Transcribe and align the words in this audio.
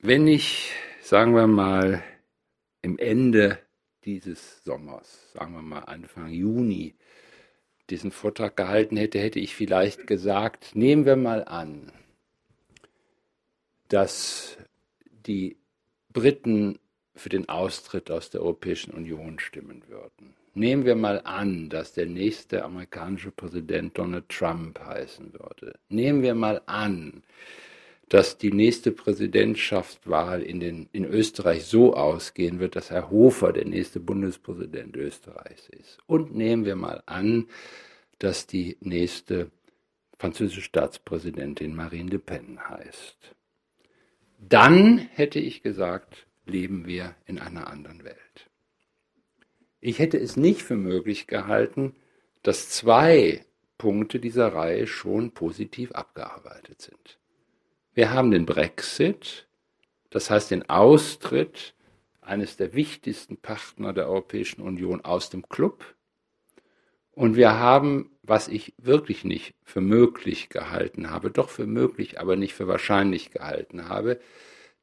Wenn 0.00 0.28
ich, 0.28 0.70
sagen 1.00 1.34
wir 1.34 1.48
mal, 1.48 2.04
im 2.82 2.98
Ende 2.98 3.58
dieses 4.04 4.62
Sommers, 4.62 5.32
sagen 5.32 5.54
wir 5.54 5.62
mal 5.62 5.80
Anfang 5.80 6.30
Juni, 6.30 6.94
diesen 7.90 8.12
Vortrag 8.12 8.56
gehalten 8.56 8.96
hätte, 8.96 9.18
hätte 9.18 9.40
ich 9.40 9.56
vielleicht 9.56 10.06
gesagt, 10.06 10.76
nehmen 10.76 11.04
wir 11.04 11.16
mal 11.16 11.44
an, 11.44 11.90
dass 13.88 14.56
die 15.26 15.56
Briten 16.12 16.78
für 17.16 17.28
den 17.28 17.48
Austritt 17.48 18.08
aus 18.08 18.30
der 18.30 18.42
Europäischen 18.42 18.92
Union 18.92 19.40
stimmen 19.40 19.82
würden. 19.88 20.36
Nehmen 20.54 20.84
wir 20.84 20.94
mal 20.94 21.22
an, 21.24 21.70
dass 21.70 21.92
der 21.94 22.06
nächste 22.06 22.64
amerikanische 22.64 23.32
Präsident 23.32 23.98
Donald 23.98 24.28
Trump 24.28 24.78
heißen 24.78 25.32
würde. 25.32 25.76
Nehmen 25.88 26.22
wir 26.22 26.36
mal 26.36 26.62
an, 26.66 27.24
dass 28.08 28.38
die 28.38 28.52
nächste 28.52 28.90
Präsidentschaftswahl 28.90 30.42
in, 30.42 30.60
den, 30.60 30.88
in 30.92 31.04
Österreich 31.04 31.64
so 31.64 31.94
ausgehen 31.94 32.58
wird, 32.58 32.76
dass 32.76 32.90
Herr 32.90 33.10
Hofer 33.10 33.52
der 33.52 33.66
nächste 33.66 34.00
Bundespräsident 34.00 34.96
Österreichs 34.96 35.68
ist. 35.68 35.98
Und 36.06 36.34
nehmen 36.34 36.64
wir 36.64 36.76
mal 36.76 37.02
an, 37.06 37.48
dass 38.18 38.46
die 38.46 38.76
nächste 38.80 39.50
französische 40.18 40.62
Staatspräsidentin 40.62 41.74
Marine 41.74 42.10
Le 42.10 42.18
Pen 42.18 42.58
heißt. 42.68 43.34
Dann 44.38 44.98
hätte 44.98 45.38
ich 45.38 45.62
gesagt, 45.62 46.26
leben 46.46 46.86
wir 46.86 47.14
in 47.26 47.38
einer 47.38 47.68
anderen 47.68 48.04
Welt. 48.04 48.16
Ich 49.80 49.98
hätte 49.98 50.18
es 50.18 50.36
nicht 50.36 50.62
für 50.62 50.76
möglich 50.76 51.26
gehalten, 51.26 51.94
dass 52.42 52.70
zwei 52.70 53.44
Punkte 53.76 54.18
dieser 54.18 54.52
Reihe 54.52 54.86
schon 54.86 55.32
positiv 55.32 55.92
abgearbeitet 55.92 56.82
sind. 56.82 57.18
Wir 57.98 58.12
haben 58.12 58.30
den 58.30 58.46
Brexit, 58.46 59.48
das 60.10 60.30
heißt 60.30 60.52
den 60.52 60.70
Austritt 60.70 61.74
eines 62.20 62.56
der 62.56 62.72
wichtigsten 62.72 63.38
Partner 63.38 63.92
der 63.92 64.06
Europäischen 64.06 64.62
Union 64.62 65.00
aus 65.04 65.30
dem 65.30 65.48
Club. 65.48 65.96
Und 67.10 67.34
wir 67.34 67.58
haben, 67.58 68.16
was 68.22 68.46
ich 68.46 68.72
wirklich 68.78 69.24
nicht 69.24 69.56
für 69.64 69.80
möglich 69.80 70.48
gehalten 70.48 71.10
habe, 71.10 71.32
doch 71.32 71.48
für 71.48 71.66
möglich, 71.66 72.20
aber 72.20 72.36
nicht 72.36 72.54
für 72.54 72.68
wahrscheinlich 72.68 73.32
gehalten 73.32 73.88
habe, 73.88 74.20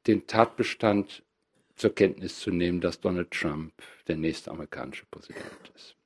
den 0.06 0.26
Tatbestand 0.26 1.22
zur 1.74 1.94
Kenntnis 1.94 2.38
zu 2.38 2.50
nehmen, 2.50 2.82
dass 2.82 3.00
Donald 3.00 3.30
Trump 3.30 3.72
der 4.08 4.16
nächste 4.16 4.50
amerikanische 4.50 5.06
Präsident 5.10 5.72
ist. 5.74 5.96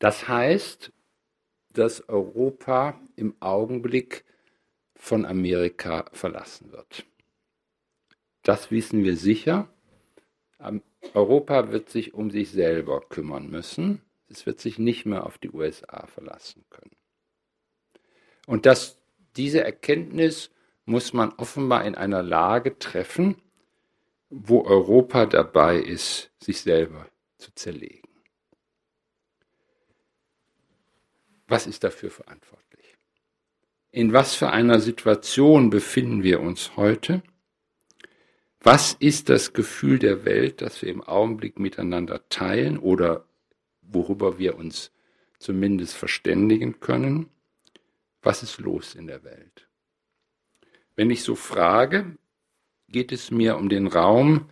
Das 0.00 0.26
heißt, 0.26 0.90
dass 1.74 2.08
Europa 2.08 3.00
im 3.14 3.36
Augenblick 3.38 4.24
von 4.96 5.24
Amerika 5.24 6.06
verlassen 6.12 6.72
wird. 6.72 7.06
Das 8.42 8.70
wissen 8.70 9.04
wir 9.04 9.16
sicher. 9.16 9.68
Europa 11.14 11.70
wird 11.70 11.90
sich 11.90 12.14
um 12.14 12.30
sich 12.30 12.50
selber 12.50 13.00
kümmern 13.00 13.48
müssen. 13.50 14.02
Es 14.28 14.46
wird 14.46 14.60
sich 14.60 14.78
nicht 14.78 15.06
mehr 15.06 15.26
auf 15.26 15.38
die 15.38 15.50
USA 15.50 16.06
verlassen 16.06 16.64
können. 16.70 16.96
Und 18.46 18.66
dass 18.66 18.98
diese 19.36 19.62
Erkenntnis 19.62 20.50
muss 20.84 21.12
man 21.12 21.32
offenbar 21.34 21.84
in 21.84 21.94
einer 21.94 22.22
Lage 22.22 22.78
treffen, 22.78 23.42
wo 24.30 24.64
Europa 24.64 25.26
dabei 25.26 25.78
ist, 25.78 26.30
sich 26.40 26.60
selber 26.60 27.08
zu 27.38 27.54
zerlegen. 27.54 28.08
Was 31.48 31.66
ist 31.66 31.84
dafür 31.84 32.10
verantwortlich? 32.10 32.65
In 33.96 34.12
was 34.12 34.34
für 34.34 34.50
einer 34.50 34.78
Situation 34.78 35.70
befinden 35.70 36.22
wir 36.22 36.40
uns 36.40 36.76
heute? 36.76 37.22
Was 38.60 38.92
ist 38.92 39.30
das 39.30 39.54
Gefühl 39.54 39.98
der 39.98 40.26
Welt, 40.26 40.60
das 40.60 40.82
wir 40.82 40.90
im 40.90 41.02
Augenblick 41.02 41.58
miteinander 41.58 42.28
teilen 42.28 42.78
oder 42.78 43.24
worüber 43.80 44.38
wir 44.38 44.58
uns 44.58 44.92
zumindest 45.38 45.94
verständigen 45.94 46.78
können? 46.78 47.30
Was 48.20 48.42
ist 48.42 48.58
los 48.58 48.94
in 48.94 49.06
der 49.06 49.24
Welt? 49.24 49.66
Wenn 50.94 51.08
ich 51.08 51.22
so 51.22 51.34
frage, 51.34 52.18
geht 52.90 53.12
es 53.12 53.30
mir 53.30 53.56
um 53.56 53.70
den 53.70 53.86
Raum 53.86 54.50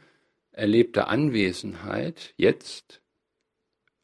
erlebter 0.53 1.09
Anwesenheit 1.09 2.33
jetzt, 2.39 3.03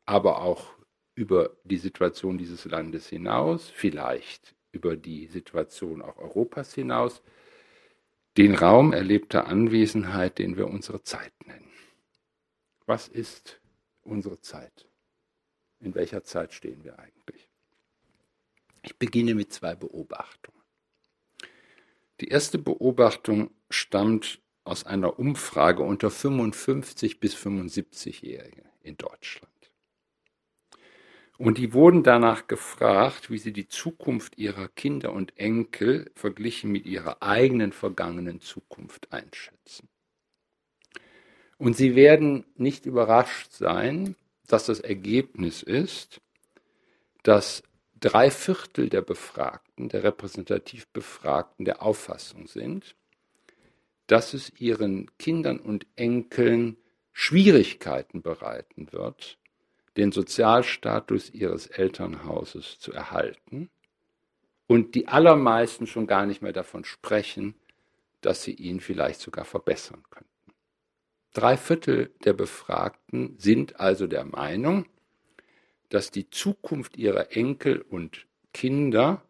aber 0.04 0.42
auch 0.42 0.74
über 1.14 1.56
die 1.64 1.78
Situation 1.78 2.36
dieses 2.36 2.66
Landes 2.66 3.08
hinaus, 3.08 3.70
vielleicht 3.70 4.54
über 4.72 4.96
die 4.96 5.26
Situation 5.26 6.02
auch 6.02 6.16
Europas 6.18 6.74
hinaus, 6.74 7.22
den 8.36 8.54
Raum 8.54 8.92
erlebter 8.92 9.46
Anwesenheit, 9.46 10.38
den 10.38 10.56
wir 10.56 10.68
unsere 10.68 11.02
Zeit 11.02 11.32
nennen. 11.46 11.70
Was 12.86 13.08
ist 13.08 13.60
unsere 14.02 14.40
Zeit? 14.40 14.88
In 15.80 15.94
welcher 15.94 16.22
Zeit 16.24 16.52
stehen 16.52 16.84
wir 16.84 16.98
eigentlich? 16.98 17.48
Ich 18.82 18.96
beginne 18.98 19.34
mit 19.34 19.52
zwei 19.52 19.74
Beobachtungen. 19.74 20.60
Die 22.20 22.28
erste 22.28 22.58
Beobachtung 22.58 23.50
stammt 23.70 24.40
aus 24.64 24.84
einer 24.84 25.18
Umfrage 25.18 25.82
unter 25.82 26.10
55 26.10 27.18
bis 27.18 27.34
75-Jährigen 27.34 28.68
in 28.82 28.96
Deutschland. 28.96 29.49
Und 31.40 31.56
die 31.56 31.72
wurden 31.72 32.02
danach 32.02 32.48
gefragt, 32.48 33.30
wie 33.30 33.38
sie 33.38 33.54
die 33.54 33.66
Zukunft 33.66 34.36
ihrer 34.36 34.68
Kinder 34.68 35.14
und 35.14 35.38
Enkel 35.38 36.10
verglichen 36.14 36.70
mit 36.70 36.84
ihrer 36.84 37.22
eigenen 37.22 37.72
vergangenen 37.72 38.42
Zukunft 38.42 39.10
einschätzen. 39.10 39.88
Und 41.56 41.78
sie 41.78 41.94
werden 41.96 42.44
nicht 42.56 42.84
überrascht 42.84 43.52
sein, 43.52 44.16
dass 44.48 44.66
das 44.66 44.80
Ergebnis 44.80 45.62
ist, 45.62 46.20
dass 47.22 47.62
drei 47.98 48.30
Viertel 48.30 48.90
der 48.90 49.00
Befragten, 49.00 49.88
der 49.88 50.04
repräsentativ 50.04 50.88
Befragten 50.88 51.64
der 51.64 51.80
Auffassung 51.80 52.48
sind, 52.48 52.96
dass 54.08 54.34
es 54.34 54.52
ihren 54.60 55.10
Kindern 55.16 55.58
und 55.58 55.86
Enkeln 55.96 56.76
Schwierigkeiten 57.12 58.20
bereiten 58.20 58.92
wird, 58.92 59.39
den 60.00 60.12
Sozialstatus 60.12 61.28
ihres 61.28 61.66
Elternhauses 61.66 62.78
zu 62.78 62.90
erhalten 62.90 63.68
und 64.66 64.94
die 64.94 65.08
allermeisten 65.08 65.86
schon 65.86 66.06
gar 66.06 66.24
nicht 66.24 66.40
mehr 66.40 66.54
davon 66.54 66.84
sprechen, 66.84 67.54
dass 68.22 68.42
sie 68.42 68.54
ihn 68.54 68.80
vielleicht 68.80 69.20
sogar 69.20 69.44
verbessern 69.44 70.02
könnten. 70.08 70.30
Drei 71.34 71.58
Viertel 71.58 72.14
der 72.24 72.32
Befragten 72.32 73.36
sind 73.38 73.78
also 73.78 74.06
der 74.06 74.24
Meinung, 74.24 74.86
dass 75.90 76.10
die 76.10 76.30
Zukunft 76.30 76.96
ihrer 76.96 77.36
Enkel 77.36 77.82
und 77.82 78.26
Kinder 78.54 79.22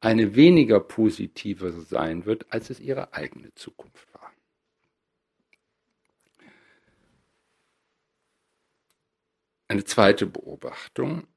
eine 0.00 0.34
weniger 0.34 0.80
positive 0.80 1.70
sein 1.70 2.26
wird, 2.26 2.52
als 2.52 2.68
es 2.68 2.80
ihre 2.80 3.12
eigene 3.12 3.54
Zukunft 3.54 4.08
Eine 9.70 9.84
zweite 9.84 10.26
Beobachtung. 10.26 11.28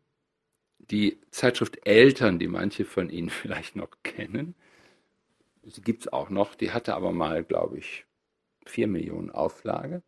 Die 0.80 1.22
Zeitschrift 1.30 1.86
Eltern, 1.86 2.40
die 2.40 2.48
manche 2.48 2.84
von 2.84 3.12
Ihnen 3.12 3.30
vielleicht 3.42 3.76
noch 3.76 3.92
kennen, 4.02 4.56
sie 5.62 5.82
gibt 5.82 6.02
es 6.02 6.12
auch 6.12 6.32
noch, 6.32 6.56
die 6.56 6.72
hatte 6.72 6.96
aber 6.96 7.12
mal, 7.12 7.44
glaube 7.44 7.78
ich, 7.78 8.08
4 8.66 8.88
Millionen 8.88 9.30
Auflage. 9.30 10.02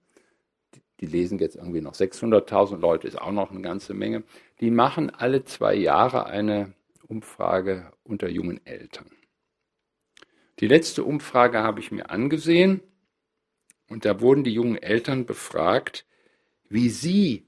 Die, 0.73 0.81
die 1.01 1.05
lesen 1.05 1.37
jetzt 1.37 1.55
irgendwie 1.55 1.81
noch 1.81 1.93
600.000 1.93 2.77
Leute, 2.77 3.07
ist 3.07 3.21
auch 3.21 3.31
noch 3.31 3.51
eine 3.51 3.61
ganze 3.61 3.93
Menge. 3.93 4.23
Die 4.59 4.71
machen 4.71 5.11
alle 5.11 5.43
zwei 5.45 5.75
Jahre 5.75 6.25
eine 6.25 6.73
Umfrage 7.03 7.91
unter 8.03 8.27
jungen 8.27 8.65
Eltern. 8.65 9.11
Die 10.61 10.67
letzte 10.67 11.03
Umfrage 11.03 11.59
habe 11.59 11.79
ich 11.79 11.91
mir 11.91 12.09
angesehen 12.09 12.81
und 13.87 14.03
da 14.03 14.19
wurden 14.19 14.43
die 14.43 14.53
jungen 14.53 14.81
Eltern 14.81 15.27
befragt, 15.27 16.07
wie 16.69 16.89
sie 16.89 17.45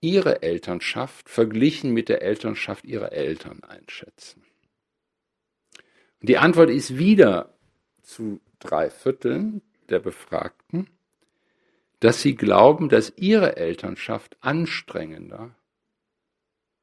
ihre 0.00 0.42
Elternschaft 0.42 1.28
verglichen 1.28 1.92
mit 1.92 2.08
der 2.08 2.22
Elternschaft 2.22 2.84
ihrer 2.84 3.12
Eltern 3.12 3.62
einschätzen? 3.64 4.44
Und 6.20 6.28
die 6.28 6.38
Antwort 6.38 6.70
ist 6.70 6.98
wieder 6.98 7.54
zu 8.02 8.40
drei 8.58 8.90
Vierteln 8.90 9.62
der 9.88 10.00
Befragten, 10.00 10.88
dass 12.00 12.22
sie 12.22 12.34
glauben, 12.34 12.88
dass 12.88 13.12
ihre 13.16 13.56
Elternschaft 13.56 14.36
anstrengender 14.40 15.54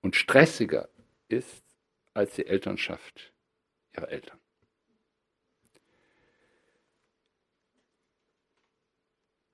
und 0.01 0.15
stressiger 0.15 0.89
ist 1.27 1.63
als 2.13 2.35
die 2.35 2.47
Elternschaft 2.47 3.31
ihrer 3.95 4.09
Eltern. 4.09 4.39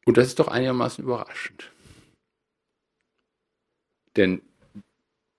Und 0.05 0.17
das 0.17 0.27
ist 0.27 0.39
doch 0.39 0.47
einigermaßen 0.47 1.03
überraschend. 1.03 1.72
Denn 4.15 4.41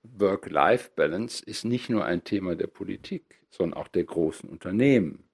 Work-Life-Balance 0.02 1.44
ist 1.44 1.64
nicht 1.64 1.88
nur 1.88 2.04
ein 2.04 2.24
Thema 2.24 2.56
der 2.56 2.66
Politik, 2.66 3.40
sondern 3.50 3.80
auch 3.80 3.88
der 3.88 4.04
großen 4.04 4.48
Unternehmen. 4.48 5.24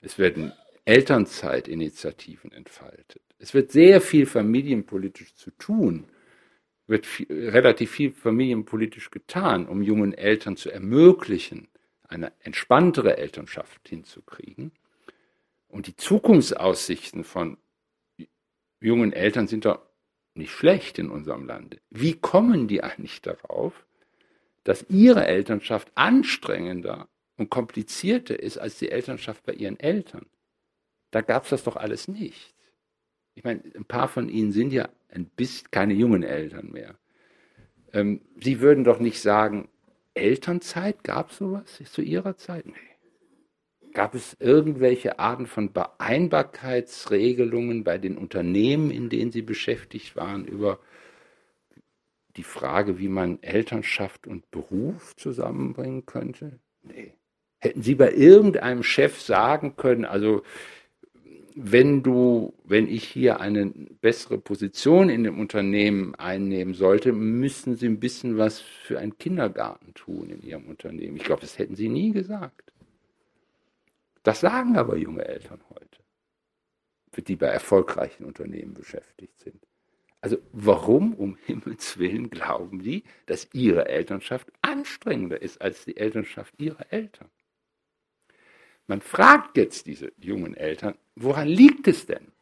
Es 0.00 0.18
werden 0.18 0.52
Elternzeitinitiativen 0.84 2.52
entfaltet. 2.52 3.22
Es 3.38 3.54
wird 3.54 3.72
sehr 3.72 4.00
viel 4.00 4.26
familienpolitisch 4.26 5.34
zu 5.34 5.50
tun, 5.50 6.06
wird 6.86 7.06
viel, 7.06 7.26
relativ 7.50 7.90
viel 7.90 8.12
familienpolitisch 8.12 9.10
getan, 9.10 9.66
um 9.66 9.82
jungen 9.82 10.14
Eltern 10.14 10.56
zu 10.56 10.70
ermöglichen, 10.70 11.68
eine 12.08 12.32
entspanntere 12.40 13.16
Elternschaft 13.16 13.88
hinzukriegen. 13.88 14.72
Und 15.68 15.88
die 15.88 15.96
Zukunftsaussichten 15.96 17.24
von 17.24 17.58
jungen 18.80 19.12
Eltern 19.12 19.48
sind 19.48 19.64
doch 19.64 19.80
nicht 20.36 20.52
schlecht 20.52 20.98
in 20.98 21.10
unserem 21.10 21.46
Lande. 21.46 21.78
Wie 21.90 22.14
kommen 22.14 22.68
die 22.68 22.82
eigentlich 22.82 23.22
darauf, 23.22 23.86
dass 24.64 24.86
ihre 24.88 25.26
Elternschaft 25.26 25.90
anstrengender 25.94 27.08
und 27.36 27.50
komplizierter 27.50 28.38
ist 28.38 28.58
als 28.58 28.78
die 28.78 28.90
Elternschaft 28.90 29.44
bei 29.44 29.52
ihren 29.52 29.78
Eltern? 29.78 30.26
Da 31.10 31.20
gab 31.20 31.44
es 31.44 31.50
das 31.50 31.64
doch 31.64 31.76
alles 31.76 32.08
nicht. 32.08 32.54
Ich 33.34 33.44
meine, 33.44 33.62
ein 33.74 33.84
paar 33.84 34.08
von 34.08 34.28
Ihnen 34.28 34.50
sind 34.50 34.72
ja 34.72 34.88
ein 35.10 35.26
bisschen 35.26 35.70
keine 35.70 35.94
jungen 35.94 36.22
Eltern 36.22 36.70
mehr. 36.72 36.98
Ähm, 37.92 38.22
Sie 38.40 38.60
würden 38.60 38.82
doch 38.82 38.98
nicht 38.98 39.20
sagen, 39.20 39.68
Elternzeit, 40.14 41.04
gab 41.04 41.30
es 41.30 41.38
sowas 41.38 41.82
zu 41.84 42.02
Ihrer 42.02 42.36
Zeit? 42.38 42.66
Nee. 42.66 42.72
Gab 43.96 44.14
es 44.14 44.36
irgendwelche 44.40 45.18
Arten 45.18 45.46
von 45.46 45.72
Beeinbarkeitsregelungen 45.72 47.82
bei 47.82 47.96
den 47.96 48.18
Unternehmen, 48.18 48.90
in 48.90 49.08
denen 49.08 49.32
Sie 49.32 49.40
beschäftigt 49.40 50.16
waren, 50.16 50.44
über 50.44 50.80
die 52.36 52.42
Frage, 52.42 52.98
wie 52.98 53.08
man 53.08 53.42
Elternschaft 53.42 54.26
und 54.26 54.50
Beruf 54.50 55.16
zusammenbringen 55.16 56.04
könnte? 56.04 56.60
Nee. 56.82 57.14
Hätten 57.58 57.80
Sie 57.80 57.94
bei 57.94 58.12
irgendeinem 58.12 58.82
Chef 58.82 59.18
sagen 59.18 59.76
können, 59.76 60.04
also 60.04 60.42
wenn 61.54 62.02
du, 62.02 62.52
wenn 62.64 62.88
ich 62.88 63.04
hier 63.04 63.40
eine 63.40 63.72
bessere 64.02 64.36
Position 64.36 65.08
in 65.08 65.24
dem 65.24 65.40
Unternehmen 65.40 66.14
einnehmen 66.16 66.74
sollte, 66.74 67.14
müssen 67.14 67.76
Sie 67.76 67.86
ein 67.86 67.98
bisschen 67.98 68.36
was 68.36 68.60
für 68.60 68.98
einen 68.98 69.16
Kindergarten 69.16 69.94
tun 69.94 70.28
in 70.28 70.42
Ihrem 70.42 70.66
Unternehmen. 70.66 71.16
Ich 71.16 71.24
glaube, 71.24 71.40
das 71.40 71.58
hätten 71.58 71.76
Sie 71.76 71.88
nie 71.88 72.12
gesagt. 72.12 72.74
Das 74.26 74.40
sagen 74.40 74.76
aber 74.76 74.96
junge 74.96 75.24
Eltern 75.24 75.60
heute, 75.70 76.02
die 77.22 77.36
bei 77.36 77.46
erfolgreichen 77.46 78.24
Unternehmen 78.24 78.74
beschäftigt 78.74 79.38
sind. 79.38 79.64
Also 80.20 80.38
warum 80.50 81.14
um 81.14 81.36
Himmels 81.46 81.96
willen 81.98 82.28
glauben 82.28 82.82
die, 82.82 83.04
dass 83.26 83.48
ihre 83.52 83.86
Elternschaft 83.86 84.50
anstrengender 84.62 85.40
ist 85.40 85.60
als 85.62 85.84
die 85.84 85.96
Elternschaft 85.96 86.54
ihrer 86.58 86.92
Eltern? 86.92 87.30
Man 88.88 89.00
fragt 89.00 89.56
jetzt 89.56 89.86
diese 89.86 90.12
jungen 90.18 90.54
Eltern, 90.54 90.98
woran 91.14 91.46
liegt 91.46 91.86
es 91.86 92.06
denn, 92.06 92.32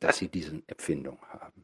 dass 0.00 0.18
sie 0.18 0.28
diese 0.28 0.62
Empfindung 0.66 1.18
haben? 1.30 1.61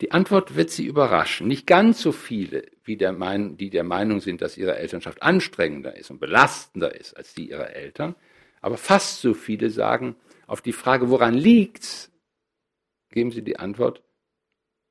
Die 0.00 0.12
Antwort 0.12 0.54
wird 0.54 0.70
sie 0.70 0.86
überraschen. 0.86 1.48
Nicht 1.48 1.66
ganz 1.66 2.00
so 2.00 2.12
viele, 2.12 2.70
wie 2.84 2.96
der 2.96 3.12
mein, 3.12 3.56
die 3.56 3.70
der 3.70 3.82
Meinung 3.82 4.20
sind, 4.20 4.42
dass 4.42 4.56
ihre 4.56 4.76
Elternschaft 4.76 5.22
anstrengender 5.22 5.96
ist 5.96 6.10
und 6.10 6.20
belastender 6.20 6.94
ist 6.94 7.16
als 7.16 7.34
die 7.34 7.50
ihrer 7.50 7.70
Eltern. 7.70 8.14
Aber 8.60 8.76
fast 8.76 9.20
so 9.20 9.34
viele 9.34 9.70
sagen, 9.70 10.16
auf 10.46 10.62
die 10.62 10.72
Frage, 10.72 11.10
woran 11.10 11.34
liegt's, 11.34 12.12
geben 13.10 13.32
sie 13.32 13.42
die 13.42 13.58
Antwort, 13.58 14.02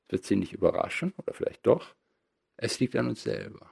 wird 0.08 0.24
sie 0.24 0.36
nicht 0.36 0.52
überraschen 0.52 1.14
oder 1.16 1.32
vielleicht 1.32 1.66
doch, 1.66 1.94
es 2.56 2.78
liegt 2.80 2.96
an 2.96 3.08
uns 3.08 3.22
selber. 3.22 3.70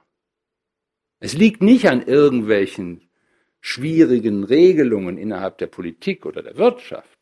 Es 1.19 1.33
liegt 1.33 1.61
nicht 1.61 1.87
an 1.87 2.01
irgendwelchen 2.01 3.09
schwierigen 3.59 4.43
Regelungen 4.43 5.17
innerhalb 5.17 5.57
der 5.57 5.67
Politik 5.67 6.25
oder 6.25 6.41
der 6.41 6.57
Wirtschaft, 6.57 7.19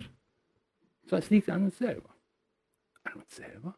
sondern 1.04 1.20
es 1.20 1.30
liegt 1.30 1.50
an 1.50 1.66
uns 1.66 1.78
selber. 1.78 2.14
An 3.04 3.14
uns 3.14 3.36
selber? 3.36 3.76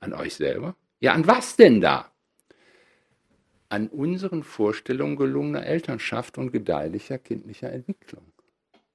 An 0.00 0.14
euch 0.14 0.34
selber? 0.34 0.74
Ja, 0.98 1.12
an 1.12 1.26
was 1.26 1.56
denn 1.56 1.80
da? 1.80 2.10
An 3.68 3.88
unseren 3.88 4.42
Vorstellungen 4.42 5.16
gelungener 5.16 5.64
Elternschaft 5.64 6.38
und 6.38 6.50
gedeihlicher 6.50 7.18
kindlicher 7.18 7.72
Entwicklung. 7.72 8.32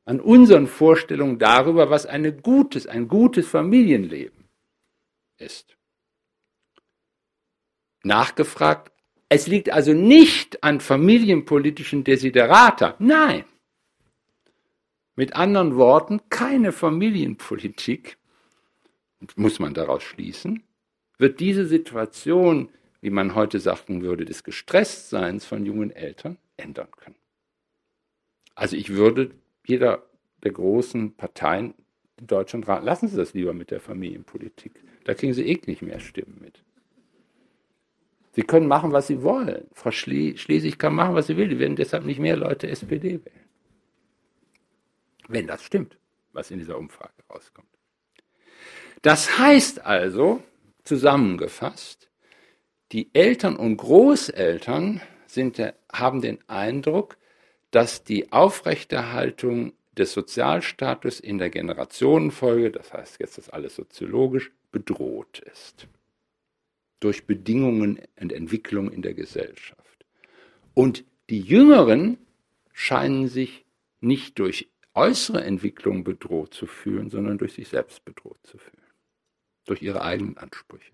An 0.04 0.19
unseren 0.19 0.68
Vorstellungen 0.68 1.40
darüber, 1.40 1.90
was 1.90 2.06
ein 2.06 2.42
gutes, 2.42 2.86
ein 2.86 3.07
gutes 3.07 3.48
Familienleben 3.48 4.46
ist. 5.38 5.78
Nachgefragt, 8.04 8.92
es 9.30 9.48
liegt 9.48 9.72
also 9.72 9.94
nicht 9.94 10.63
an 10.63 10.80
familienpolitischen 10.80 12.04
Desiderata. 12.04 12.96
Nein. 13.00 13.46
Mit 15.16 15.36
anderen 15.36 15.75
Worten, 15.75 16.22
keine 16.30 16.72
Familienpolitik, 16.72 18.18
muss 19.36 19.60
man 19.60 19.74
daraus 19.74 20.04
schließen, 20.04 20.65
wird 21.18 21.40
diese 21.40 21.66
Situation, 21.66 22.70
wie 23.02 23.10
man 23.10 23.36
heute 23.36 23.60
sagen 23.60 24.02
würde, 24.02 24.26
des 24.26 24.44
Gestresstseins 24.44 25.46
von 25.46 25.66
jungen 25.66 25.92
Eltern 25.92 26.38
ändern 26.58 26.90
können. 26.98 27.16
Also 28.56 28.76
ich 28.76 28.90
würde 28.90 29.32
jeder 29.66 30.04
der 30.44 30.52
großen 30.52 31.16
Parteien 31.16 31.74
in 32.18 32.28
Deutschland 32.28 32.68
raten, 32.68 32.86
lassen 32.86 33.08
Sie 33.08 33.18
das 33.18 33.34
lieber 33.34 33.54
mit 33.54 33.72
der 33.72 33.82
Familienpolitik. 33.82 34.84
Da 35.04 35.14
kriegen 35.14 35.34
Sie 35.34 35.46
eh 35.46 35.60
nicht 35.66 35.82
mehr 35.82 36.00
Stimmen 36.00 36.40
mit. 36.42 36.64
Sie 38.32 38.44
können 38.44 38.68
machen, 38.68 38.92
was 38.92 39.08
Sie 39.08 39.24
wollen. 39.24 39.66
Frau 39.74 39.92
Schlesig 39.92 40.78
kann 40.78 40.94
machen, 40.94 41.16
was 41.16 41.28
sie 41.28 41.38
will. 41.38 41.48
Die 41.48 41.60
werden 41.60 41.78
deshalb 41.78 42.06
nicht 42.06 42.20
mehr 42.20 42.36
Leute 42.36 42.68
SPD 42.70 43.24
wählen. 43.24 43.46
Wenn 45.28 45.48
das 45.48 45.64
stimmt, 45.64 45.98
was 46.34 46.52
in 46.52 46.60
dieser 46.60 46.78
Umfrage 46.78 47.14
rauskommt. 47.30 47.70
Das 49.02 49.40
heißt 49.40 49.86
also, 49.86 50.44
zusammengefasst, 50.86 52.10
die 52.92 53.10
Eltern 53.14 53.58
und 53.58 53.78
Großeltern 53.78 55.02
sind, 55.28 55.62
haben 55.92 56.22
den 56.22 56.40
Eindruck, 56.48 57.18
dass 57.72 58.04
die 58.04 58.32
Aufrechterhaltung 58.32 59.74
des 59.98 60.14
Sozialstatus 60.14 61.20
in 61.20 61.38
der 61.38 61.50
Generationenfolge, 61.50 62.72
das 62.72 62.94
heißt 62.94 63.20
jetzt 63.20 63.38
ist 63.38 63.50
alles 63.50 63.76
soziologisch, 63.76 64.52
bedroht 64.72 65.40
ist. 65.40 65.88
Durch 67.00 67.26
Bedingungen 67.26 68.00
und 68.20 68.32
Entwicklung 68.32 68.92
in 68.92 69.02
der 69.02 69.14
Gesellschaft. 69.14 70.06
Und 70.74 71.06
die 71.30 71.42
Jüngeren 71.42 72.18
scheinen 72.72 73.28
sich 73.28 73.66
nicht 74.00 74.38
durch 74.40 74.70
äußere 74.94 75.44
Entwicklung 75.44 76.04
bedroht 76.04 76.54
zu 76.54 76.68
fühlen, 76.68 77.10
sondern 77.10 77.38
durch 77.38 77.54
sich 77.54 77.68
selbst 77.68 78.06
bedroht 78.06 78.39
zu 78.44 78.58
fühlen, 78.58 78.85
durch 79.65 79.81
ihre 79.81 80.01
eigenen 80.01 80.38
Ansprüche. 80.38 80.91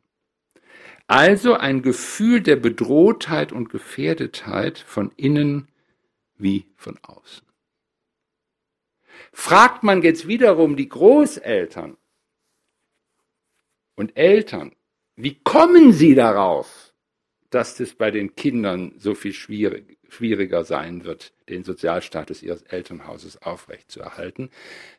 Also 1.07 1.55
ein 1.55 1.81
Gefühl 1.81 2.41
der 2.41 2.55
Bedrohtheit 2.55 3.51
und 3.51 3.69
Gefährdetheit 3.69 4.79
von 4.79 5.11
innen 5.17 5.67
wie 6.37 6.65
von 6.75 6.97
außen. 7.01 7.45
Fragt 9.33 9.83
man 9.83 10.01
jetzt 10.01 10.27
wiederum 10.27 10.75
die 10.75 10.89
Großeltern 10.89 11.97
und 13.95 14.17
Eltern, 14.17 14.75
wie 15.15 15.35
kommen 15.35 15.93
Sie 15.93 16.15
darauf, 16.15 16.93
dass 17.49 17.79
es 17.79 17.93
bei 17.93 18.11
den 18.11 18.35
Kindern 18.35 18.93
so 18.97 19.13
viel 19.13 19.33
schwierig, 19.33 19.97
schwieriger 20.07 20.63
sein 20.63 21.03
wird, 21.03 21.33
den 21.49 21.63
Sozialstatus 21.63 22.41
ihres 22.41 22.63
Elternhauses 22.63 23.41
aufrechtzuerhalten? 23.41 24.49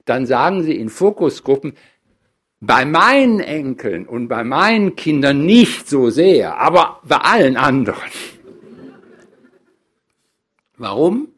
Dann 0.05 0.27
sagen 0.27 0.63
Sie 0.63 0.77
in 0.77 0.91
Fokusgruppen, 0.91 1.75
bei 2.65 2.85
meinen 2.85 3.41
Enkeln 3.41 4.07
und 4.07 4.29
bei 4.29 4.45
meinen 4.45 4.95
Kindern 4.95 5.45
nicht 5.45 5.89
so 5.89 6.11
sehr, 6.11 6.59
aber 6.59 7.01
bei 7.03 7.17
allen 7.17 7.57
anderen. 7.57 7.99
Warum? 10.77 11.29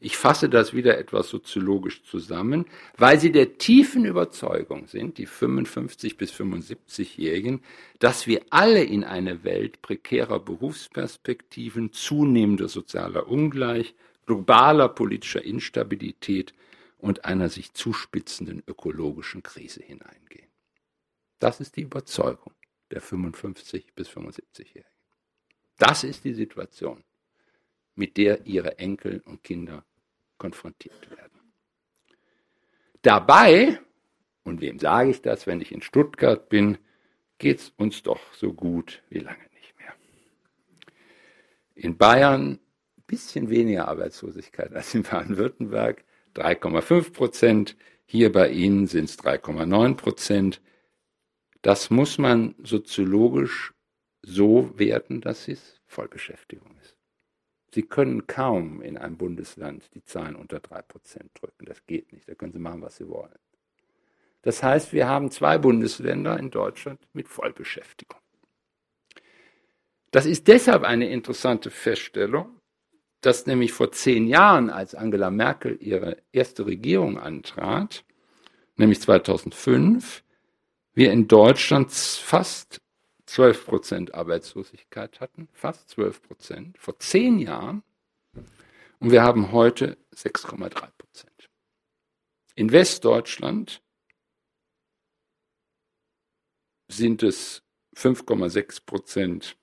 Ich 0.00 0.16
fasse 0.16 0.48
das 0.48 0.72
wieder 0.72 0.96
etwas 0.96 1.28
soziologisch 1.28 2.02
zusammen, 2.04 2.64
weil 2.96 3.20
sie 3.20 3.30
der 3.30 3.58
tiefen 3.58 4.06
Überzeugung 4.06 4.86
sind, 4.86 5.18
die 5.18 5.26
55 5.26 6.16
bis 6.16 6.32
75-Jährigen, 6.32 7.60
dass 7.98 8.26
wir 8.26 8.40
alle 8.48 8.84
in 8.84 9.04
eine 9.04 9.44
Welt 9.44 9.82
prekärer 9.82 10.40
Berufsperspektiven, 10.40 11.92
zunehmender 11.92 12.68
sozialer 12.68 13.28
Ungleich, 13.28 13.94
globaler 14.24 14.88
politischer 14.88 15.44
Instabilität 15.44 16.54
und 16.96 17.26
einer 17.26 17.50
sich 17.50 17.74
zuspitzenden 17.74 18.62
ökologischen 18.66 19.42
Krise 19.42 19.82
hineingehen. 19.82 20.43
Das 21.44 21.60
ist 21.60 21.76
die 21.76 21.82
Überzeugung 21.82 22.54
der 22.90 23.02
55 23.02 23.92
bis 23.94 24.08
75-Jährigen. 24.08 24.88
Das 25.76 26.02
ist 26.02 26.24
die 26.24 26.32
Situation, 26.32 27.04
mit 27.96 28.16
der 28.16 28.46
ihre 28.46 28.78
Enkel 28.78 29.20
und 29.26 29.44
Kinder 29.44 29.84
konfrontiert 30.38 31.10
werden. 31.10 31.38
Dabei, 33.02 33.78
und 34.42 34.62
wem 34.62 34.78
sage 34.78 35.10
ich 35.10 35.20
das, 35.20 35.46
wenn 35.46 35.60
ich 35.60 35.70
in 35.70 35.82
Stuttgart 35.82 36.48
bin, 36.48 36.78
geht 37.36 37.58
es 37.58 37.74
uns 37.76 38.02
doch 38.02 38.32
so 38.32 38.54
gut 38.54 39.02
wie 39.10 39.18
lange 39.18 39.44
nicht 39.52 39.78
mehr. 39.78 39.92
In 41.74 41.98
Bayern 41.98 42.52
ein 42.52 43.04
bisschen 43.06 43.50
weniger 43.50 43.88
Arbeitslosigkeit 43.88 44.72
als 44.72 44.94
in 44.94 45.02
Baden-Württemberg, 45.02 46.04
3,5 46.36 47.12
Prozent. 47.12 47.76
Hier 48.06 48.32
bei 48.32 48.48
Ihnen 48.48 48.86
sind 48.86 49.10
es 49.10 49.18
3,9 49.18 49.94
Prozent. 49.96 50.62
Das 51.64 51.88
muss 51.88 52.18
man 52.18 52.54
soziologisch 52.62 53.72
so 54.20 54.78
werten, 54.78 55.22
dass 55.22 55.48
es 55.48 55.80
Vollbeschäftigung 55.86 56.76
ist. 56.82 56.98
Sie 57.72 57.84
können 57.84 58.26
kaum 58.26 58.82
in 58.82 58.98
einem 58.98 59.16
Bundesland 59.16 59.88
die 59.94 60.04
Zahlen 60.04 60.36
unter 60.36 60.60
3 60.60 60.82
Prozent 60.82 61.30
drücken. 61.40 61.64
Das 61.64 61.86
geht 61.86 62.12
nicht. 62.12 62.28
Da 62.28 62.34
können 62.34 62.52
Sie 62.52 62.58
machen, 62.58 62.82
was 62.82 62.96
Sie 62.96 63.08
wollen. 63.08 63.38
Das 64.42 64.62
heißt, 64.62 64.92
wir 64.92 65.08
haben 65.08 65.30
zwei 65.30 65.56
Bundesländer 65.56 66.38
in 66.38 66.50
Deutschland 66.50 67.00
mit 67.14 67.28
Vollbeschäftigung. 67.28 68.20
Das 70.10 70.26
ist 70.26 70.46
deshalb 70.48 70.82
eine 70.82 71.08
interessante 71.08 71.70
Feststellung, 71.70 72.60
dass 73.22 73.46
nämlich 73.46 73.72
vor 73.72 73.90
zehn 73.90 74.26
Jahren, 74.26 74.68
als 74.68 74.94
Angela 74.94 75.30
Merkel 75.30 75.78
ihre 75.80 76.18
erste 76.30 76.66
Regierung 76.66 77.18
antrat, 77.18 78.04
nämlich 78.76 79.00
2005, 79.00 80.23
wir 80.94 81.12
in 81.12 81.28
Deutschland 81.28 81.92
fast 81.92 82.80
12 83.26 83.66
Prozent 83.66 84.14
Arbeitslosigkeit 84.14 85.20
hatten, 85.20 85.48
fast 85.52 85.90
12 85.90 86.22
Prozent, 86.22 86.78
vor 86.78 86.98
zehn 86.98 87.38
Jahren. 87.38 87.82
Und 89.00 89.10
wir 89.10 89.22
haben 89.22 89.52
heute 89.52 89.98
6,3 90.14 90.70
Prozent. 90.96 91.50
In 92.54 92.70
Westdeutschland 92.70 93.82
sind 96.88 97.22
es 97.22 97.62
5,6 97.96 98.84
Prozent 98.84 99.56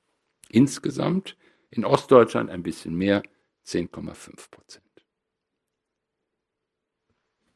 insgesamt, 0.50 1.38
in 1.70 1.86
Ostdeutschland 1.86 2.50
ein 2.50 2.64
bisschen 2.64 2.96
mehr, 2.96 3.24
10,5 3.66 4.50
Prozent. 4.50 4.91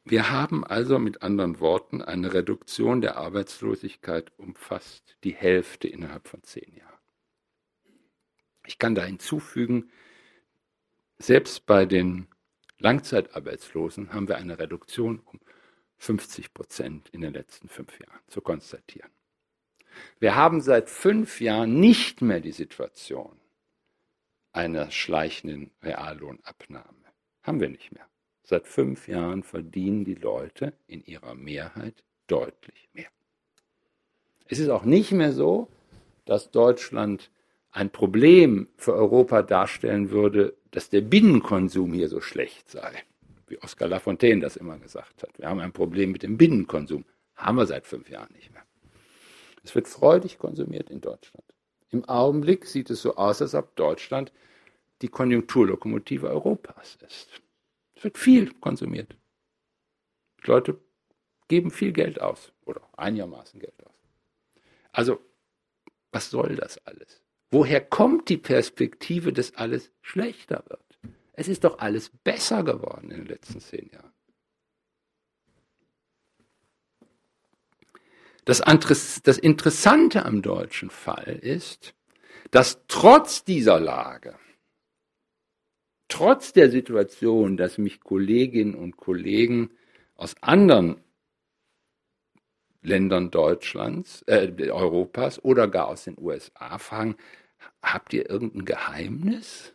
Wir 0.08 0.30
haben 0.30 0.62
also 0.62 1.00
mit 1.00 1.22
anderen 1.22 1.58
Worten 1.58 2.00
eine 2.00 2.32
Reduktion 2.32 3.00
der 3.00 3.16
Arbeitslosigkeit 3.16 4.30
um 4.36 4.54
fast 4.54 5.16
die 5.24 5.34
Hälfte 5.34 5.88
innerhalb 5.88 6.28
von 6.28 6.44
zehn 6.44 6.76
Jahren. 6.76 7.00
Ich 8.68 8.78
kann 8.78 8.94
da 8.94 9.04
hinzufügen, 9.04 9.90
selbst 11.18 11.66
bei 11.66 11.86
den 11.86 12.28
Langzeitarbeitslosen 12.78 14.12
haben 14.12 14.28
wir 14.28 14.36
eine 14.36 14.60
Reduktion 14.60 15.18
um 15.24 15.40
50 15.96 16.54
Prozent 16.54 17.08
in 17.08 17.20
den 17.20 17.32
letzten 17.32 17.68
fünf 17.68 17.98
Jahren 17.98 18.20
zu 18.28 18.40
konstatieren. 18.40 19.10
Wir 20.20 20.36
haben 20.36 20.60
seit 20.60 20.88
fünf 20.88 21.40
Jahren 21.40 21.80
nicht 21.80 22.22
mehr 22.22 22.38
die 22.38 22.52
Situation 22.52 23.40
einer 24.52 24.92
schleichenden 24.92 25.72
Reallohnabnahme. 25.82 27.12
Haben 27.42 27.60
wir 27.60 27.70
nicht 27.70 27.90
mehr. 27.90 28.08
Seit 28.48 28.68
fünf 28.68 29.08
Jahren 29.08 29.42
verdienen 29.42 30.04
die 30.04 30.14
Leute 30.14 30.72
in 30.86 31.04
ihrer 31.04 31.34
Mehrheit 31.34 32.04
deutlich 32.28 32.88
mehr. 32.92 33.08
Es 34.46 34.60
ist 34.60 34.68
auch 34.68 34.84
nicht 34.84 35.10
mehr 35.10 35.32
so, 35.32 35.66
dass 36.26 36.52
Deutschland 36.52 37.32
ein 37.72 37.90
Problem 37.90 38.68
für 38.76 38.94
Europa 38.94 39.42
darstellen 39.42 40.10
würde, 40.10 40.54
dass 40.70 40.88
der 40.90 41.00
Binnenkonsum 41.00 41.92
hier 41.92 42.08
so 42.08 42.20
schlecht 42.20 42.70
sei, 42.70 43.02
wie 43.48 43.60
Oskar 43.62 43.88
Lafontaine 43.88 44.40
das 44.40 44.56
immer 44.56 44.78
gesagt 44.78 45.24
hat. 45.24 45.36
Wir 45.38 45.48
haben 45.48 45.58
ein 45.58 45.72
Problem 45.72 46.12
mit 46.12 46.22
dem 46.22 46.38
Binnenkonsum. 46.38 47.04
Haben 47.34 47.56
wir 47.56 47.66
seit 47.66 47.84
fünf 47.84 48.08
Jahren 48.08 48.32
nicht 48.32 48.52
mehr. 48.52 48.62
Es 49.64 49.74
wird 49.74 49.88
freudig 49.88 50.38
konsumiert 50.38 50.88
in 50.88 51.00
Deutschland. 51.00 51.44
Im 51.90 52.04
Augenblick 52.04 52.66
sieht 52.66 52.90
es 52.90 53.02
so 53.02 53.16
aus, 53.16 53.42
als 53.42 53.56
ob 53.56 53.74
Deutschland 53.74 54.32
die 55.02 55.08
Konjunkturlokomotive 55.08 56.28
Europas 56.28 56.96
ist. 57.04 57.42
Es 57.96 58.04
wird 58.04 58.18
viel 58.18 58.52
konsumiert. 58.54 59.16
Die 60.44 60.50
Leute 60.50 60.78
geben 61.48 61.70
viel 61.70 61.92
Geld 61.92 62.20
aus 62.20 62.52
oder 62.64 62.82
einigermaßen 62.96 63.58
Geld 63.58 63.84
aus. 63.84 63.94
Also, 64.92 65.20
was 66.12 66.30
soll 66.30 66.56
das 66.56 66.78
alles? 66.86 67.22
Woher 67.50 67.80
kommt 67.80 68.28
die 68.28 68.36
Perspektive, 68.36 69.32
dass 69.32 69.54
alles 69.54 69.90
schlechter 70.02 70.64
wird? 70.68 70.80
Es 71.32 71.48
ist 71.48 71.64
doch 71.64 71.78
alles 71.78 72.10
besser 72.24 72.64
geworden 72.64 73.10
in 73.10 73.18
den 73.18 73.26
letzten 73.26 73.60
zehn 73.60 73.90
Jahren. 73.92 74.12
Das, 78.44 78.60
das 79.22 79.38
Interessante 79.38 80.24
am 80.24 80.40
deutschen 80.40 80.88
Fall 80.90 81.38
ist, 81.42 81.94
dass 82.52 82.80
trotz 82.88 83.44
dieser 83.44 83.80
Lage, 83.80 84.38
trotz 86.08 86.52
der 86.52 86.70
Situation, 86.70 87.56
dass 87.56 87.78
mich 87.78 88.00
Kolleginnen 88.00 88.74
und 88.74 88.96
Kollegen 88.96 89.70
aus 90.14 90.34
anderen 90.40 91.00
Ländern 92.82 93.30
Deutschlands, 93.30 94.22
äh, 94.26 94.52
Europas 94.70 95.42
oder 95.42 95.66
gar 95.68 95.88
aus 95.88 96.04
den 96.04 96.16
USA 96.18 96.78
fragen, 96.78 97.16
habt 97.82 98.12
ihr 98.14 98.30
irgendein 98.30 98.64
Geheimnis? 98.64 99.74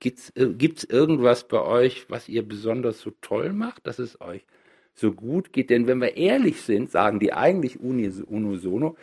Gibt 0.00 0.18
es 0.18 0.84
irgendwas 0.84 1.48
bei 1.48 1.60
euch, 1.60 2.08
was 2.08 2.28
ihr 2.28 2.46
besonders 2.46 3.00
so 3.00 3.10
toll 3.20 3.52
macht, 3.52 3.86
dass 3.86 3.98
es 3.98 4.20
euch 4.20 4.46
so 4.94 5.12
gut 5.12 5.52
geht. 5.52 5.70
Denn 5.70 5.86
wenn 5.86 5.98
wir 5.98 6.16
ehrlich 6.16 6.62
sind, 6.62 6.90
sagen 6.90 7.18
die 7.18 7.32
eigentlich 7.32 7.80
unisono, 7.80 8.96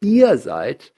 ihr 0.00 0.38
seid 0.38 0.92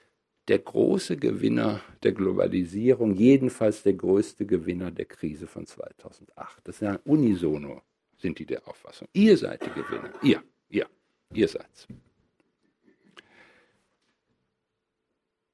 der 0.47 0.59
große 0.59 1.17
Gewinner 1.17 1.81
der 2.03 2.13
Globalisierung, 2.13 3.15
jedenfalls 3.15 3.83
der 3.83 3.93
größte 3.93 4.45
Gewinner 4.45 4.91
der 4.91 5.05
Krise 5.05 5.47
von 5.47 5.65
2008. 5.65 6.59
Das 6.63 6.75
ist 6.75 6.81
ja 6.81 6.99
unisono, 7.05 7.81
sind 8.17 8.39
die 8.39 8.45
der 8.45 8.67
Auffassung. 8.67 9.07
Ihr 9.13 9.37
seid 9.37 9.65
die 9.65 9.69
Gewinner. 9.69 10.11
Ihr, 10.23 10.43
ihr, 10.69 10.87
ihr 11.33 11.47
seid's. 11.47 11.87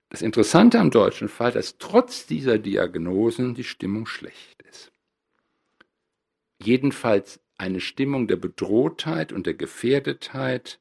Das 0.10 0.22
Interessante 0.22 0.80
am 0.80 0.90
deutschen 0.90 1.28
Fall, 1.28 1.52
dass 1.52 1.78
trotz 1.78 2.26
dieser 2.26 2.58
Diagnosen 2.58 3.56
die 3.56 3.66
Stimmung 3.66 4.06
schlecht 4.06 4.62
ist. 4.64 4.92
Jedenfalls 6.60 7.40
eine 7.58 7.82
Stimmung 7.82 8.28
der 8.28 8.38
Bedrohtheit 8.38 9.34
und 9.34 9.46
der 9.46 9.54
Gefährdetheit 9.54 10.80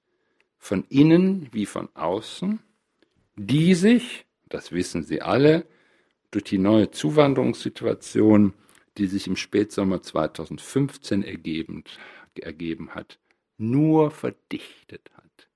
von 0.59 0.85
innen 0.89 1.49
wie 1.53 1.67
von 1.67 1.89
außen, 1.95 2.61
die 3.37 3.75
sich, 3.75 4.27
das 4.49 4.73
wissen 4.73 5.03
Sie 5.03 5.23
alle, 5.23 5.67
durch 6.31 6.45
die 6.45 6.59
neue 6.59 6.91
Zuwanderungssituation, 6.91 8.55
die 8.99 9.07
sich 9.07 9.27
im 9.27 9.37
Spätsommer 9.37 10.03
2015 10.03 11.23
ergeben, 11.23 11.85
ergeben 12.35 12.95
hat, 12.95 13.19
nur 13.59 14.11
verdichtet 14.11 15.11
hat. 15.15 15.49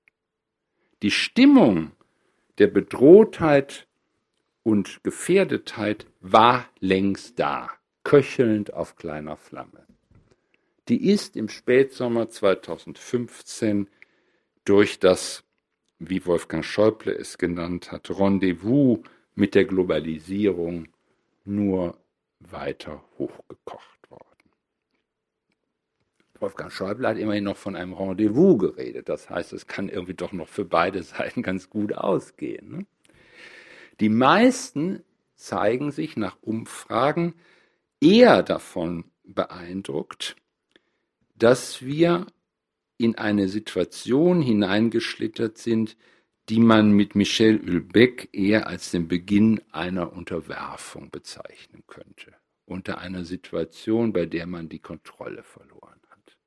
Die 1.01 1.11
Stimmung 1.11 1.91
der 2.57 2.67
Bedrohtheit 2.67 3.87
und 4.63 5.03
Gefährdetheit 5.03 6.05
war 6.19 6.67
längst 6.79 7.39
da, 7.39 7.71
köchelnd 8.03 8.73
auf 8.73 8.95
kleiner 8.95 9.37
Flamme 9.37 9.85
die 10.91 11.09
ist 11.09 11.37
im 11.37 11.47
Spätsommer 11.47 12.29
2015 12.29 13.87
durch 14.65 14.99
das, 14.99 15.45
wie 16.03 16.25
Wolfgang 16.25 16.65
Schäuble 16.65 17.13
es 17.13 17.37
genannt 17.37 17.91
hat, 17.91 18.09
Rendezvous 18.09 18.99
mit 19.35 19.53
der 19.53 19.65
Globalisierung 19.65 20.87
nur 21.45 21.95
weiter 22.39 23.03
hochgekocht 23.19 24.09
worden. 24.09 24.25
Wolfgang 26.39 26.71
Schäuble 26.71 27.07
hat 27.07 27.19
immerhin 27.19 27.43
noch 27.43 27.55
von 27.55 27.75
einem 27.75 27.93
Rendezvous 27.93 28.57
geredet. 28.57 29.09
Das 29.09 29.29
heißt, 29.29 29.53
es 29.53 29.67
kann 29.67 29.89
irgendwie 29.89 30.15
doch 30.15 30.31
noch 30.31 30.47
für 30.47 30.65
beide 30.65 31.03
Seiten 31.03 31.43
ganz 31.43 31.69
gut 31.69 31.93
ausgehen. 31.93 32.77
Ne? 32.77 32.85
Die 33.99 34.09
meisten 34.09 35.03
zeigen 35.35 35.91
sich 35.91 36.17
nach 36.17 36.37
Umfragen 36.41 37.35
eher 37.99 38.41
davon 38.41 39.05
beeindruckt, 39.23 40.35
dass 41.35 41.83
wir 41.83 42.25
in 43.03 43.15
eine 43.17 43.47
Situation 43.47 44.41
hineingeschlittert 44.41 45.57
sind, 45.57 45.97
die 46.49 46.59
man 46.59 46.91
mit 46.91 47.15
Michel 47.15 47.61
Hülbeck 47.61 48.29
eher 48.33 48.67
als 48.67 48.91
den 48.91 49.07
Beginn 49.07 49.61
einer 49.71 50.13
Unterwerfung 50.13 51.11
bezeichnen 51.11 51.83
könnte. 51.87 52.33
Unter 52.65 52.99
einer 52.99 53.25
Situation, 53.25 54.13
bei 54.13 54.25
der 54.25 54.47
man 54.47 54.69
die 54.69 54.79
Kontrolle 54.79 55.43
verloren 55.43 55.99
hat. 56.09 56.37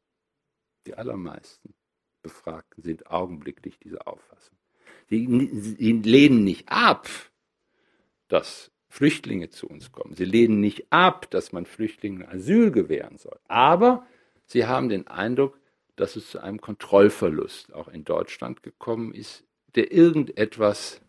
Die 0.86 0.94
allermeisten 0.94 1.74
Befragten 2.22 2.82
sind 2.82 3.06
augenblicklich 3.10 3.78
dieser 3.78 4.08
Auffassung. 4.08 4.56
Sie, 5.08 5.48
sie 5.52 5.92
lehnen 5.92 6.44
nicht 6.44 6.68
ab, 6.68 7.08
dass 8.28 8.70
Flüchtlinge 8.88 9.50
zu 9.50 9.66
uns 9.68 9.92
kommen. 9.92 10.14
Sie 10.14 10.24
lehnen 10.24 10.60
nicht 10.60 10.86
ab, 10.90 11.30
dass 11.30 11.52
man 11.52 11.66
Flüchtlingen 11.66 12.26
Asyl 12.26 12.70
gewähren 12.70 13.18
soll. 13.18 13.38
Aber 13.48 14.06
Sie 14.46 14.66
haben 14.66 14.88
den 14.88 15.06
Eindruck, 15.06 15.58
dass 15.96 16.16
es 16.16 16.30
zu 16.30 16.40
einem 16.40 16.60
Kontrollverlust 16.60 17.72
auch 17.72 17.88
in 17.88 18.04
Deutschland 18.04 18.62
gekommen 18.62 19.12
ist, 19.12 19.44
der 19.74 19.92
irgendetwas 19.92 21.00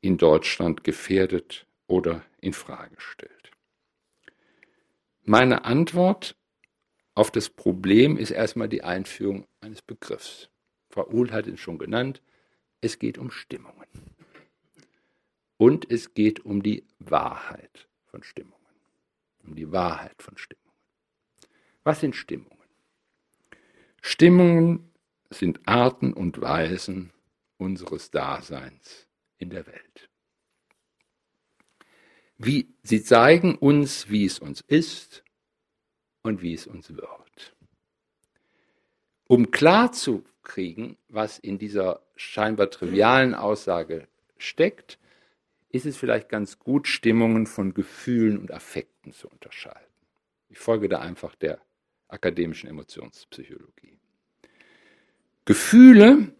in 0.00 0.18
Deutschland 0.18 0.84
gefährdet 0.84 1.66
oder 1.86 2.22
in 2.40 2.52
Frage 2.52 2.96
stellt. 2.98 3.50
Meine 5.24 5.64
Antwort 5.64 6.36
auf 7.14 7.30
das 7.30 7.50
Problem 7.50 8.16
ist 8.16 8.30
erstmal 8.30 8.68
die 8.68 8.82
Einführung 8.82 9.46
eines 9.60 9.82
Begriffs. 9.82 10.48
Frau 10.88 11.06
Uhl 11.08 11.30
hat 11.32 11.46
es 11.46 11.60
schon 11.60 11.78
genannt, 11.78 12.22
es 12.80 12.98
geht 12.98 13.18
um 13.18 13.30
Stimmungen. 13.30 13.86
Und 15.56 15.90
es 15.90 16.14
geht 16.14 16.44
um 16.46 16.62
die 16.62 16.84
Wahrheit 16.98 17.88
von 18.06 18.22
Stimmungen. 18.22 18.56
Um 19.44 19.54
die 19.54 19.70
Wahrheit 19.70 20.22
von 20.22 20.38
Stimmungen. 20.38 20.70
Was 21.84 22.00
sind 22.00 22.16
Stimmungen? 22.16 22.59
Stimmungen 24.00 24.90
sind 25.30 25.60
Arten 25.66 26.12
und 26.12 26.40
Weisen 26.40 27.12
unseres 27.58 28.10
Daseins 28.10 29.06
in 29.38 29.50
der 29.50 29.66
Welt. 29.66 30.10
Wie, 32.38 32.74
sie 32.82 33.02
zeigen 33.02 33.54
uns, 33.54 34.08
wie 34.08 34.24
es 34.24 34.38
uns 34.38 34.62
ist 34.62 35.22
und 36.22 36.42
wie 36.42 36.54
es 36.54 36.66
uns 36.66 36.96
wird. 36.96 37.56
Um 39.26 39.50
klar 39.50 39.92
zu 39.92 40.24
kriegen, 40.42 40.96
was 41.08 41.38
in 41.38 41.58
dieser 41.58 42.02
scheinbar 42.16 42.70
trivialen 42.70 43.34
Aussage 43.34 44.08
steckt, 44.38 44.98
ist 45.68 45.86
es 45.86 45.96
vielleicht 45.96 46.28
ganz 46.28 46.58
gut, 46.58 46.88
Stimmungen 46.88 47.46
von 47.46 47.74
Gefühlen 47.74 48.38
und 48.38 48.50
Affekten 48.50 49.12
zu 49.12 49.28
unterscheiden. 49.28 49.78
Ich 50.48 50.58
folge 50.58 50.88
da 50.88 50.98
einfach 50.98 51.36
der 51.36 51.60
akademischen 52.12 52.68
Emotionspsychologie. 52.68 53.98
Gefühle, 55.44 56.32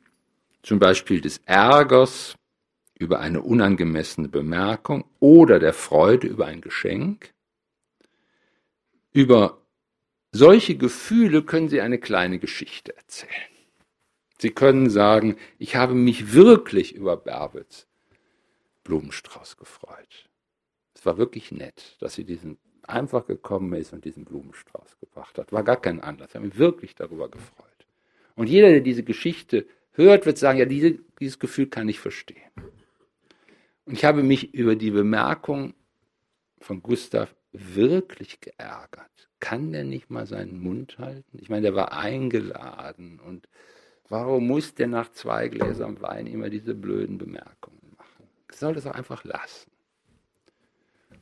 zum 0.62 0.78
Beispiel 0.78 1.20
des 1.20 1.38
Ärgers 1.46 2.36
über 2.98 3.20
eine 3.20 3.40
unangemessene 3.40 4.28
Bemerkung 4.28 5.04
oder 5.20 5.58
der 5.58 5.72
Freude 5.72 6.26
über 6.26 6.46
ein 6.46 6.60
Geschenk, 6.60 7.32
über 9.12 9.60
solche 10.32 10.76
Gefühle 10.76 11.42
können 11.42 11.68
Sie 11.68 11.80
eine 11.80 11.98
kleine 11.98 12.38
Geschichte 12.38 12.96
erzählen. 12.96 13.50
Sie 14.38 14.50
können 14.50 14.88
sagen, 14.88 15.36
ich 15.58 15.76
habe 15.76 15.94
mich 15.94 16.32
wirklich 16.32 16.94
über 16.94 17.16
Bärbels 17.16 17.88
Blumenstrauß 18.84 19.56
gefreut. 19.56 20.28
Es 20.94 21.04
war 21.04 21.18
wirklich 21.18 21.52
nett, 21.52 21.96
dass 22.00 22.14
sie 22.14 22.24
diesen 22.24 22.58
einfach 22.92 23.26
gekommen 23.26 23.72
ist 23.74 23.92
und 23.92 24.04
diesen 24.04 24.24
Blumenstrauß 24.24 24.98
gebracht 25.00 25.38
hat. 25.38 25.52
War 25.52 25.64
gar 25.64 25.80
kein 25.80 26.00
Anlass. 26.00 26.30
Ich 26.30 26.34
habe 26.34 26.46
mich 26.46 26.58
wirklich 26.58 26.94
darüber 26.94 27.28
gefreut. 27.28 27.68
Und 28.36 28.48
jeder, 28.48 28.70
der 28.70 28.80
diese 28.80 29.02
Geschichte 29.02 29.66
hört, 29.92 30.26
wird 30.26 30.38
sagen, 30.38 30.58
ja, 30.58 30.64
diese, 30.64 30.98
dieses 31.20 31.38
Gefühl 31.38 31.66
kann 31.66 31.88
ich 31.88 32.00
verstehen. 32.00 32.50
Und 33.84 33.94
ich 33.94 34.04
habe 34.04 34.22
mich 34.22 34.54
über 34.54 34.76
die 34.76 34.90
Bemerkung 34.90 35.74
von 36.60 36.82
Gustav 36.82 37.34
wirklich 37.52 38.40
geärgert. 38.40 39.10
Kann 39.40 39.72
der 39.72 39.84
nicht 39.84 40.10
mal 40.10 40.26
seinen 40.26 40.60
Mund 40.60 40.98
halten? 40.98 41.38
Ich 41.40 41.48
meine, 41.48 41.62
der 41.62 41.74
war 41.74 41.92
eingeladen 41.92 43.18
und 43.20 43.48
warum 44.08 44.46
muss 44.46 44.74
der 44.74 44.86
nach 44.86 45.10
zwei 45.12 45.48
Gläsern 45.48 46.00
Wein 46.02 46.26
immer 46.26 46.50
diese 46.50 46.74
blöden 46.74 47.18
Bemerkungen 47.18 47.96
machen? 47.96 48.28
Ich 48.50 48.58
soll 48.58 48.74
das 48.74 48.86
auch 48.86 48.94
einfach 48.94 49.24
lassen. 49.24 49.69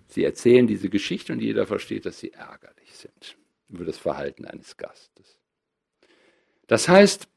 Sie 0.08 0.24
erzählen 0.24 0.66
diese 0.66 0.88
Geschichte 0.88 1.32
und 1.32 1.40
jeder 1.40 1.66
versteht, 1.66 2.06
dass 2.06 2.18
sie 2.18 2.32
ärgerlich 2.32 2.94
sind 2.94 3.36
über 3.68 3.84
das 3.84 3.98
Verhalten 3.98 4.46
eines 4.46 4.76
Gastes. 4.76 5.38
Das 6.66 6.88
heißt, 6.88 7.28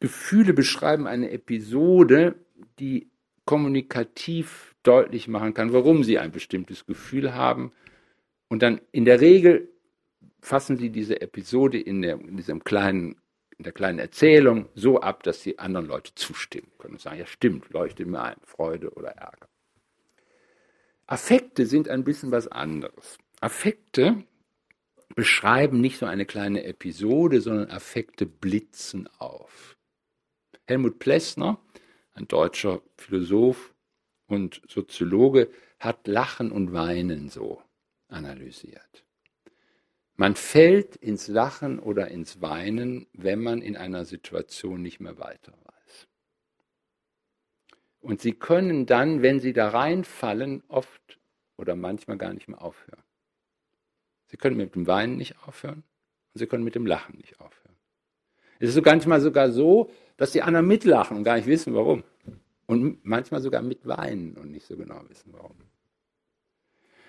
Gefühle 0.00 0.52
beschreiben 0.52 1.06
eine 1.06 1.30
Episode, 1.30 2.34
die 2.78 3.08
kommunikativ 3.44 4.74
deutlich 4.82 5.28
machen 5.28 5.54
kann, 5.54 5.72
warum 5.72 6.04
sie 6.04 6.18
ein 6.18 6.32
bestimmtes 6.32 6.84
Gefühl 6.84 7.34
haben. 7.34 7.72
Und 8.48 8.62
dann 8.62 8.80
in 8.92 9.04
der 9.04 9.20
Regel 9.20 9.68
fassen 10.40 10.76
sie 10.76 10.90
diese 10.90 11.20
Episode 11.20 11.78
in, 11.78 12.02
der, 12.02 12.20
in 12.20 12.36
diesem 12.36 12.62
kleinen 12.62 13.16
in 13.58 13.64
der 13.64 13.72
kleinen 13.72 13.98
Erzählung 13.98 14.68
so 14.74 15.00
ab, 15.00 15.22
dass 15.22 15.42
die 15.42 15.58
anderen 15.58 15.86
Leute 15.86 16.14
zustimmen 16.14 16.70
können 16.78 16.94
und 16.94 17.00
sagen, 17.00 17.18
ja 17.18 17.26
stimmt, 17.26 17.70
leuchtet 17.70 18.06
mir 18.06 18.22
ein, 18.22 18.36
Freude 18.42 18.90
oder 18.90 19.10
Ärger. 19.12 19.48
Affekte 21.06 21.66
sind 21.66 21.88
ein 21.88 22.04
bisschen 22.04 22.32
was 22.32 22.48
anderes. 22.48 23.18
Affekte 23.40 24.24
beschreiben 25.14 25.80
nicht 25.80 25.98
so 25.98 26.06
eine 26.06 26.26
kleine 26.26 26.64
Episode, 26.64 27.40
sondern 27.40 27.70
Affekte 27.70 28.26
blitzen 28.26 29.08
auf. 29.18 29.76
Helmut 30.66 30.98
Plessner, 30.98 31.60
ein 32.14 32.26
deutscher 32.26 32.82
Philosoph 32.96 33.74
und 34.26 34.62
Soziologe, 34.68 35.48
hat 35.78 36.08
Lachen 36.08 36.50
und 36.50 36.72
Weinen 36.72 37.28
so 37.28 37.62
analysiert. 38.08 39.04
Man 40.16 40.34
fällt 40.34 40.96
ins 40.96 41.28
Lachen 41.28 41.78
oder 41.78 42.08
ins 42.08 42.40
Weinen, 42.40 43.06
wenn 43.12 43.42
man 43.42 43.62
in 43.62 43.76
einer 43.76 44.04
Situation 44.06 44.82
nicht 44.82 44.98
mehr 44.98 45.18
weiter. 45.18 45.52
Und 48.00 48.20
sie 48.20 48.32
können 48.32 48.86
dann, 48.86 49.22
wenn 49.22 49.40
sie 49.40 49.52
da 49.52 49.68
reinfallen, 49.68 50.62
oft 50.68 51.18
oder 51.56 51.74
manchmal 51.74 52.18
gar 52.18 52.32
nicht 52.32 52.48
mehr 52.48 52.62
aufhören. 52.62 53.02
Sie 54.26 54.36
können 54.36 54.56
mit 54.56 54.74
dem 54.74 54.86
Weinen 54.86 55.16
nicht 55.16 55.36
aufhören 55.46 55.82
und 56.34 56.38
sie 56.38 56.46
können 56.46 56.64
mit 56.64 56.74
dem 56.74 56.86
Lachen 56.86 57.16
nicht 57.16 57.40
aufhören. 57.40 57.76
Es 58.58 58.70
ist 58.70 58.74
so 58.74 58.82
manchmal 58.82 59.20
sogar 59.20 59.50
so, 59.50 59.90
dass 60.16 60.32
die 60.32 60.42
anderen 60.42 60.66
mitlachen 60.66 61.16
und 61.16 61.24
gar 61.24 61.36
nicht 61.36 61.46
wissen, 61.46 61.74
warum. 61.74 62.04
Und 62.66 63.04
manchmal 63.04 63.40
sogar 63.40 63.62
mitweinen 63.62 64.36
und 64.36 64.50
nicht 64.50 64.66
so 64.66 64.76
genau 64.76 65.00
wissen, 65.08 65.32
warum. 65.32 65.56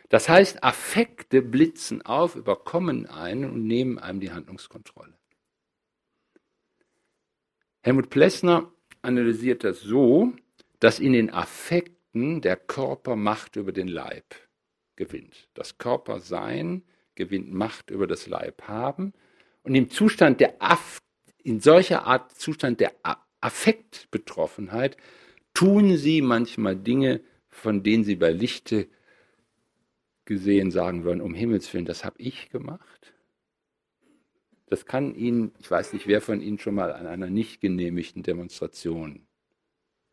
Das 0.09 0.29
heißt, 0.29 0.63
Affekte 0.63 1.41
blitzen 1.41 2.01
auf, 2.01 2.35
überkommen 2.35 3.07
einen 3.07 3.49
und 3.51 3.65
nehmen 3.65 3.97
einem 3.99 4.19
die 4.19 4.31
Handlungskontrolle. 4.31 5.13
Helmut 7.81 8.09
Plessner 8.09 8.71
analysiert 9.01 9.63
das 9.63 9.81
so, 9.81 10.33
dass 10.79 10.99
in 10.99 11.13
den 11.13 11.29
Affekten 11.31 12.41
der 12.41 12.55
Körper 12.55 13.15
Macht 13.15 13.55
über 13.55 13.71
den 13.71 13.87
Leib 13.87 14.35
gewinnt. 14.95 15.47
Das 15.53 15.77
Körpersein 15.77 16.83
gewinnt 17.15 17.51
Macht 17.51 17.89
über 17.89 18.07
das 18.07 18.27
Leib 18.27 18.63
haben. 18.63 19.13
Und 19.63 19.75
im 19.75 19.89
Zustand 19.89 20.39
der 20.39 20.61
Aff, 20.61 20.99
in 21.43 21.59
solcher 21.59 22.05
Art 22.05 22.31
Zustand 22.37 22.79
der 22.79 22.93
Affektbetroffenheit 23.41 24.97
tun 25.53 25.97
sie 25.97 26.21
manchmal 26.21 26.75
Dinge, 26.75 27.21
von 27.49 27.83
denen 27.83 28.03
sie 28.03 28.15
bei 28.15 28.31
Lichte 28.31 28.87
gesehen 30.25 30.71
sagen 30.71 31.03
würden, 31.03 31.21
um 31.21 31.33
Himmels 31.33 31.73
Willen, 31.73 31.85
das 31.85 32.03
habe 32.03 32.19
ich 32.19 32.49
gemacht. 32.49 33.13
Das 34.69 34.85
kann 34.85 35.15
Ihnen, 35.15 35.53
ich 35.59 35.71
weiß 35.71 35.93
nicht, 35.93 36.07
wer 36.07 36.21
von 36.21 36.41
Ihnen 36.41 36.59
schon 36.59 36.75
mal 36.75 36.91
an 36.91 37.07
einer 37.07 37.29
nicht 37.29 37.61
genehmigten 37.61 38.21
Demonstration 38.21 39.26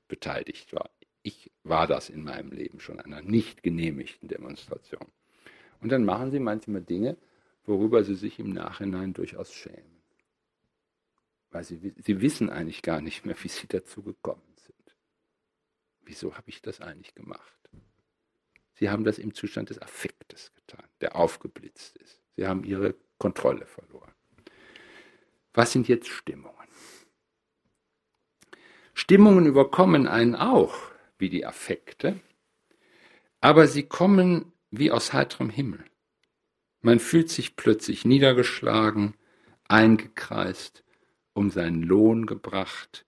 beteiligt 0.09 0.73
war. 0.73 0.91
Ich 1.23 1.51
war 1.63 1.87
das 1.87 2.11
in 2.11 2.23
meinem 2.23 2.51
Leben 2.53 2.81
schon, 2.81 3.01
einer 3.01 3.23
nicht 3.23 3.63
genehmigten 3.63 4.29
Demonstration. 4.29 5.07
Und 5.81 5.91
dann 5.91 6.05
machen 6.05 6.31
Sie 6.31 6.39
manchmal 6.39 6.83
Dinge, 6.83 7.17
worüber 7.65 8.05
Sie 8.05 8.15
sich 8.15 8.39
im 8.39 8.51
Nachhinein 8.51 9.13
durchaus 9.15 9.53
schämen. 9.53 10.03
Weil 11.51 11.65
Sie, 11.65 11.95
Sie 11.97 12.21
wissen 12.21 12.51
eigentlich 12.51 12.83
gar 12.83 13.01
nicht 13.01 13.25
mehr, 13.25 13.37
wie 13.43 13.49
Sie 13.49 13.67
dazu 13.67 14.03
gekommen 14.03 14.55
sind. 14.57 14.97
Wieso 16.03 16.37
habe 16.37 16.51
ich 16.51 16.61
das 16.61 16.81
eigentlich 16.81 17.15
gemacht? 17.15 17.71
Sie 18.75 18.91
haben 18.91 19.05
das 19.05 19.19
im 19.19 19.35
Zustand 19.35 19.71
des 19.71 19.81
Affektes 19.81 20.53
getan, 20.55 20.87
der 21.01 21.17
aufgeblitzt 21.17 21.97
ist. 21.99 22.21
Sie 22.37 22.47
haben 22.47 22.65
ihre 22.65 22.95
Kontrolle 23.19 23.67
verloren. 23.67 24.13
Was 25.53 25.73
sind 25.73 25.87
jetzt 25.89 26.09
Stimmungen? 26.09 26.69
Stimmungen 28.95 29.47
überkommen 29.47 30.07
einen 30.07 30.35
auch, 30.35 30.75
wie 31.19 31.29
die 31.29 31.45
Affekte, 31.45 32.21
aber 33.41 33.67
sie 33.67 33.83
kommen 33.83 34.53
wie 34.71 34.91
aus 34.91 35.13
heiterem 35.13 35.51
Himmel. 35.51 35.85
Man 36.81 37.01
fühlt 37.01 37.29
sich 37.29 37.57
plötzlich 37.57 38.05
niedergeschlagen, 38.05 39.15
eingekreist, 39.69 40.85
um 41.33 41.51
seinen 41.51 41.83
Lohn 41.83 42.27
gebracht, 42.27 43.05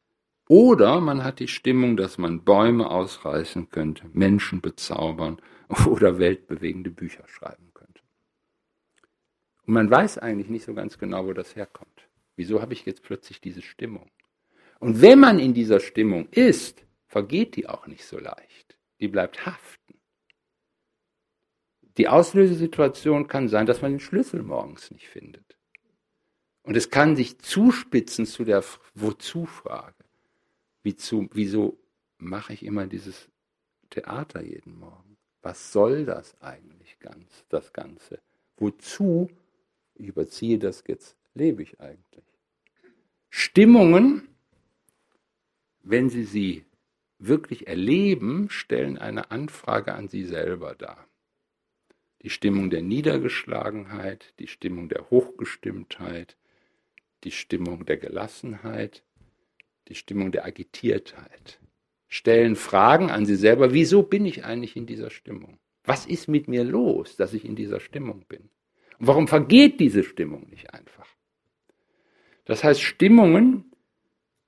oder 0.49 1.01
man 1.01 1.25
hat 1.25 1.41
die 1.41 1.49
Stimmung, 1.49 1.97
dass 1.97 2.19
man 2.19 2.45
Bäume 2.45 2.91
ausreißen 2.91 3.71
könnte, 3.71 4.09
Menschen 4.13 4.61
bezaubern 4.61 5.41
oder 5.87 6.19
weltbewegende 6.19 6.91
Bücher 6.91 7.27
schreiben 7.27 7.73
könnte. 7.75 8.03
Und 9.67 9.75
man 9.75 9.91
weiß 9.91 10.19
eigentlich 10.19 10.49
nicht 10.49 10.65
so 10.65 10.75
ganz 10.75 10.99
genau, 10.99 11.27
wo 11.27 11.33
das 11.33 11.57
herkommt. 11.57 12.09
Wieso 12.37 12.61
habe 12.61 12.75
ich 12.75 12.85
jetzt 12.85 13.03
plötzlich 13.03 13.41
diese 13.41 13.63
Stimmung? 13.63 14.09
Und 14.79 15.01
wenn 15.01 15.19
man 15.19 15.39
in 15.39 15.55
dieser 15.55 15.81
Stimmung 15.81 16.29
ist, 16.31 16.85
vergeht 17.07 17.57
die 17.57 17.69
auch 17.69 17.87
nicht 17.87 18.05
so 18.05 18.19
leicht. 18.19 18.79
Die 19.01 19.09
bleibt 19.09 19.47
haften. 19.47 19.95
Die 21.97 22.09
Auslösesituation 22.09 23.27
kann 23.27 23.49
sein, 23.49 23.67
dass 23.67 23.81
man 23.81 23.93
den 23.93 24.01
Schlüssel 24.01 24.43
morgens 24.43 24.91
nicht 24.91 25.09
findet. 25.09 25.57
Und 26.63 26.77
es 26.77 26.91
kann 26.91 27.17
sich 27.17 27.39
zuspitzen 27.39 28.27
zu 28.27 28.45
der 28.45 28.63
Wozu-Frage. 28.95 29.95
Wie 30.83 30.95
wieso 31.33 31.79
mache 32.19 32.53
ich 32.53 32.65
immer 32.65 32.87
dieses 32.87 33.29
Theater 33.91 34.43
jeden 34.43 34.79
Morgen? 34.79 35.17
Was 35.43 35.73
soll 35.73 36.05
das 36.05 36.35
eigentlich 36.41 36.99
ganz, 36.99 37.45
das 37.49 37.73
Ganze? 37.73 38.21
Wozu 38.57 39.31
ich 39.95 40.09
überziehe 40.09 40.59
das 40.59 40.83
jetzt, 40.87 41.17
lebe 41.35 41.63
ich 41.63 41.81
eigentlich? 41.81 42.25
Stimmungen, 43.31 44.29
wenn 45.89 46.11
Sie 46.11 46.25
sie 46.25 46.65
wirklich 47.19 47.69
erleben, 47.69 48.51
stellen 48.51 48.99
eine 48.99 49.31
Anfrage 49.31 49.95
an 49.95 50.09
Sie 50.09 50.25
selber 50.25 50.75
dar. 50.75 51.07
Die 52.23 52.31
Stimmung 52.31 52.71
der 52.71 52.83
Niedergeschlagenheit, 52.83 54.35
die 54.41 54.49
Stimmung 54.49 54.89
der 54.89 55.11
Hochgestimmtheit, 55.11 56.37
die 57.23 57.31
Stimmung 57.31 57.87
der 57.87 57.99
Gelassenheit, 57.99 59.05
die 59.87 59.95
Stimmung 59.95 60.33
der 60.33 60.45
Agitiertheit. 60.45 61.61
Stellen 62.09 62.57
Fragen 62.57 63.11
an 63.11 63.25
Sie 63.25 63.37
selber, 63.37 63.73
wieso 63.73 64.03
bin 64.03 64.27
ich 64.27 64.45
eigentlich 64.45 64.77
in 64.77 64.87
dieser 64.87 65.11
Stimmung? 65.11 65.59
Was 65.85 66.05
ist 66.05 66.27
mit 66.27 66.49
mir 66.49 66.65
los, 66.65 67.15
dass 67.15 67.33
ich 67.33 67.45
in 67.45 67.55
dieser 67.55 67.79
Stimmung 67.79 68.25
bin? 68.29 68.51
Und 68.99 69.07
warum 69.07 69.29
vergeht 69.29 69.79
diese 69.79 70.03
Stimmung 70.03 70.49
nicht 70.51 70.75
einfach? 70.75 71.07
Das 72.45 72.65
heißt, 72.65 72.83
Stimmungen 72.83 73.71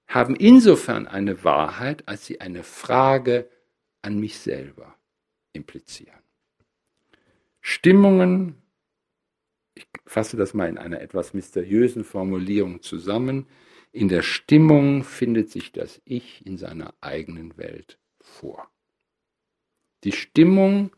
haben 0.09 0.35
insofern 0.35 1.07
eine 1.07 1.45
Wahrheit, 1.45 2.09
als 2.09 2.27
sie 2.27 2.41
eine 2.41 2.65
Frage 2.65 3.49
an 4.03 4.19
mich 4.19 4.39
selber 4.39 4.97
implizieren. 5.53 6.19
Stimmungen, 7.61 8.57
ich 9.75 9.87
fasse 10.07 10.39
das 10.39 10.55
mal 10.55 10.69
in 10.69 10.79
einer 10.79 11.03
etwas 11.03 11.35
mysteriösen 11.35 12.05
Formulierung 12.05 12.83
zusammen, 12.83 13.47
in 13.93 14.09
der 14.09 14.23
Stimmung 14.23 15.05
findet 15.05 15.51
sich 15.51 15.73
das 15.73 16.01
Ich 16.05 16.45
in 16.47 16.57
seiner 16.57 16.95
eigenen 17.01 17.57
Welt 17.59 17.99
vor. 18.21 18.71
Die 20.05 20.13
Stimmung 20.13 20.91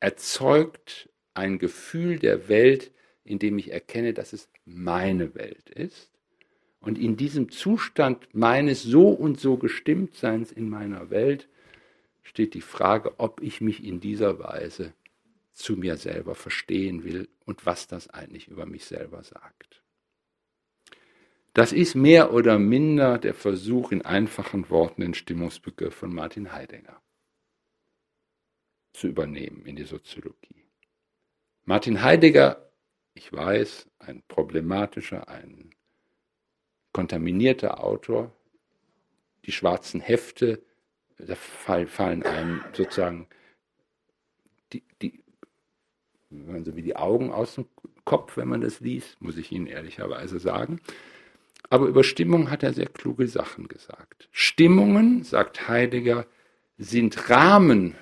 erzeugt 0.00 1.08
ein 1.34 1.58
Gefühl 1.58 2.18
der 2.18 2.48
Welt, 2.48 2.92
in 3.24 3.38
dem 3.38 3.58
ich 3.58 3.72
erkenne, 3.72 4.12
dass 4.12 4.32
es 4.32 4.48
meine 4.64 5.34
Welt 5.34 5.70
ist. 5.70 6.11
Und 6.82 6.98
in 6.98 7.16
diesem 7.16 7.48
Zustand 7.50 8.28
meines 8.34 8.82
so 8.82 9.08
und 9.08 9.38
so 9.38 9.56
Gestimmtseins 9.56 10.50
in 10.50 10.68
meiner 10.68 11.10
Welt 11.10 11.48
steht 12.22 12.54
die 12.54 12.60
Frage, 12.60 13.18
ob 13.18 13.40
ich 13.40 13.60
mich 13.60 13.84
in 13.84 14.00
dieser 14.00 14.40
Weise 14.40 14.92
zu 15.52 15.76
mir 15.76 15.96
selber 15.96 16.34
verstehen 16.34 17.04
will 17.04 17.28
und 17.44 17.66
was 17.66 17.86
das 17.86 18.10
eigentlich 18.10 18.48
über 18.48 18.66
mich 18.66 18.84
selber 18.84 19.22
sagt. 19.22 19.82
Das 21.54 21.72
ist 21.72 21.94
mehr 21.94 22.32
oder 22.32 22.58
minder 22.58 23.18
der 23.18 23.34
Versuch, 23.34 23.92
in 23.92 24.02
einfachen 24.02 24.68
Worten 24.68 25.02
den 25.02 25.14
Stimmungsbegriff 25.14 25.94
von 25.94 26.12
Martin 26.12 26.52
Heidegger 26.52 27.00
zu 28.92 29.06
übernehmen 29.06 29.66
in 29.66 29.76
die 29.76 29.84
Soziologie. 29.84 30.64
Martin 31.64 32.02
Heidegger, 32.02 32.72
ich 33.14 33.32
weiß, 33.32 33.88
ein 33.98 34.22
problematischer, 34.26 35.28
ein 35.28 35.70
kontaminierter 36.92 37.82
Autor, 37.82 38.32
die 39.44 39.52
schwarzen 39.52 40.00
Hefte, 40.00 40.62
da 41.18 41.34
fallen 41.34 42.22
einem 42.22 42.62
sozusagen 42.72 43.28
die, 44.72 44.82
die, 45.00 45.22
so 46.30 46.76
wie 46.76 46.82
die 46.82 46.96
Augen 46.96 47.32
aus 47.32 47.54
dem 47.56 47.66
Kopf, 48.04 48.36
wenn 48.36 48.48
man 48.48 48.62
das 48.62 48.80
liest, 48.80 49.20
muss 49.20 49.36
ich 49.36 49.52
Ihnen 49.52 49.66
ehrlicherweise 49.66 50.38
sagen. 50.38 50.80
Aber 51.70 51.86
über 51.86 52.04
Stimmung 52.04 52.50
hat 52.50 52.62
er 52.62 52.72
sehr 52.72 52.88
kluge 52.88 53.28
Sachen 53.28 53.68
gesagt. 53.68 54.28
Stimmungen, 54.30 55.22
sagt 55.22 55.68
Heidegger, 55.68 56.26
sind 56.76 57.30
Rahmen 57.30 57.94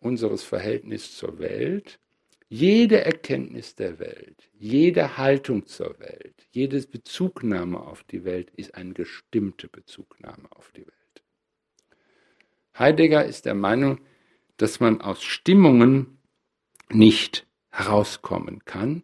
unseres 0.00 0.42
Verhältnisses 0.42 1.16
zur 1.16 1.38
Welt. 1.38 1.98
Jede 2.48 3.04
Erkenntnis 3.04 3.74
der 3.74 3.98
Welt, 3.98 4.48
jede 4.52 5.16
Haltung 5.16 5.66
zur 5.66 5.98
Welt, 5.98 6.46
jede 6.52 6.80
Bezugnahme 6.80 7.80
auf 7.80 8.04
die 8.04 8.24
Welt 8.24 8.50
ist 8.54 8.74
eine 8.76 8.94
gestimmte 8.94 9.68
Bezugnahme 9.68 10.48
auf 10.50 10.70
die 10.70 10.86
Welt. 10.86 11.24
Heidegger 12.78 13.24
ist 13.24 13.46
der 13.46 13.54
Meinung, 13.54 14.00
dass 14.58 14.78
man 14.78 15.00
aus 15.00 15.24
Stimmungen 15.24 16.18
nicht 16.88 17.46
herauskommen 17.70 18.64
kann, 18.64 19.02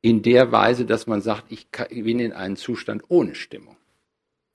in 0.00 0.22
der 0.22 0.52
Weise, 0.52 0.86
dass 0.86 1.08
man 1.08 1.20
sagt, 1.20 1.50
ich 1.50 1.70
bin 1.70 2.20
in 2.20 2.32
einem 2.32 2.56
Zustand 2.56 3.02
ohne 3.08 3.34
Stimmung. 3.34 3.76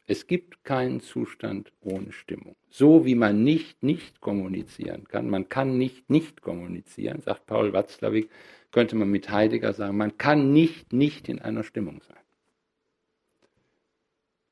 Es 0.08 0.28
gibt 0.28 0.64
keinen 0.64 1.02
Zustand 1.02 1.72
ohne 1.82 2.12
Stimmung. 2.12 2.56
So 2.70 3.06
wie 3.06 3.16
man 3.16 3.44
nicht 3.44 3.82
nicht 3.82 4.22
kommunizieren 4.22 5.08
kann, 5.08 5.30
man 5.30 5.50
kann 5.50 5.78
nicht 5.78 6.10
nicht 6.10 6.42
kommunizieren, 6.42 7.22
sagt 7.22 7.48
Paul 7.48 7.74
Watzlawick, 7.74 8.30
könnte 8.72 8.96
man 8.96 9.10
mit 9.10 9.30
Heidegger 9.30 9.74
sagen, 9.74 9.98
man 9.98 10.18
kann 10.18 10.52
nicht 10.54 10.94
nicht 10.94 11.28
in 11.28 11.40
einer 11.40 11.64
Stimmung 11.64 12.02
sein. 12.08 12.20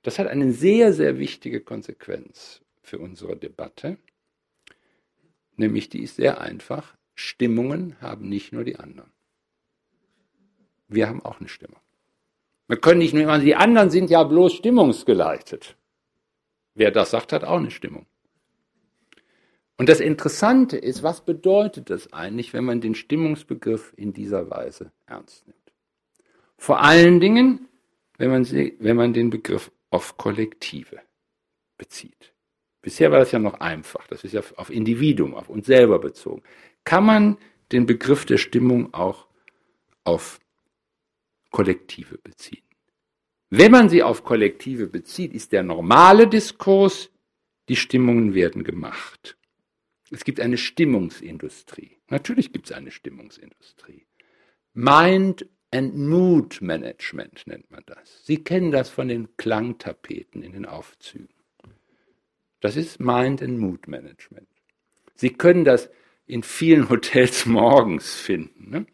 Das 0.01 0.19
hat 0.19 0.27
eine 0.27 0.51
sehr, 0.51 0.91
sehr 0.91 1.17
wichtige 1.19 1.61
Konsequenz 1.61 2.61
für 2.81 2.99
unsere 2.99 3.37
Debatte, 3.37 3.97
nämlich 5.55 5.89
die 5.89 6.03
ist 6.03 6.15
sehr 6.15 6.41
einfach. 6.41 6.95
Stimmungen 7.15 7.95
haben 8.01 8.27
nicht 8.27 8.53
nur 8.53 8.63
die 8.63 8.77
anderen. 8.77 9.11
Wir 10.87 11.07
haben 11.07 11.23
auch 11.23 11.39
eine 11.39 11.47
Stimmung. 11.47 11.79
Wir 12.67 12.77
können 12.77 12.99
nicht 12.99 13.13
nur 13.13 13.37
die 13.39 13.55
anderen 13.55 13.89
sind 13.89 14.09
ja 14.09 14.23
bloß 14.23 14.53
stimmungsgeleitet. 14.53 15.75
Wer 16.75 16.91
das 16.91 17.11
sagt, 17.11 17.33
hat 17.33 17.43
auch 17.43 17.57
eine 17.57 17.71
Stimmung. 17.71 18.05
Und 19.77 19.89
das 19.89 19.99
Interessante 19.99 20.77
ist, 20.77 21.03
was 21.03 21.25
bedeutet 21.25 21.89
das 21.89 22.13
eigentlich, 22.13 22.53
wenn 22.53 22.63
man 22.63 22.79
den 22.79 22.95
Stimmungsbegriff 22.95 23.93
in 23.97 24.13
dieser 24.13 24.49
Weise 24.49 24.91
ernst 25.07 25.45
nimmt? 25.47 25.57
Vor 26.57 26.81
allen 26.81 27.19
Dingen, 27.19 27.67
wenn 28.17 28.29
man, 28.29 28.45
wenn 28.45 28.95
man 28.95 29.13
den 29.13 29.29
Begriff 29.29 29.71
auf 29.89 30.17
Kollektive 30.17 30.99
bezieht. 31.77 32.33
Bisher 32.81 33.11
war 33.11 33.19
das 33.19 33.31
ja 33.31 33.39
noch 33.39 33.59
einfach, 33.59 34.07
das 34.07 34.23
ist 34.23 34.33
ja 34.33 34.41
auf 34.57 34.69
Individuum, 34.69 35.35
auf 35.35 35.49
uns 35.49 35.65
selber 35.65 35.99
bezogen. 35.99 36.43
Kann 36.83 37.05
man 37.05 37.37
den 37.71 37.85
Begriff 37.85 38.25
der 38.25 38.37
Stimmung 38.37 38.93
auch 38.93 39.27
auf 40.03 40.39
Kollektive 41.53 42.17
beziehen. 42.17 42.63
Wenn 43.49 43.71
man 43.71 43.87
sie 43.87 44.01
auf 44.01 44.23
Kollektive 44.23 44.87
bezieht, 44.87 45.33
ist 45.33 45.51
der 45.51 45.61
normale 45.61 46.27
Diskurs, 46.27 47.11
die 47.69 47.75
Stimmungen 47.75 48.33
werden 48.33 48.63
gemacht. 48.63 49.37
Es 50.09 50.25
gibt 50.25 50.39
eine 50.39 50.57
Stimmungsindustrie. 50.57 51.99
Natürlich 52.09 52.51
gibt 52.51 52.65
es 52.65 52.75
eine 52.75 52.89
Stimmungsindustrie. 52.89 54.07
Mind 54.73 55.47
and 55.71 55.95
Mood 55.95 56.61
Management 56.61 57.45
nennt 57.45 57.69
man 57.69 57.83
das. 57.85 58.25
Sie 58.25 58.43
kennen 58.43 58.71
das 58.71 58.89
von 58.89 59.07
den 59.07 59.37
Klangtapeten 59.37 60.41
in 60.41 60.53
den 60.53 60.65
Aufzügen. 60.65 61.29
Das 62.61 62.75
ist 62.75 62.99
Mind 62.99 63.43
and 63.43 63.59
Mood 63.59 63.87
Management. 63.87 64.47
Sie 65.13 65.29
können 65.29 65.65
das 65.65 65.91
in 66.25 66.41
vielen 66.41 66.89
Hotels 66.89 67.45
morgens 67.45 68.15
finden. 68.15 68.71
Ne? 68.71 68.85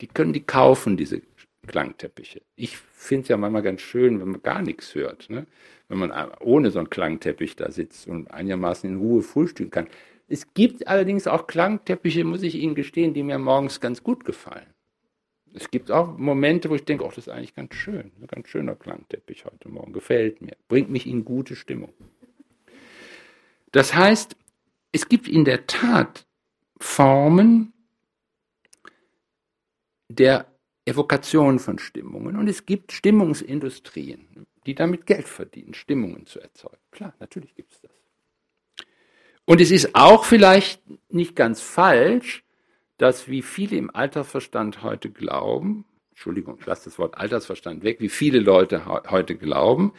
Die 0.00 0.06
können 0.06 0.32
die 0.32 0.44
kaufen, 0.44 0.96
diese 0.96 1.20
Klangteppiche. 1.66 2.42
Ich 2.56 2.76
finde 2.76 3.22
es 3.22 3.28
ja 3.28 3.36
manchmal 3.36 3.62
ganz 3.62 3.80
schön, 3.80 4.20
wenn 4.20 4.28
man 4.28 4.42
gar 4.42 4.62
nichts 4.62 4.94
hört. 4.94 5.30
Ne? 5.30 5.46
Wenn 5.88 5.98
man 5.98 6.12
ohne 6.40 6.70
so 6.70 6.78
einen 6.78 6.90
Klangteppich 6.90 7.56
da 7.56 7.70
sitzt 7.70 8.08
und 8.08 8.30
einigermaßen 8.30 8.88
in 8.88 8.98
Ruhe 8.98 9.22
frühstücken 9.22 9.70
kann. 9.70 9.88
Es 10.28 10.54
gibt 10.54 10.88
allerdings 10.88 11.26
auch 11.26 11.46
Klangteppiche, 11.46 12.24
muss 12.24 12.42
ich 12.42 12.54
Ihnen 12.54 12.74
gestehen, 12.74 13.14
die 13.14 13.22
mir 13.22 13.38
morgens 13.38 13.80
ganz 13.80 14.02
gut 14.02 14.24
gefallen. 14.24 14.66
Es 15.52 15.70
gibt 15.70 15.90
auch 15.90 16.18
Momente, 16.18 16.68
wo 16.68 16.74
ich 16.74 16.84
denke, 16.84 17.04
oh, 17.04 17.08
das 17.08 17.18
ist 17.18 17.28
eigentlich 17.28 17.54
ganz 17.54 17.74
schön. 17.74 18.10
Ein 18.20 18.26
ganz 18.26 18.48
schöner 18.48 18.74
Klangteppich 18.74 19.44
heute 19.44 19.68
Morgen. 19.68 19.92
Gefällt 19.92 20.42
mir. 20.42 20.56
Bringt 20.66 20.90
mich 20.90 21.06
in 21.06 21.24
gute 21.24 21.54
Stimmung. 21.54 21.92
Das 23.70 23.94
heißt, 23.94 24.36
es 24.92 25.08
gibt 25.08 25.28
in 25.28 25.44
der 25.44 25.66
Tat 25.66 26.26
Formen 26.80 27.72
der 30.08 30.46
Evokation 30.84 31.58
von 31.58 31.78
Stimmungen. 31.78 32.36
Und 32.36 32.48
es 32.48 32.66
gibt 32.66 32.92
Stimmungsindustrien, 32.92 34.46
die 34.66 34.74
damit 34.74 35.06
Geld 35.06 35.28
verdienen, 35.28 35.74
Stimmungen 35.74 36.26
zu 36.26 36.40
erzeugen. 36.40 36.78
Klar, 36.90 37.14
natürlich 37.20 37.54
gibt 37.54 37.72
es 37.72 37.80
das. 37.80 37.90
Und 39.46 39.60
es 39.60 39.70
ist 39.70 39.94
auch 39.94 40.24
vielleicht 40.24 40.82
nicht 41.10 41.36
ganz 41.36 41.60
falsch, 41.60 42.44
dass 42.96 43.28
wie 43.28 43.42
viele 43.42 43.76
im 43.76 43.94
Altersverstand 43.94 44.82
heute 44.82 45.10
glauben, 45.10 45.84
Entschuldigung, 46.10 46.58
ich 46.60 46.66
lasse 46.66 46.84
das 46.84 46.98
Wort 46.98 47.18
Altersverstand 47.18 47.82
weg, 47.82 48.00
wie 48.00 48.08
viele 48.08 48.38
Leute 48.38 48.86
heute 48.86 49.36
glauben, 49.36 49.92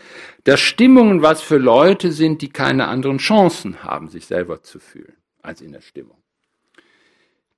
dass 0.45 0.61
Stimmungen 0.61 1.21
was 1.21 1.41
für 1.41 1.57
Leute 1.57 2.11
sind, 2.11 2.41
die 2.41 2.49
keine 2.49 2.87
anderen 2.87 3.17
Chancen 3.17 3.83
haben, 3.83 4.07
sich 4.07 4.25
selber 4.25 4.63
zu 4.63 4.79
fühlen, 4.79 5.17
als 5.41 5.61
in 5.61 5.73
der 5.73 5.81
Stimmung 5.81 6.17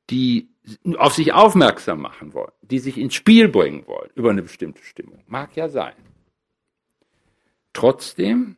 die 0.09 0.49
auf 0.97 1.13
sich 1.13 1.34
aufmerksam 1.34 2.01
machen 2.01 2.34
wollen, 2.34 2.51
die 2.62 2.80
sich 2.80 2.97
ins 2.97 3.13
Spiel 3.13 3.47
bringen 3.47 3.88
wollen 3.88 4.10
über 4.15 4.32
eine 4.32 4.41
bestimmte 4.41 4.84
Stimmung. 4.84 5.23
Mag 5.27 5.56
ja 5.56 5.69
sein. 5.69 5.95
Trotzdem 7.73 8.58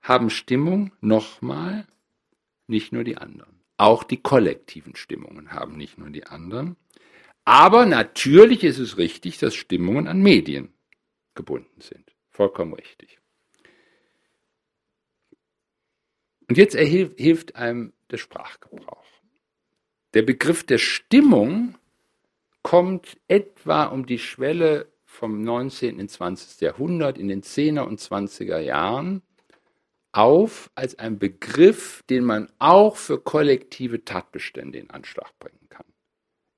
haben 0.00 0.30
Stimmung 0.30 0.92
nochmal 1.00 1.86
nicht 2.66 2.92
nur 2.92 3.04
die 3.04 3.18
anderen. 3.18 3.60
Auch 3.76 4.04
die 4.04 4.16
kollektiven 4.16 4.96
Stimmungen 4.96 5.52
haben 5.52 5.76
nicht 5.76 5.98
nur 5.98 6.10
die 6.10 6.26
anderen. 6.26 6.76
Aber 7.44 7.86
natürlich 7.86 8.64
ist 8.64 8.78
es 8.78 8.96
richtig, 8.96 9.38
dass 9.38 9.54
Stimmungen 9.54 10.08
an 10.08 10.20
Medien 10.20 10.72
gebunden 11.34 11.80
sind. 11.80 12.16
Vollkommen 12.30 12.72
richtig. 12.72 13.18
Und 16.48 16.56
jetzt 16.56 16.76
hilft 16.76 17.56
einem 17.56 17.92
der 18.10 18.18
Sprachgebrauch. 18.18 19.04
Der 20.16 20.22
Begriff 20.22 20.64
der 20.64 20.78
Stimmung 20.78 21.74
kommt 22.62 23.18
etwa 23.28 23.84
um 23.84 24.06
die 24.06 24.18
Schwelle 24.18 24.90
vom 25.04 25.42
19. 25.42 26.00
ins 26.00 26.14
20. 26.14 26.62
Jahrhundert 26.62 27.18
in 27.18 27.28
den 27.28 27.42
10er 27.42 27.82
und 27.82 28.00
20er 28.00 28.58
Jahren 28.58 29.20
auf 30.12 30.70
als 30.74 30.98
ein 30.98 31.18
Begriff, 31.18 32.02
den 32.08 32.24
man 32.24 32.48
auch 32.58 32.96
für 32.96 33.20
kollektive 33.20 34.06
Tatbestände 34.06 34.78
in 34.78 34.88
Anschlag 34.88 35.38
bringen 35.38 35.68
kann. 35.68 35.84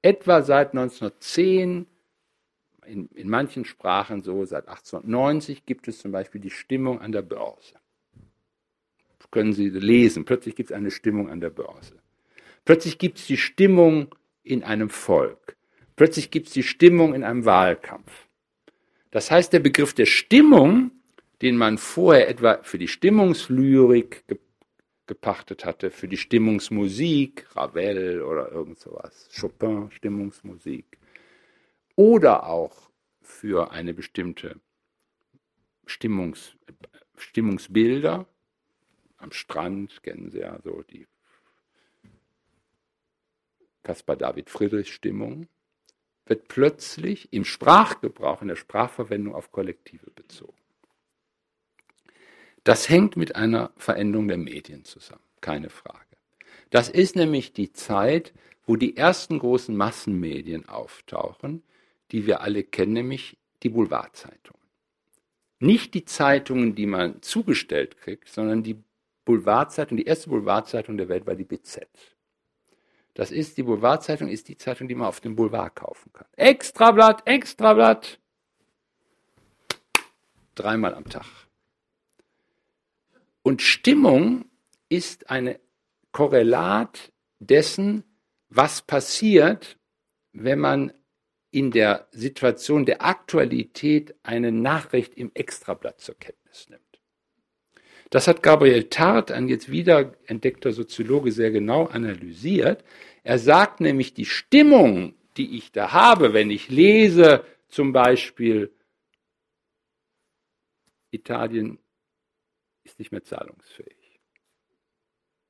Etwa 0.03 0.43
seit 0.43 0.69
1910, 0.69 1.89
in, 2.87 3.09
in 3.09 3.29
manchen 3.29 3.65
Sprachen 3.65 4.23
so 4.23 4.45
seit 4.45 4.69
1890, 4.69 5.67
gibt 5.67 5.89
es 5.89 5.99
zum 5.99 6.13
Beispiel 6.13 6.41
die 6.41 6.51
Stimmung 6.51 7.01
an 7.01 7.11
der 7.11 7.23
Börse. 7.23 7.75
Können 9.33 9.53
Sie 9.53 9.69
lesen, 9.69 10.25
plötzlich 10.25 10.55
gibt 10.55 10.71
es 10.71 10.77
eine 10.77 10.93
Stimmung 10.93 11.29
an 11.29 11.41
der 11.41 11.51
Börse. 11.51 12.01
Plötzlich 12.69 12.99
gibt 12.99 13.17
es 13.17 13.27
die 13.27 13.39
Stimmung 13.39 14.15
in 14.43 14.63
einem 14.63 14.91
Volk. 14.91 15.57
Plötzlich 15.97 16.31
gibt 16.31 16.49
es 16.49 16.53
die 16.53 16.63
Stimmung 16.63 17.15
in 17.15 17.25
einem 17.25 17.47
Wahlkampf. 17.47 18.29
Das 19.11 19.31
heißt, 19.31 19.55
der 19.55 19.61
Begriff 19.61 19.95
der 19.95 20.05
Stimmung 20.05 20.91
den 21.41 21.57
man 21.57 21.79
vorher 21.79 22.29
etwa 22.29 22.63
für 22.63 22.79
die 22.79 22.89
Stimmungslyrik 22.89 24.27
ge 24.27 24.39
gepachtet 25.07 25.65
hatte, 25.65 25.91
für 25.91 26.07
die 26.07 26.19
Stimmungsmusik, 26.19 27.47
Ravel 27.57 28.21
oder 28.21 28.53
irgend 28.53 28.79
sowas, 28.79 29.31
Chopin, 29.35 29.91
Stimmungsmusik, 29.91 30.99
oder 31.97 32.45
auch 32.47 32.91
für 33.23 33.71
eine 33.71 33.95
bestimmte 33.95 34.61
Stimmungs, 35.87 36.59
Stimmungsbilder. 37.17 38.27
Am 39.17 39.33
Strand 39.33 40.03
kennen 40.03 40.31
Sie 40.31 40.41
ja 40.41 40.61
so 40.63 40.83
die 40.83 41.07
Caspar 43.89 44.17
David 44.17 44.51
Friedrich 44.51 44.93
Stimmung, 44.93 45.49
wird 46.27 46.49
plötzlich 46.49 47.33
im 47.33 47.47
Sprachgebrauch, 47.47 48.43
in 48.43 48.49
der 48.49 48.57
Sprachverwendung 48.57 49.35
auf 49.35 49.51
Kollektive 49.51 50.11
bezogen. 50.11 50.59
Das 52.65 52.91
hängt 52.91 53.17
mit 53.17 53.35
einer 53.35 53.73
Veränderung 53.79 54.29
der 54.29 54.37
Medien 54.37 54.85
zusammen, 54.85 55.23
keine 55.41 55.71
Frage. 55.71 56.05
Das 56.69 56.91
ist 56.91 57.17
nämlich 57.17 57.55
die 57.55 57.73
Zeit, 57.73 58.35
wo 58.67 58.77
die 58.77 58.95
ersten 58.95 59.39
großen 59.39 59.75
Massenmedien 59.75 60.69
auftauchen, 60.69 61.63
die 62.11 62.27
wir 62.27 62.43
alle 62.43 62.65
kennen, 62.65 62.93
nämlich 62.93 63.39
die 63.63 63.71
Boulevardzeitungen. 63.71 64.61
Nicht 65.61 65.95
die 65.95 66.05
Zeitungen, 66.05 66.75
die 66.75 66.85
man 66.85 67.23
zugestellt 67.23 67.97
kriegt, 67.97 68.29
sondern 68.29 68.63
die 68.63 68.85
Boulevardzeitung, 69.25 69.97
die 69.97 70.05
erste 70.05 70.29
Boulevardzeitung 70.29 70.99
der 70.99 71.09
Welt 71.09 71.27
war 71.27 71.37
die 71.37 71.45
BZ. 71.45 71.89
Das 73.19 73.33
ist, 73.33 73.57
die 73.57 73.65
Boulevardzeitung 73.65 74.29
ist 74.29 74.47
die 74.47 74.57
Zeitung, 74.57 74.87
die 74.87 74.95
man 74.95 75.09
auf 75.09 75.19
dem 75.19 75.35
Boulevard 75.35 75.75
kaufen 75.75 76.13
kann. 76.13 76.29
Extrablatt, 76.37 77.27
Extrablatt. 77.27 78.21
Dreimal 80.55 80.95
am 80.95 81.05
Tag. 81.09 81.27
Und 83.43 83.61
Stimmung 83.61 84.45
ist 84.89 85.31
eine 85.31 85.59
Korrelat 86.13 87.13
dessen, 87.41 88.05
was 88.51 88.83
passiert, 88.83 89.81
wenn 90.33 90.61
man 90.61 90.93
in 91.51 91.73
der 91.73 92.07
Situation 92.13 92.87
der 92.87 93.05
Aktualität 93.05 94.15
eine 94.23 94.53
Nachricht 94.53 95.15
im 95.15 95.33
Extrablatt 95.35 96.01
zur 96.01 96.15
Kenntnis 96.15 96.69
nimmt. 96.69 96.88
Das 98.11 98.27
hat 98.27 98.43
Gabriel 98.43 98.89
Tart, 98.89 99.31
ein 99.31 99.49
jetzt 99.49 99.71
wieder 99.71 100.15
entdeckter 100.27 100.73
Soziologe, 100.73 101.31
sehr 101.31 101.51
genau 101.51 101.87
analysiert. 101.87 102.85
Er 103.23 103.39
sagt 103.39 103.81
nämlich, 103.81 104.15
die 104.15 104.25
Stimmung, 104.25 105.15
die 105.37 105.57
ich 105.59 105.73
da 105.73 105.93
habe, 105.93 106.33
wenn 106.33 106.51
ich 106.51 106.69
lese, 106.71 107.45
zum 107.69 107.93
Beispiel 107.93 108.73
Italien 111.11 111.79
ist 112.85 112.99
nicht 112.99 113.13
mehr 113.13 113.25
zahlungsfähig. 113.25 114.21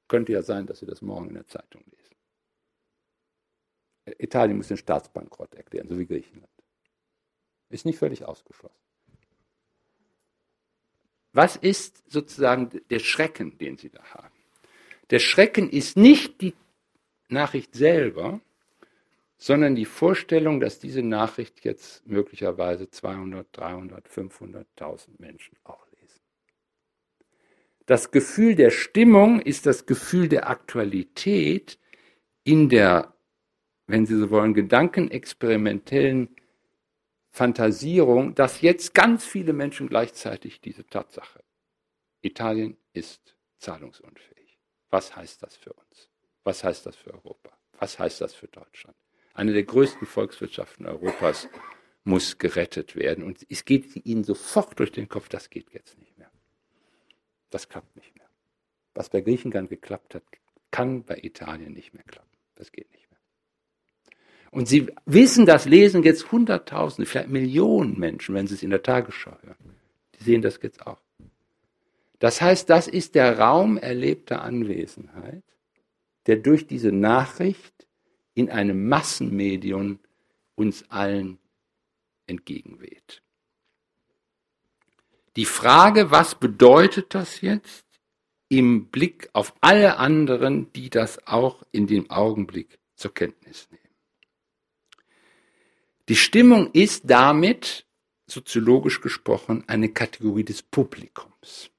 Könnte 0.08 0.32
ja 0.32 0.42
sein, 0.42 0.66
dass 0.66 0.80
Sie 0.80 0.86
das 0.86 1.02
morgen 1.02 1.28
in 1.28 1.34
der 1.34 1.46
Zeitung 1.46 1.84
lesen. 1.84 2.16
Italien 4.18 4.56
muss 4.56 4.68
den 4.68 4.76
Staatsbankrott 4.76 5.54
erklären, 5.54 5.88
so 5.88 5.98
wie 5.98 6.06
Griechenland. 6.06 6.50
Ist 7.68 7.84
nicht 7.84 7.98
völlig 7.98 8.24
ausgeschlossen. 8.24 8.87
Was 11.38 11.54
ist 11.54 12.02
sozusagen 12.10 12.68
der 12.90 12.98
Schrecken, 12.98 13.56
den 13.58 13.76
Sie 13.76 13.90
da 13.90 14.02
haben? 14.14 14.34
Der 15.10 15.20
Schrecken 15.20 15.70
ist 15.70 15.96
nicht 15.96 16.40
die 16.40 16.54
Nachricht 17.28 17.76
selber, 17.76 18.40
sondern 19.36 19.76
die 19.76 19.84
Vorstellung, 19.84 20.58
dass 20.58 20.80
diese 20.80 21.02
Nachricht 21.02 21.64
jetzt 21.64 22.04
möglicherweise 22.06 22.90
200, 22.90 23.46
300, 23.52 24.08
500.000 24.08 25.10
Menschen 25.18 25.56
auch 25.62 25.86
das 27.88 28.10
Gefühl 28.10 28.54
der 28.54 28.68
Stimmung 28.70 29.40
ist 29.40 29.64
das 29.64 29.86
Gefühl 29.86 30.28
der 30.28 30.50
Aktualität 30.50 31.78
in 32.44 32.68
der, 32.68 33.14
wenn 33.86 34.04
Sie 34.04 34.18
so 34.18 34.28
wollen, 34.28 34.52
gedankenexperimentellen 34.52 36.28
Fantasierung, 37.30 38.34
dass 38.34 38.60
jetzt 38.60 38.94
ganz 38.94 39.24
viele 39.24 39.52
Menschen 39.52 39.88
gleichzeitig 39.88 40.60
diese 40.60 40.86
Tatsache. 40.86 41.44
Italien 42.20 42.76
ist 42.92 43.36
zahlungsunfähig. 43.58 44.58
Was 44.90 45.14
heißt 45.14 45.42
das 45.42 45.56
für 45.56 45.72
uns? 45.72 46.10
Was 46.44 46.64
heißt 46.64 46.86
das 46.86 46.96
für 46.96 47.12
Europa? 47.12 47.50
Was 47.78 47.98
heißt 47.98 48.20
das 48.20 48.34
für 48.34 48.48
Deutschland? 48.48 48.96
Eine 49.34 49.52
der 49.52 49.64
größten 49.64 50.06
Volkswirtschaften 50.06 50.86
Europas 50.86 51.48
muss 52.02 52.38
gerettet 52.38 52.96
werden. 52.96 53.22
Und 53.22 53.46
es 53.48 53.64
geht 53.64 54.04
ihnen 54.04 54.24
sofort 54.24 54.78
durch 54.78 54.90
den 54.90 55.08
Kopf, 55.08 55.28
das 55.28 55.50
geht 55.50 55.70
jetzt 55.72 55.98
nicht. 55.98 56.08
Das 57.50 57.68
klappt 57.68 57.96
nicht 57.96 58.14
mehr. 58.16 58.28
Was 58.94 59.08
bei 59.10 59.20
Griechenland 59.20 59.68
geklappt 59.70 60.14
hat, 60.14 60.24
kann 60.70 61.04
bei 61.04 61.18
Italien 61.22 61.72
nicht 61.72 61.94
mehr 61.94 62.04
klappen. 62.04 62.36
Das 62.56 62.72
geht 62.72 62.90
nicht 62.92 63.07
mehr. 63.07 63.07
Und 64.50 64.68
Sie 64.68 64.88
wissen 65.04 65.46
das, 65.46 65.66
lesen 65.66 66.02
jetzt 66.02 66.32
Hunderttausende, 66.32 67.08
vielleicht 67.08 67.28
Millionen 67.28 67.98
Menschen, 67.98 68.34
wenn 68.34 68.46
Sie 68.46 68.54
es 68.54 68.62
in 68.62 68.70
der 68.70 68.82
Tagesschau 68.82 69.36
hören. 69.42 69.74
Die 70.18 70.24
sehen 70.24 70.42
das 70.42 70.58
jetzt 70.62 70.86
auch. 70.86 71.00
Das 72.18 72.40
heißt, 72.40 72.68
das 72.68 72.88
ist 72.88 73.14
der 73.14 73.38
Raum 73.38 73.76
erlebter 73.76 74.42
Anwesenheit, 74.42 75.44
der 76.26 76.36
durch 76.36 76.66
diese 76.66 76.92
Nachricht 76.92 77.86
in 78.34 78.50
einem 78.50 78.88
Massenmedium 78.88 79.98
uns 80.54 80.84
allen 80.90 81.38
entgegenweht. 82.26 83.22
Die 85.36 85.44
Frage, 85.44 86.10
was 86.10 86.34
bedeutet 86.34 87.14
das 87.14 87.40
jetzt 87.40 87.86
im 88.48 88.86
Blick 88.86 89.28
auf 89.32 89.54
alle 89.60 89.98
anderen, 89.98 90.72
die 90.72 90.90
das 90.90 91.26
auch 91.26 91.62
in 91.70 91.86
dem 91.86 92.10
Augenblick 92.10 92.78
zur 92.96 93.14
Kenntnis 93.14 93.68
nehmen. 93.70 93.87
Die 96.08 96.16
Stimmung 96.16 96.70
ist 96.72 97.02
damit, 97.06 97.84
soziologisch 98.26 99.02
gesprochen, 99.02 99.64
eine 99.66 99.90
Kategorie 99.90 100.44
des 100.44 100.62
Publikums. 100.62 101.70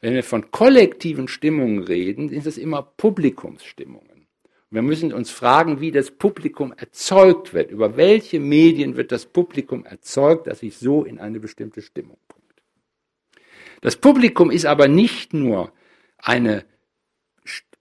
Wenn 0.00 0.14
wir 0.14 0.24
von 0.24 0.50
kollektiven 0.50 1.28
Stimmungen 1.28 1.82
reden, 1.82 2.28
sind 2.28 2.44
es 2.44 2.58
immer 2.58 2.82
Publikumsstimmungen. 2.82 4.26
Wir 4.70 4.82
müssen 4.82 5.12
uns 5.12 5.30
fragen, 5.30 5.80
wie 5.80 5.92
das 5.92 6.10
Publikum 6.10 6.72
erzeugt 6.76 7.54
wird. 7.54 7.70
Über 7.70 7.96
welche 7.96 8.40
Medien 8.40 8.96
wird 8.96 9.12
das 9.12 9.26
Publikum 9.26 9.84
erzeugt, 9.84 10.48
dass 10.48 10.58
sich 10.58 10.76
so 10.76 11.04
in 11.04 11.20
eine 11.20 11.38
bestimmte 11.38 11.82
Stimmung 11.82 12.18
bringt. 12.26 12.62
Das 13.80 13.96
Publikum 13.96 14.50
ist 14.50 14.66
aber 14.66 14.88
nicht 14.88 15.34
nur 15.34 15.72
eine, 16.18 16.64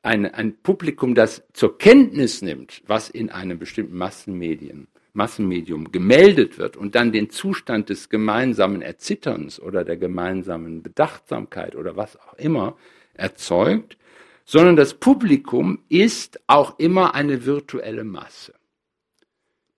eine, 0.04 0.36
ein 0.36 0.58
Publikum, 0.62 1.16
das 1.16 1.44
zur 1.54 1.78
Kenntnis 1.80 2.44
nimmt, 2.44 2.84
was 2.86 3.10
in 3.10 3.32
einem 3.32 3.58
bestimmten 3.58 3.98
Massenmedien, 3.98 4.88
Massenmedium 5.16 5.92
gemeldet 5.92 6.58
wird 6.58 6.78
und 6.78 6.96
dann 6.96 7.12
den 7.12 7.30
Zustand 7.30 7.90
des 7.90 8.10
gemeinsamen 8.10 8.82
Erzitterns 8.82 9.60
oder 9.60 9.84
der 9.84 9.98
gemeinsamen 9.98 10.84
Bedachtsamkeit 10.84 11.76
oder 11.76 11.96
was 11.96 12.20
auch 12.20 12.34
immer 12.36 12.78
erzeugt, 13.14 13.98
sondern 14.46 14.76
das 14.76 14.94
Publikum 14.94 15.84
ist 15.90 16.40
auch 16.48 16.78
immer 16.80 17.16
eine 17.16 17.46
virtuelle 17.46 18.04
Masse, 18.04 18.54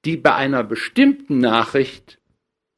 die 0.06 0.18
bei 0.18 0.34
einer 0.36 0.64
bestimmten 0.64 1.40
Nachricht 1.40 2.20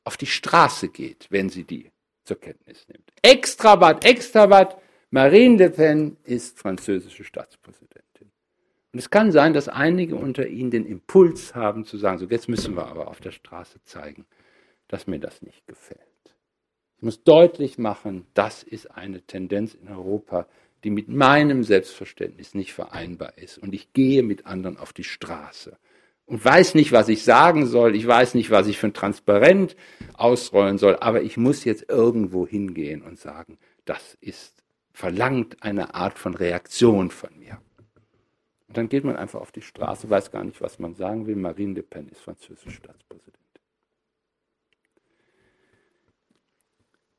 auf 0.03 0.17
die 0.17 0.27
Straße 0.27 0.89
geht, 0.89 1.27
wenn 1.29 1.49
sie 1.49 1.63
die 1.63 1.91
zur 2.23 2.39
Kenntnis 2.39 2.87
nimmt. 2.87 3.11
Extrabat, 3.21 4.05
Extrabat, 4.05 4.77
Marine 5.11 5.57
Le 5.57 5.69
Pen 5.71 6.17
ist 6.23 6.59
französische 6.59 7.23
Staatspräsidentin. 7.23 8.08
Und 8.91 8.99
es 8.99 9.09
kann 9.09 9.31
sein, 9.31 9.53
dass 9.53 9.67
einige 9.67 10.15
unter 10.15 10.47
Ihnen 10.47 10.71
den 10.71 10.85
Impuls 10.85 11.53
haben 11.53 11.85
zu 11.85 11.97
sagen, 11.97 12.17
so 12.17 12.25
jetzt 12.25 12.49
müssen 12.49 12.75
wir 12.75 12.87
aber 12.87 13.07
auf 13.07 13.19
der 13.19 13.31
Straße 13.31 13.83
zeigen, 13.83 14.25
dass 14.87 15.05
mir 15.05 15.19
das 15.19 15.41
nicht 15.41 15.67
gefällt. 15.67 15.99
Ich 16.97 17.03
muss 17.03 17.23
deutlich 17.23 17.77
machen, 17.77 18.25
das 18.33 18.63
ist 18.63 18.91
eine 18.91 19.21
Tendenz 19.21 19.73
in 19.73 19.87
Europa, 19.87 20.47
die 20.83 20.89
mit 20.89 21.07
meinem 21.07 21.63
Selbstverständnis 21.63 22.55
nicht 22.55 22.73
vereinbar 22.73 23.37
ist. 23.37 23.57
Und 23.57 23.73
ich 23.73 23.93
gehe 23.93 24.23
mit 24.23 24.45
anderen 24.45 24.77
auf 24.77 24.91
die 24.91 25.03
Straße 25.03 25.77
und 26.25 26.43
weiß 26.43 26.75
nicht, 26.75 26.91
was 26.91 27.09
ich 27.09 27.23
sagen 27.23 27.67
soll. 27.67 27.95
Ich 27.95 28.07
weiß 28.07 28.33
nicht, 28.33 28.51
was 28.51 28.67
ich 28.67 28.77
für 28.77 28.87
ein 28.87 28.93
Transparent 28.93 29.75
ausrollen 30.13 30.77
soll. 30.77 30.97
Aber 30.97 31.21
ich 31.21 31.37
muss 31.37 31.63
jetzt 31.63 31.89
irgendwo 31.89 32.47
hingehen 32.47 33.01
und 33.01 33.19
sagen, 33.19 33.57
das 33.85 34.17
ist, 34.21 34.63
verlangt 34.91 35.61
eine 35.61 35.95
Art 35.95 36.19
von 36.19 36.33
Reaktion 36.33 37.11
von 37.11 37.29
mir. 37.37 37.59
Und 38.69 38.77
dann 38.77 38.87
geht 38.87 39.03
man 39.03 39.15
einfach 39.15 39.41
auf 39.41 39.51
die 39.51 39.63
Straße, 39.63 40.11
weiß 40.11 40.29
gar 40.29 40.43
nicht, 40.43 40.61
was 40.61 40.77
man 40.77 40.93
sagen 40.93 41.25
will. 41.25 41.35
Marine 41.35 41.73
Le 41.73 41.83
Pen 41.83 42.07
ist 42.07 42.21
französische 42.21 42.69
Staatspräsidentin. 42.69 43.39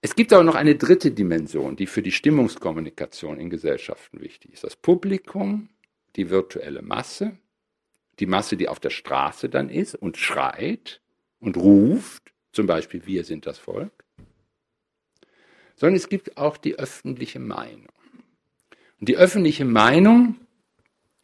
Es 0.01 0.15
gibt 0.15 0.33
aber 0.33 0.45
noch 0.45 0.55
eine 0.55 0.77
dritte 0.77 1.11
Dimension, 1.11 1.75
die 1.75 1.87
für 1.87 2.03
die 2.03 2.13
Stimmungskommunikation 2.13 3.41
in 3.41 3.51
Gesellschaften 3.51 4.21
wichtig 4.21 4.53
ist. 4.53 4.63
Das 4.63 4.77
Publikum, 4.77 5.71
die 6.15 6.31
virtuelle 6.31 6.83
Masse, 6.83 7.37
die 8.21 8.27
Masse, 8.27 8.57
die 8.57 8.69
auf 8.69 8.79
der 8.79 8.91
Straße 8.91 9.49
dann 9.49 9.71
ist 9.71 9.97
und 9.97 10.19
schreit 10.19 11.01
und 11.41 11.57
ruft, 11.57 12.33
zum 12.53 12.67
Beispiel 12.67 13.07
wir 13.07 13.25
sind 13.25 13.45
das 13.45 13.59
Volk, 13.59 14.05
sondern 15.75 15.97
es 15.97 16.09
gibt 16.09 16.37
auch 16.37 16.57
die 16.57 16.79
öffentliche 16.79 17.41
Meinung. 17.41 17.89
Und 19.01 19.09
die 19.09 19.17
öffentliche 19.17 19.65
Meinung 19.65 20.37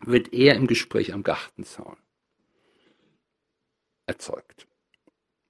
wird 0.05 0.33
eher 0.33 0.55
im 0.55 0.67
Gespräch 0.67 1.13
am 1.13 1.23
Gartenzaun 1.23 1.97
erzeugt. 4.07 4.67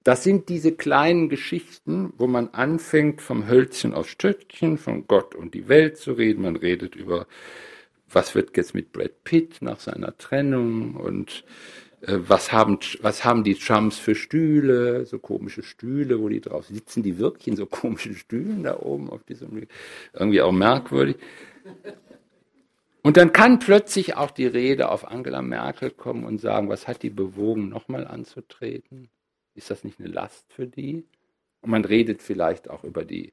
Das 0.07 0.23
sind 0.23 0.49
diese 0.49 0.71
kleinen 0.71 1.29
Geschichten, 1.29 2.13
wo 2.17 2.29
man 2.29 2.51
anfängt, 2.51 3.21
vom 3.21 3.49
Hölzchen 3.49 3.93
aufs 3.93 4.11
Stöckchen, 4.11 4.79
von 4.79 5.09
Gott 5.09 5.35
und 5.35 5.53
die 5.53 5.69
Welt 5.69 5.99
zu 5.99 6.13
reden. 6.13 6.43
Man 6.43 6.55
redet 6.55 6.95
über, 6.95 7.27
was 8.09 8.37
wird 8.37 8.57
jetzt 8.57 8.73
mit 8.73 8.93
Brad 8.93 9.25
Pitt 9.25 9.63
nach 9.63 9.81
seiner 9.81 10.17
Trennung 10.17 10.95
und 10.95 11.45
äh, 12.03 12.19
was, 12.19 12.53
haben, 12.53 12.79
was 13.01 13.25
haben 13.25 13.43
die 13.43 13.57
Trumps 13.57 13.99
für 13.99 14.15
Stühle, 14.15 15.07
so 15.07 15.19
komische 15.19 15.65
Stühle, 15.65 16.21
wo 16.21 16.29
die 16.29 16.41
drauf 16.41 16.67
sitzen. 16.67 17.03
Die 17.03 17.19
wirklich 17.19 17.49
in 17.49 17.57
so 17.57 17.67
komischen 17.67 18.15
Stühlen 18.15 18.63
da 18.63 18.79
oben 18.79 19.11
auf 19.11 19.25
diesem, 19.25 19.67
irgendwie 20.13 20.41
auch 20.41 20.53
merkwürdig. 20.53 21.17
Und 23.07 23.16
dann 23.16 23.33
kann 23.33 23.61
plötzlich 23.61 24.16
auch 24.16 24.33
die 24.33 24.49
Rede 24.49 24.90
auf 24.90 25.07
Angela 25.07 25.40
Merkel 25.40 25.92
kommen 25.92 26.25
und 26.25 26.40
sagen, 26.40 26.69
was 26.69 26.88
hat 26.88 27.05
die 27.05 27.11
bewogen, 27.11 27.69
nochmal 27.69 28.05
anzutreten? 28.05 29.11
Ist 29.55 29.71
das 29.71 29.85
nicht 29.85 30.01
eine 30.01 30.09
Last 30.09 30.53
für 30.53 30.66
die? 30.66 31.07
Und 31.61 31.71
man 31.71 31.85
redet 31.85 32.21
vielleicht 32.21 32.69
auch 32.69 32.83
über 32.83 33.05
die 33.05 33.33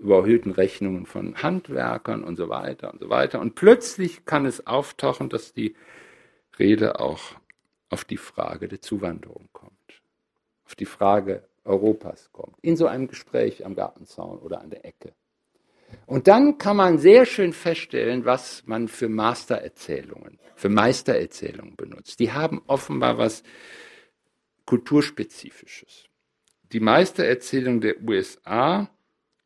überhöhten 0.00 0.50
Rechnungen 0.50 1.04
von 1.04 1.42
Handwerkern 1.42 2.24
und 2.24 2.36
so 2.36 2.48
weiter 2.48 2.90
und 2.90 3.00
so 3.00 3.10
weiter. 3.10 3.38
Und 3.40 3.54
plötzlich 3.54 4.24
kann 4.24 4.46
es 4.46 4.66
auftauchen, 4.66 5.28
dass 5.28 5.52
die 5.52 5.76
Rede 6.58 6.98
auch 6.98 7.20
auf 7.90 8.06
die 8.06 8.16
Frage 8.16 8.66
der 8.66 8.80
Zuwanderung 8.80 9.50
kommt, 9.52 10.00
auf 10.64 10.74
die 10.74 10.86
Frage 10.86 11.42
Europas 11.64 12.30
kommt, 12.32 12.56
in 12.62 12.78
so 12.78 12.86
einem 12.86 13.08
Gespräch 13.08 13.66
am 13.66 13.74
Gartenzaun 13.74 14.38
oder 14.38 14.62
an 14.62 14.70
der 14.70 14.86
Ecke. 14.86 15.12
Und 16.04 16.28
dann 16.28 16.58
kann 16.58 16.76
man 16.76 16.98
sehr 16.98 17.26
schön 17.26 17.52
feststellen, 17.52 18.24
was 18.24 18.62
man 18.66 18.88
für 18.88 19.08
Mastererzählungen, 19.08 20.38
für 20.54 20.68
Meistererzählungen 20.68 21.76
benutzt. 21.76 22.20
Die 22.20 22.32
haben 22.32 22.62
offenbar 22.66 23.18
was 23.18 23.42
Kulturspezifisches. 24.66 26.04
Die 26.72 26.80
Meistererzählung 26.80 27.80
der 27.80 28.02
USA 28.02 28.90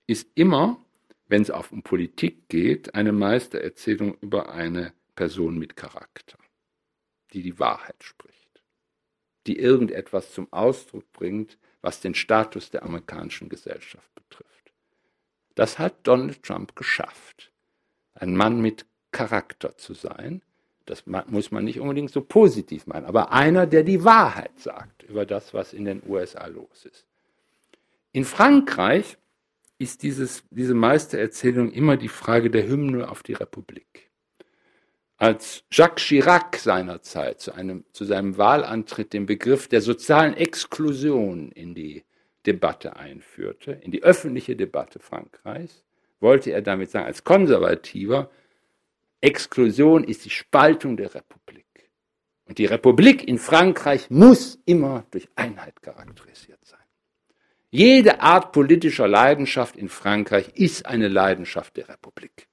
ist 0.06 0.26
immer, 0.34 0.84
wenn 1.28 1.42
es 1.42 1.50
auf 1.50 1.70
um 1.70 1.82
Politik 1.82 2.48
geht, 2.48 2.94
eine 2.94 3.12
Meistererzählung 3.12 4.16
über 4.20 4.50
eine 4.52 4.92
Person 5.14 5.58
mit 5.58 5.76
Charakter, 5.76 6.38
die 7.32 7.42
die 7.42 7.58
Wahrheit 7.58 8.02
spricht, 8.02 8.62
die 9.46 9.58
irgendetwas 9.58 10.32
zum 10.32 10.52
Ausdruck 10.52 11.12
bringt, 11.12 11.58
was 11.82 12.00
den 12.00 12.14
Status 12.14 12.70
der 12.70 12.82
amerikanischen 12.82 13.48
Gesellschaft 13.48 14.12
betrifft. 14.14 14.59
Das 15.54 15.78
hat 15.78 15.94
Donald 16.04 16.42
Trump 16.42 16.76
geschafft, 16.76 17.50
ein 18.14 18.36
Mann 18.36 18.60
mit 18.60 18.86
Charakter 19.12 19.76
zu 19.76 19.94
sein, 19.94 20.42
das 20.86 21.04
muss 21.06 21.52
man 21.52 21.64
nicht 21.64 21.78
unbedingt 21.78 22.10
so 22.10 22.20
positiv 22.20 22.86
meinen, 22.86 23.06
aber 23.06 23.32
einer, 23.32 23.66
der 23.66 23.84
die 23.84 24.02
Wahrheit 24.04 24.58
sagt 24.58 25.04
über 25.04 25.24
das, 25.24 25.54
was 25.54 25.72
in 25.72 25.84
den 25.84 26.02
USA 26.06 26.46
los 26.46 26.84
ist. 26.84 27.06
In 28.12 28.24
Frankreich 28.24 29.16
ist 29.78 30.02
dieses, 30.02 30.42
diese 30.50 30.74
Meistererzählung 30.74 31.70
immer 31.70 31.96
die 31.96 32.08
Frage 32.08 32.50
der 32.50 32.66
Hymne 32.66 33.08
auf 33.08 33.22
die 33.22 33.34
Republik. 33.34 34.10
Als 35.16 35.64
Jacques 35.70 36.04
Chirac 36.04 36.56
seinerzeit 36.56 37.40
zu, 37.40 37.52
einem, 37.52 37.84
zu 37.92 38.04
seinem 38.04 38.36
Wahlantritt 38.36 39.12
den 39.12 39.26
Begriff 39.26 39.68
der 39.68 39.82
sozialen 39.82 40.34
Exklusion 40.34 41.52
in 41.52 41.74
die 41.74 42.04
Debatte 42.52 42.96
einführte, 42.96 43.72
in 43.72 43.92
die 43.92 44.02
öffentliche 44.02 44.56
Debatte 44.56 44.98
Frankreichs, 44.98 45.84
wollte 46.18 46.50
er 46.50 46.62
damit 46.62 46.90
sagen, 46.90 47.06
als 47.06 47.22
Konservativer, 47.22 48.30
Exklusion 49.20 50.02
ist 50.02 50.24
die 50.24 50.30
Spaltung 50.30 50.96
der 50.96 51.14
Republik. 51.14 51.66
Und 52.46 52.58
die 52.58 52.66
Republik 52.66 53.28
in 53.28 53.38
Frankreich 53.38 54.10
muss 54.10 54.58
immer 54.64 55.04
durch 55.12 55.28
Einheit 55.36 55.80
charakterisiert 55.82 56.58
sein. 56.64 56.80
Jede 57.70 58.20
Art 58.20 58.50
politischer 58.50 59.06
Leidenschaft 59.06 59.76
in 59.76 59.88
Frankreich 59.88 60.48
ist 60.54 60.86
eine 60.86 61.06
Leidenschaft 61.06 61.76
der 61.76 61.88
Republik. 61.88 62.48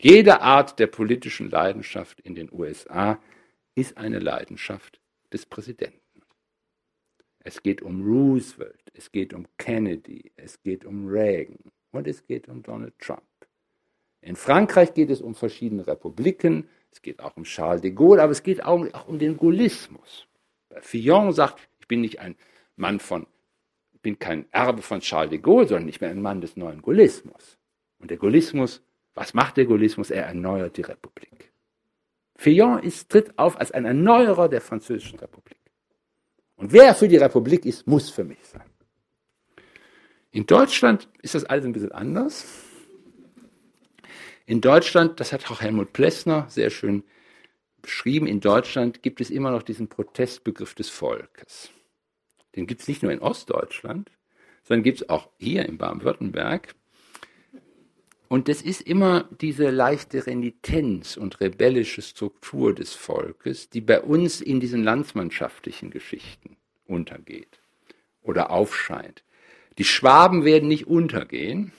Jede 0.00 0.40
Art 0.40 0.80
der 0.80 0.88
politischen 0.88 1.48
Leidenschaft 1.48 2.20
in 2.20 2.34
den 2.34 2.48
USA 2.52 3.20
ist 3.76 3.96
eine 3.96 4.18
Leidenschaft 4.18 5.00
des 5.32 5.46
Präsidenten. 5.46 6.05
Es 7.46 7.62
geht 7.62 7.80
um 7.80 8.04
Roosevelt, 8.04 8.90
es 8.92 9.12
geht 9.12 9.32
um 9.32 9.46
Kennedy, 9.56 10.32
es 10.34 10.60
geht 10.64 10.84
um 10.84 11.06
Reagan 11.06 11.70
und 11.92 12.08
es 12.08 12.26
geht 12.26 12.48
um 12.48 12.60
Donald 12.60 12.98
Trump. 12.98 13.22
In 14.20 14.34
Frankreich 14.34 14.94
geht 14.94 15.10
es 15.10 15.22
um 15.22 15.32
verschiedene 15.36 15.86
Republiken, 15.86 16.68
es 16.90 17.00
geht 17.00 17.20
auch 17.20 17.36
um 17.36 17.44
Charles 17.44 17.82
de 17.82 17.92
Gaulle, 17.92 18.20
aber 18.20 18.32
es 18.32 18.42
geht 18.42 18.64
auch, 18.64 19.06
um 19.06 19.20
den 19.20 19.36
Gaullismus. 19.36 20.26
Fillon 20.80 21.30
sagt, 21.30 21.60
ich 21.78 21.86
bin 21.86 22.00
nicht 22.00 22.18
ein 22.18 22.34
Mann 22.74 22.98
von, 22.98 23.28
ich 23.92 24.00
bin 24.00 24.18
kein 24.18 24.46
Erbe 24.50 24.82
von 24.82 24.98
Charles 24.98 25.30
de 25.30 25.38
Gaulle, 25.38 25.68
sondern 25.68 25.88
ich 25.88 26.00
bin 26.00 26.08
ein 26.08 26.22
Mann 26.22 26.40
des 26.40 26.56
neuen 26.56 26.82
Gaullismus. 26.82 27.58
Und 28.00 28.10
der 28.10 28.18
Gaullismus, 28.18 28.82
was 29.14 29.34
macht 29.34 29.56
der 29.56 29.66
Gaullismus? 29.66 30.10
Er 30.10 30.24
erneuert 30.24 30.78
die 30.78 30.82
Republik. 30.82 31.52
Fillon 32.34 32.80
ist, 32.82 33.08
tritt 33.08 33.38
auf 33.38 33.56
als 33.56 33.70
ein 33.70 33.84
Erneuerer 33.84 34.48
der 34.48 34.60
französischen 34.60 35.20
Republik. 35.20 35.65
Und 36.56 36.72
wer 36.72 36.94
für 36.94 37.08
die 37.08 37.16
Republik 37.16 37.64
ist, 37.66 37.86
muss 37.86 38.10
für 38.10 38.24
mich 38.24 38.38
sein. 38.42 38.68
In 40.30 40.46
Deutschland 40.46 41.08
ist 41.22 41.34
das 41.34 41.44
alles 41.44 41.64
ein 41.64 41.72
bisschen 41.72 41.92
anders. 41.92 42.46
In 44.46 44.60
Deutschland, 44.60 45.18
das 45.20 45.32
hat 45.32 45.50
auch 45.50 45.60
Helmut 45.60 45.92
Plessner 45.92 46.46
sehr 46.48 46.70
schön 46.70 47.04
beschrieben, 47.82 48.26
in 48.26 48.40
Deutschland 48.40 49.02
gibt 49.02 49.20
es 49.20 49.30
immer 49.30 49.50
noch 49.50 49.62
diesen 49.62 49.88
Protestbegriff 49.88 50.74
des 50.74 50.88
Volkes. 50.88 51.70
Den 52.54 52.66
gibt 52.66 52.82
es 52.82 52.88
nicht 52.88 53.02
nur 53.02 53.12
in 53.12 53.20
Ostdeutschland, 53.20 54.10
sondern 54.62 54.82
gibt 54.82 55.02
es 55.02 55.08
auch 55.08 55.30
hier 55.38 55.66
in 55.66 55.78
Baden-Württemberg. 55.78 56.74
Und 58.28 58.48
das 58.48 58.62
ist 58.62 58.82
immer 58.82 59.28
diese 59.40 59.70
leichte 59.70 60.26
Renitenz 60.26 61.16
und 61.16 61.40
rebellische 61.40 62.02
Struktur 62.02 62.74
des 62.74 62.94
Volkes, 62.94 63.70
die 63.70 63.80
bei 63.80 64.00
uns 64.00 64.40
in 64.40 64.60
diesen 64.60 64.82
landsmannschaftlichen 64.82 65.90
Geschichten 65.90 66.56
untergeht 66.86 67.60
oder 68.22 68.50
aufscheint. 68.50 69.22
Die 69.78 69.84
Schwaben 69.84 70.44
werden 70.44 70.68
nicht 70.68 70.86
untergehen, 70.86 71.72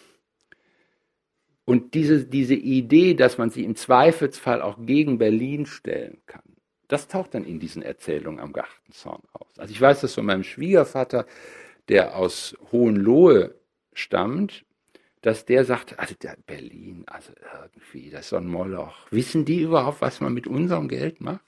und 1.68 1.96
diese, 1.96 2.24
diese 2.24 2.54
Idee, 2.54 3.14
dass 3.14 3.38
man 3.38 3.50
sie 3.50 3.66
im 3.66 3.76
Zweifelsfall 3.76 4.62
auch 4.62 4.78
gegen 4.80 5.18
Berlin 5.18 5.66
stellen 5.66 6.18
kann, 6.26 6.42
das 6.88 7.10
taucht 7.10 7.34
dann 7.34 7.44
in 7.44 7.60
diesen 7.60 7.82
Erzählungen 7.82 8.40
am 8.40 8.54
Gartenzaun 8.54 9.22
aus. 9.34 9.60
Also 9.60 9.74
ich 9.74 9.82
weiß 9.82 10.00
das 10.00 10.14
von 10.14 10.26
meinem 10.26 10.46
Schwiegervater, 10.46 11.26
der 11.90 12.16
aus 12.16 12.56
Hohenlohe 12.72 13.54
stammt, 13.92 14.64
dass 15.22 15.46
der 15.46 15.66
sagt, 15.66 16.00
also 16.00 16.16
der 16.22 16.38
Berlin, 16.46 17.04
also 17.08 17.32
irgendwie, 17.64 18.10
das 18.10 18.22
ist 18.22 18.30
so 18.30 18.38
ein 18.38 18.48
Moloch. 18.48 19.08
Wissen 19.12 19.46
die 19.46 19.62
überhaupt, 19.62 20.02
was 20.02 20.22
man 20.22 20.34
mit 20.34 20.48
unserem 20.48 20.88
Geld 20.88 21.22
macht? 21.22 21.42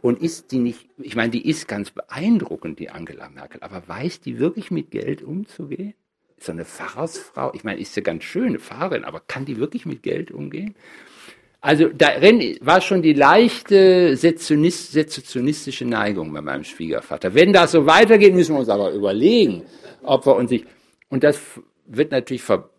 Und 0.00 0.20
ist 0.20 0.50
die 0.50 0.58
nicht, 0.58 0.88
ich 0.98 1.14
meine, 1.14 1.30
die 1.30 1.48
ist 1.48 1.68
ganz 1.68 1.90
beeindruckend, 1.90 2.78
die 2.80 2.90
Angela 2.90 3.28
Merkel, 3.28 3.62
aber 3.62 3.86
weiß 3.86 4.20
die 4.20 4.38
wirklich 4.38 4.70
mit 4.70 4.90
Geld 4.90 5.22
umzugehen? 5.22 5.94
so 6.44 6.52
eine 6.52 6.64
Pfarrersfrau, 6.64 7.52
ich 7.54 7.64
meine, 7.64 7.80
ist 7.80 7.96
ja 7.96 8.02
ganz 8.02 8.24
schön, 8.24 8.48
eine 8.48 8.58
Pfarrerin, 8.58 9.04
aber 9.04 9.20
kann 9.20 9.44
die 9.44 9.58
wirklich 9.58 9.86
mit 9.86 10.02
Geld 10.02 10.30
umgehen? 10.30 10.74
Also 11.60 11.88
darin 11.88 12.58
war 12.60 12.80
schon 12.80 13.02
die 13.02 13.12
leichte 13.12 14.16
sezessionistische 14.16 15.84
Neigung 15.84 16.32
bei 16.32 16.40
meinem 16.40 16.64
Schwiegervater. 16.64 17.34
Wenn 17.34 17.52
das 17.52 17.70
so 17.72 17.86
weitergeht, 17.86 18.34
müssen 18.34 18.56
wir 18.56 18.60
uns 18.60 18.68
aber 18.68 18.90
überlegen, 18.90 19.62
ob 20.02 20.26
wir 20.26 20.34
uns 20.34 20.50
nicht. 20.50 20.66
Und 21.08 21.22
das 21.22 21.40
wird 21.86 22.12
natürlich 22.12 22.42
ver, 22.42 22.70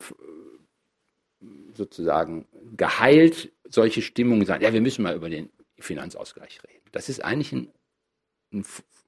sozusagen 1.74 2.48
geheilt, 2.76 3.52
solche 3.70 4.02
Stimmungen 4.02 4.46
sagen. 4.46 4.64
Ja, 4.64 4.74
wir 4.74 4.82
müssen 4.82 5.04
mal 5.04 5.16
über 5.16 5.30
den 5.30 5.50
Finanzausgleich 5.80 6.60
reden. 6.64 6.84
Das 6.92 7.10
ist 7.10 7.24
eigentlich 7.24 7.52
ein, 7.52 7.72
ein 8.54 8.66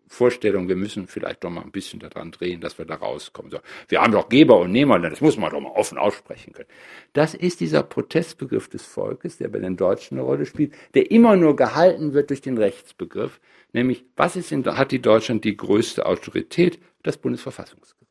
Vorstellung, 0.08 0.68
wir 0.68 0.76
müssen 0.76 1.08
vielleicht 1.08 1.44
doch 1.44 1.50
mal 1.50 1.62
ein 1.62 1.72
bisschen 1.72 2.00
daran 2.00 2.32
drehen, 2.32 2.62
dass 2.62 2.78
wir 2.78 2.86
da 2.86 2.96
rauskommen. 2.96 3.52
So, 3.52 3.60
wir 3.88 4.02
haben 4.02 4.12
doch 4.12 4.30
Geber 4.30 4.60
und 4.60 4.72
Nehmer, 4.72 5.00
das 5.00 5.22
muss 5.22 5.38
man 5.38 5.52
doch 5.52 5.60
mal 5.60 5.72
offen 5.72 5.98
aussprechen 5.98 6.54
können. 6.54 6.70
Das 7.14 7.34
ist 7.34 7.60
dieser 7.60 7.82
Protestbegriff 7.84 8.70
des 8.70 8.86
Volkes, 8.86 9.38
der 9.38 9.48
bei 9.48 9.60
den 9.60 9.78
Deutschen 9.78 10.18
eine 10.18 10.26
Rolle 10.26 10.46
spielt, 10.46 10.74
der 10.94 11.10
immer 11.10 11.36
nur 11.36 11.56
gehalten 11.56 12.14
wird 12.14 12.30
durch 12.30 12.42
den 12.42 12.58
Rechtsbegriff, 12.58 13.40
nämlich 13.74 14.06
was 14.16 14.36
ist 14.36 14.52
in, 14.52 14.66
hat 14.66 14.92
die 14.92 15.02
Deutschland 15.02 15.44
die 15.44 15.58
größte 15.58 16.06
Autorität? 16.06 16.80
Das 17.02 17.18
Bundesverfassungsgericht. 17.18 18.05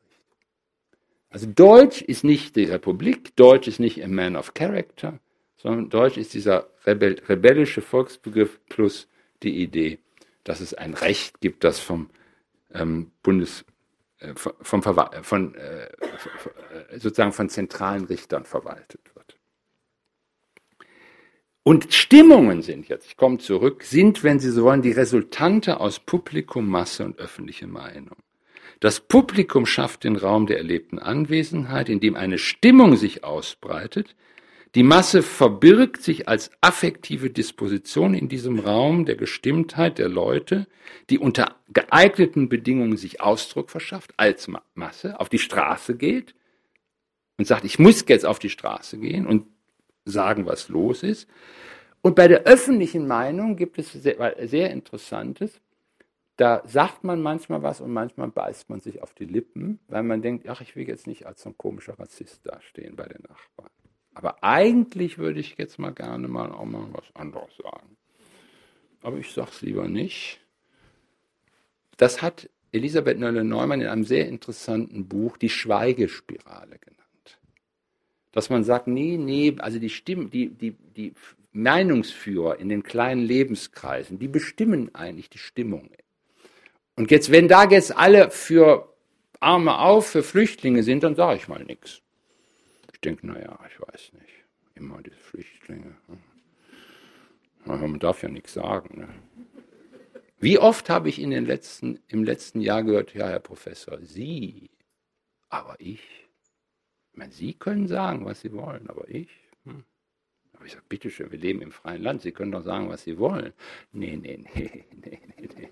Also 1.35 1.47
Deutsch 1.47 2.01
ist 2.01 2.23
nicht 2.23 2.55
die 2.55 2.63
Republik, 2.63 3.35
Deutsch 3.35 3.67
ist 3.67 3.81
nicht 3.81 4.01
a 4.01 4.07
man 4.07 4.37
of 4.37 4.53
character, 4.53 5.19
sondern 5.57 5.89
Deutsch 5.89 6.15
ist 6.15 6.33
dieser 6.33 6.69
rebell 6.85 7.21
rebellische 7.27 7.81
Volksbegriff 7.81 8.57
plus 8.69 9.09
die 9.43 9.61
Idee, 9.61 9.99
dass 10.45 10.61
es 10.61 10.73
ein 10.73 10.93
Recht 10.93 11.41
gibt, 11.41 11.65
das 11.65 11.81
vom 11.81 12.09
ähm, 12.73 13.11
Bundes 13.21 13.65
äh, 14.19 14.33
vom, 14.37 14.81
von, 14.81 15.55
äh, 15.55 15.89
sozusagen 16.99 17.33
von 17.33 17.49
zentralen 17.49 18.05
Richtern 18.05 18.45
verwaltet 18.45 19.01
wird. 19.13 19.37
Und 21.63 21.93
Stimmungen 21.93 22.61
sind 22.61 22.87
jetzt, 22.87 23.07
ich 23.07 23.17
komme 23.17 23.39
zurück, 23.39 23.83
sind, 23.83 24.23
wenn 24.23 24.39
Sie 24.39 24.51
so 24.51 24.63
wollen, 24.63 24.81
die 24.81 24.93
Resultante 24.93 25.81
aus 25.81 25.99
Publikum, 25.99 26.69
Masse 26.69 27.03
und 27.03 27.19
öffentliche 27.19 27.67
Meinung. 27.67 28.15
Das 28.79 28.99
Publikum 28.99 29.65
schafft 29.65 30.03
den 30.03 30.15
Raum 30.15 30.47
der 30.47 30.57
erlebten 30.57 30.99
Anwesenheit, 30.99 31.89
in 31.89 31.99
dem 31.99 32.15
eine 32.15 32.37
Stimmung 32.37 32.95
sich 32.95 33.23
ausbreitet, 33.23 34.15
die 34.75 34.83
Masse 34.83 35.23
verbirgt 35.23 36.03
sich 36.03 36.27
als 36.27 36.51
affektive 36.59 37.29
Disposition 37.29 38.13
in 38.13 38.27
diesem 38.27 38.59
Raum 38.59 39.05
der 39.05 39.15
Gestimmtheit 39.15 39.97
der 39.99 40.09
Leute, 40.09 40.67
die 41.09 41.17
unter 41.17 41.55
geeigneten 41.71 42.49
Bedingungen 42.49 42.97
sich 42.97 43.21
Ausdruck 43.21 43.69
verschafft, 43.69 44.13
als 44.17 44.49
Masse 44.73 45.17
auf 45.21 45.29
die 45.29 45.39
Straße 45.39 45.95
geht 45.95 46.35
und 47.37 47.47
sagt, 47.47 47.63
ich 47.63 47.79
muss 47.79 48.03
jetzt 48.05 48.25
auf 48.25 48.37
die 48.37 48.49
Straße 48.49 48.97
gehen 48.97 49.25
und 49.25 49.47
sagen, 50.03 50.45
was 50.45 50.67
los 50.67 51.03
ist. 51.03 51.29
Und 52.01 52.15
bei 52.15 52.27
der 52.27 52.43
öffentlichen 52.43 53.07
Meinung 53.07 53.55
gibt 53.55 53.79
es 53.79 53.93
sehr, 53.93 54.35
sehr 54.45 54.71
Interessantes. 54.71 55.61
Da 56.37 56.61
sagt 56.65 57.03
man 57.03 57.21
manchmal 57.21 57.63
was 57.63 57.79
und 57.79 57.93
manchmal 57.93 58.29
beißt 58.29 58.69
man 58.69 58.81
sich 58.81 59.01
auf 59.01 59.13
die 59.13 59.25
Lippen, 59.25 59.79
weil 59.87 60.03
man 60.03 60.21
denkt, 60.21 60.49
ach, 60.49 60.61
ich 60.61 60.75
will 60.75 60.87
jetzt 60.87 61.07
nicht 61.07 61.25
als 61.25 61.43
so 61.43 61.49
ein 61.49 61.57
komischer 61.57 61.97
Rassist 61.97 62.45
dastehen 62.45 62.95
bei 62.95 63.05
den 63.05 63.23
Nachbarn. 63.23 63.69
Aber 64.13 64.43
eigentlich 64.43 65.17
würde 65.17 65.39
ich 65.39 65.57
jetzt 65.57 65.79
mal 65.79 65.93
gerne 65.93 66.27
mal 66.27 66.51
auch 66.51 66.65
mal 66.65 66.87
was 66.91 67.15
anderes 67.15 67.55
sagen. 67.57 67.97
Aber 69.01 69.17
ich 69.17 69.31
sage 69.31 69.51
es 69.51 69.61
lieber 69.61 69.87
nicht. 69.87 70.39
Das 71.97 72.21
hat 72.21 72.49
Elisabeth 72.71 73.19
Nölle-Neumann 73.19 73.81
in 73.81 73.87
einem 73.87 74.03
sehr 74.03 74.27
interessanten 74.27 75.07
Buch 75.07 75.37
die 75.37 75.49
Schweigespirale 75.49 76.77
genannt. 76.79 77.39
Dass 78.33 78.49
man 78.49 78.65
sagt, 78.65 78.87
nee, 78.87 79.17
nee, 79.17 79.55
also 79.59 79.79
die 79.79 79.89
Stimmen, 79.89 80.29
die, 80.29 80.49
die, 80.49 80.71
die 80.71 81.13
Meinungsführer 81.53 82.59
in 82.59 82.67
den 82.67 82.83
kleinen 82.83 83.21
Lebenskreisen, 83.21 84.19
die 84.19 84.27
bestimmen 84.27 84.93
eigentlich 84.93 85.29
die 85.29 85.37
Stimmung. 85.37 85.89
Und 86.95 87.11
jetzt, 87.11 87.31
wenn 87.31 87.47
da 87.47 87.69
jetzt 87.69 87.95
alle 87.95 88.31
für 88.31 88.93
Arme 89.39 89.79
auf, 89.79 90.07
für 90.07 90.23
Flüchtlinge 90.23 90.83
sind, 90.83 91.03
dann 91.03 91.15
sage 91.15 91.37
ich 91.37 91.47
mal 91.47 91.63
nichts 91.63 92.01
denke, 93.05 93.27
naja, 93.27 93.57
ich 93.69 93.79
weiß 93.79 94.13
nicht, 94.13 94.33
immer 94.73 95.01
diese 95.01 95.17
Flüchtlinge. 95.17 95.95
Aber 97.65 97.87
man 97.87 97.99
darf 97.99 98.21
ja 98.23 98.29
nichts 98.29 98.53
sagen. 98.53 98.99
Ne? 98.99 99.09
Wie 100.39 100.59
oft 100.59 100.89
habe 100.89 101.09
ich 101.09 101.19
in 101.19 101.31
den 101.31 101.45
letzten, 101.45 101.99
im 102.07 102.23
letzten 102.23 102.61
Jahr 102.61 102.83
gehört, 102.83 103.13
ja, 103.13 103.29
Herr 103.29 103.39
Professor, 103.39 103.99
Sie, 104.01 104.69
aber 105.49 105.75
ich. 105.79 106.01
Ich 107.11 107.17
meine, 107.17 107.31
Sie 107.31 107.53
können 107.53 107.87
sagen, 107.87 108.25
was 108.25 108.41
Sie 108.41 108.51
wollen, 108.51 108.89
aber 108.89 109.07
ich. 109.07 109.29
Aber 110.65 110.69
ich 110.69 110.73
sage, 110.73 110.85
bitteschön, 110.89 111.31
wir 111.31 111.37
leben 111.37 111.61
im 111.61 111.71
freien 111.71 112.01
Land, 112.01 112.23
Sie 112.23 112.31
können 112.31 112.51
doch 112.51 112.63
sagen, 112.63 112.89
was 112.89 113.03
Sie 113.03 113.19
wollen. 113.19 113.53
Nee, 113.91 114.17
nee, 114.17 114.43
nee, 114.55 114.83
nee, 114.95 115.21
nee, 115.37 115.49
nee. 115.55 115.69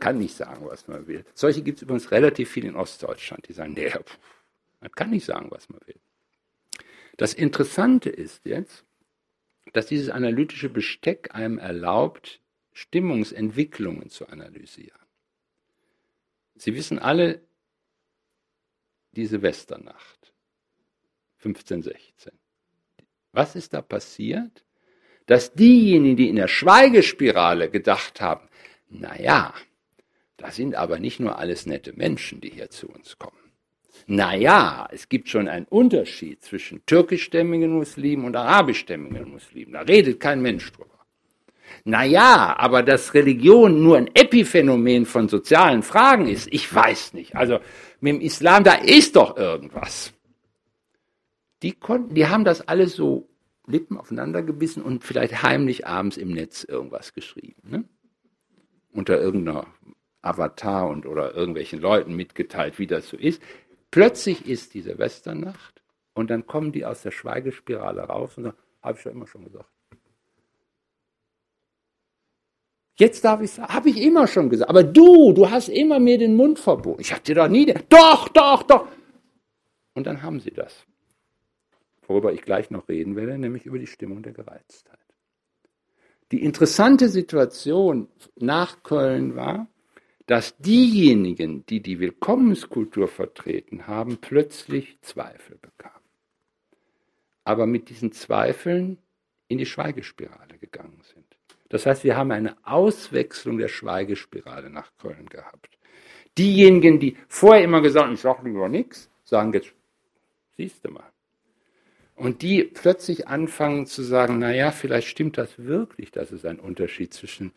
Kann 0.00 0.16
nicht 0.16 0.34
sagen, 0.34 0.64
was 0.64 0.88
man 0.88 1.06
will. 1.06 1.26
Solche 1.34 1.60
gibt 1.60 1.76
es 1.76 1.82
übrigens 1.82 2.10
relativ 2.12 2.50
viel 2.50 2.64
in 2.64 2.74
Ostdeutschland, 2.74 3.46
die 3.46 3.52
sagen, 3.52 3.74
nee, 3.74 3.92
man 4.80 4.90
kann 4.92 5.10
nicht 5.10 5.26
sagen, 5.26 5.50
was 5.50 5.68
man 5.68 5.80
will. 5.84 6.00
Das 7.18 7.34
Interessante 7.34 8.08
ist 8.08 8.46
jetzt, 8.46 8.86
dass 9.74 9.84
dieses 9.84 10.08
analytische 10.08 10.70
Besteck 10.70 11.34
einem 11.34 11.58
erlaubt, 11.58 12.40
Stimmungsentwicklungen 12.72 14.08
zu 14.08 14.28
analysieren. 14.28 14.98
Sie 16.54 16.74
wissen 16.74 16.98
alle 16.98 17.42
die 19.10 19.26
Silvesternacht 19.26 20.32
1516. 21.40 22.32
Was 23.32 23.56
ist 23.56 23.74
da 23.74 23.82
passiert? 23.82 24.64
Dass 25.26 25.54
diejenigen, 25.54 26.16
die 26.16 26.28
in 26.28 26.36
der 26.36 26.48
Schweigespirale 26.48 27.70
gedacht 27.70 28.20
haben, 28.20 28.48
naja, 28.88 29.54
das 30.36 30.56
sind 30.56 30.74
aber 30.74 30.98
nicht 30.98 31.20
nur 31.20 31.38
alles 31.38 31.66
nette 31.66 31.92
Menschen, 31.92 32.40
die 32.40 32.50
hier 32.50 32.70
zu 32.70 32.88
uns 32.88 33.18
kommen 33.18 33.42
naja, 34.06 34.88
es 34.90 35.08
gibt 35.08 35.28
schon 35.28 35.48
einen 35.48 35.66
Unterschied 35.66 36.42
zwischen 36.42 36.84
türkischstämmigen 36.86 37.72
Muslimen 37.72 38.24
und 38.24 38.36
arabischstämmigen 38.36 39.30
Muslimen. 39.30 39.74
Da 39.74 39.80
redet 39.80 40.20
kein 40.20 40.42
Mensch 40.42 40.72
drüber. 40.72 40.88
Naja, 41.84 42.54
aber 42.58 42.82
dass 42.82 43.14
Religion 43.14 43.82
nur 43.82 43.96
ein 43.96 44.10
Epiphänomen 44.14 45.06
von 45.06 45.28
sozialen 45.28 45.82
Fragen 45.82 46.28
ist, 46.28 46.48
ich 46.52 46.72
weiß 46.72 47.14
nicht. 47.14 47.34
Also 47.34 47.58
mit 48.00 48.14
dem 48.14 48.20
Islam, 48.20 48.64
da 48.64 48.74
ist 48.74 49.16
doch 49.16 49.36
irgendwas. 49.36 50.12
Die 51.62 51.72
konnten, 51.72 52.14
die 52.14 52.26
haben 52.26 52.44
das 52.44 52.66
alles 52.66 52.94
so 52.94 53.28
Lippen 53.66 53.96
aufeinander 53.96 54.42
gebissen 54.42 54.82
und 54.82 55.04
vielleicht 55.04 55.42
heimlich 55.42 55.86
abends 55.86 56.16
im 56.16 56.32
Netz 56.32 56.64
irgendwas 56.64 57.14
geschrieben. 57.14 57.62
Ne? 57.70 57.84
Unter 58.92 59.20
irgendeiner 59.20 59.66
Avatar 60.20 60.88
und 60.88 61.06
oder 61.06 61.34
irgendwelchen 61.34 61.80
Leuten 61.80 62.14
mitgeteilt, 62.14 62.78
wie 62.78 62.86
das 62.86 63.08
so 63.08 63.16
ist. 63.16 63.42
Plötzlich 63.90 64.46
ist 64.48 64.74
diese 64.74 64.90
Silvesternacht 64.90 65.82
und 66.14 66.30
dann 66.30 66.46
kommen 66.46 66.72
die 66.72 66.84
aus 66.84 67.02
der 67.02 67.10
Schweigespirale 67.10 68.02
raus 68.02 68.36
und 68.36 68.44
sagen, 68.44 68.56
habe 68.82 68.98
ich 68.98 69.04
doch 69.04 69.12
immer 69.12 69.26
schon 69.26 69.44
gesagt. 69.44 69.68
Jetzt 72.98 73.24
darf 73.24 73.40
ich 73.40 73.50
sagen, 73.52 73.72
habe 73.72 73.88
ich 73.88 74.00
immer 74.00 74.26
schon 74.26 74.50
gesagt. 74.50 74.68
Aber 74.68 74.84
du, 74.84 75.32
du 75.32 75.50
hast 75.50 75.68
immer 75.68 75.98
mir 75.98 76.18
den 76.18 76.36
Mund 76.36 76.58
verboten. 76.58 77.00
Ich 77.00 77.12
dir 77.12 77.34
doch 77.34 77.48
nie, 77.48 77.72
doch, 77.88 78.28
doch, 78.28 78.62
doch. 78.64 78.88
Und 79.94 80.06
dann 80.06 80.22
haben 80.22 80.40
sie 80.40 80.50
das. 80.50 80.86
Worüber 82.12 82.34
ich 82.34 82.42
gleich 82.42 82.70
noch 82.70 82.90
reden 82.90 83.16
werde, 83.16 83.38
nämlich 83.38 83.64
über 83.64 83.78
die 83.78 83.86
Stimmung 83.86 84.22
der 84.22 84.34
Gereiztheit. 84.34 84.98
Die 86.30 86.42
interessante 86.42 87.08
Situation 87.08 88.06
nach 88.36 88.82
Köln 88.82 89.34
war, 89.34 89.66
dass 90.26 90.54
diejenigen, 90.58 91.64
die 91.64 91.80
die 91.80 92.00
Willkommenskultur 92.00 93.08
vertreten 93.08 93.86
haben, 93.86 94.18
plötzlich 94.18 94.98
Zweifel 95.00 95.56
bekamen. 95.56 96.04
Aber 97.44 97.64
mit 97.66 97.88
diesen 97.88 98.12
Zweifeln 98.12 98.98
in 99.48 99.56
die 99.56 99.64
Schweigespirale 99.64 100.58
gegangen 100.58 101.00
sind. 101.14 101.24
Das 101.70 101.86
heißt, 101.86 102.04
wir 102.04 102.14
haben 102.14 102.30
eine 102.30 102.58
Auswechslung 102.62 103.56
der 103.56 103.68
Schweigespirale 103.68 104.68
nach 104.68 104.94
Köln 104.98 105.30
gehabt. 105.30 105.78
Diejenigen, 106.36 107.00
die 107.00 107.16
vorher 107.26 107.64
immer 107.64 107.80
gesagt 107.80 108.04
haben, 108.04 108.14
ich 108.14 108.20
sage 108.20 108.46
lieber 108.46 108.68
nichts, 108.68 109.10
sagen 109.24 109.54
jetzt, 109.54 109.72
siehst 110.58 110.84
du 110.84 110.90
mal. 110.90 111.11
Und 112.14 112.42
die 112.42 112.64
plötzlich 112.64 113.26
anfangen 113.28 113.86
zu 113.86 114.02
sagen, 114.02 114.38
naja, 114.38 114.70
vielleicht 114.70 115.08
stimmt 115.08 115.38
das 115.38 115.58
wirklich, 115.58 116.10
dass 116.10 116.30
es 116.30 116.44
einen 116.44 116.60
Unterschied 116.60 117.12
zwischen 117.12 117.52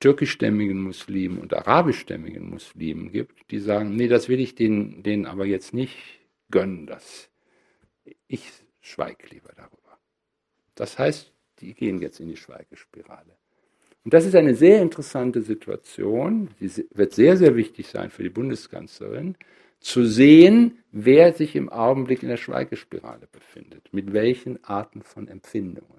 türkischstämmigen 0.00 0.80
Muslimen 0.80 1.38
und 1.38 1.54
arabischstämmigen 1.54 2.48
Muslimen 2.48 3.10
gibt, 3.10 3.50
die 3.50 3.58
sagen, 3.58 3.96
nee, 3.96 4.08
das 4.08 4.28
will 4.28 4.40
ich 4.40 4.54
denen, 4.54 5.02
denen 5.02 5.26
aber 5.26 5.46
jetzt 5.46 5.74
nicht 5.74 5.96
gönnen, 6.50 6.86
das. 6.86 7.28
Ich 8.28 8.44
schweige 8.80 9.26
lieber 9.30 9.50
darüber. 9.56 9.98
Das 10.74 10.98
heißt, 10.98 11.32
die 11.60 11.74
gehen 11.74 12.00
jetzt 12.00 12.20
in 12.20 12.28
die 12.28 12.36
Schweigespirale. 12.36 13.36
Und 14.04 14.14
das 14.14 14.24
ist 14.24 14.36
eine 14.36 14.54
sehr 14.54 14.80
interessante 14.80 15.42
Situation, 15.42 16.50
die 16.60 16.70
wird 16.92 17.12
sehr, 17.12 17.36
sehr 17.36 17.56
wichtig 17.56 17.88
sein 17.88 18.10
für 18.10 18.22
die 18.22 18.30
Bundeskanzlerin, 18.30 19.36
zu 19.80 20.04
sehen, 20.04 20.78
wer 20.90 21.32
sich 21.32 21.54
im 21.56 21.68
Augenblick 21.68 22.22
in 22.22 22.28
der 22.28 22.36
Schweigespirale 22.36 23.28
befindet, 23.30 23.92
mit 23.92 24.12
welchen 24.12 24.62
Arten 24.64 25.02
von 25.02 25.28
Empfindungen. 25.28 25.98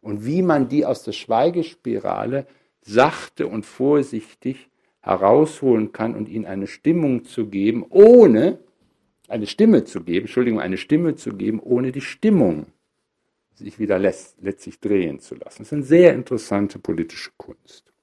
und 0.00 0.26
wie 0.26 0.42
man 0.42 0.68
die 0.68 0.84
aus 0.84 1.02
der 1.02 1.12
Schweigespirale 1.12 2.46
sachte 2.82 3.46
und 3.46 3.64
vorsichtig 3.64 4.68
herausholen 5.00 5.92
kann 5.92 6.14
und 6.14 6.28
ihnen 6.28 6.44
eine 6.44 6.66
Stimmung 6.66 7.24
zu 7.24 7.46
geben, 7.46 7.86
ohne 7.88 8.58
eine 9.28 9.46
Stimme 9.46 9.84
zu 9.84 10.02
geben, 10.02 10.26
Entschuldigung, 10.26 10.60
eine 10.60 10.76
Stimme 10.76 11.14
zu 11.14 11.34
geben, 11.34 11.58
ohne 11.58 11.90
die 11.90 12.02
Stimmung 12.02 12.66
sich 13.54 13.78
wieder 13.78 13.98
lässt, 13.98 14.36
letztlich 14.42 14.78
drehen 14.78 15.20
zu 15.20 15.36
lassen. 15.36 15.58
Das 15.62 15.68
ist 15.68 15.72
eine 15.72 15.82
sehr 15.84 16.12
interessante 16.12 16.78
politische 16.78 17.30
Kunst. 17.38 17.93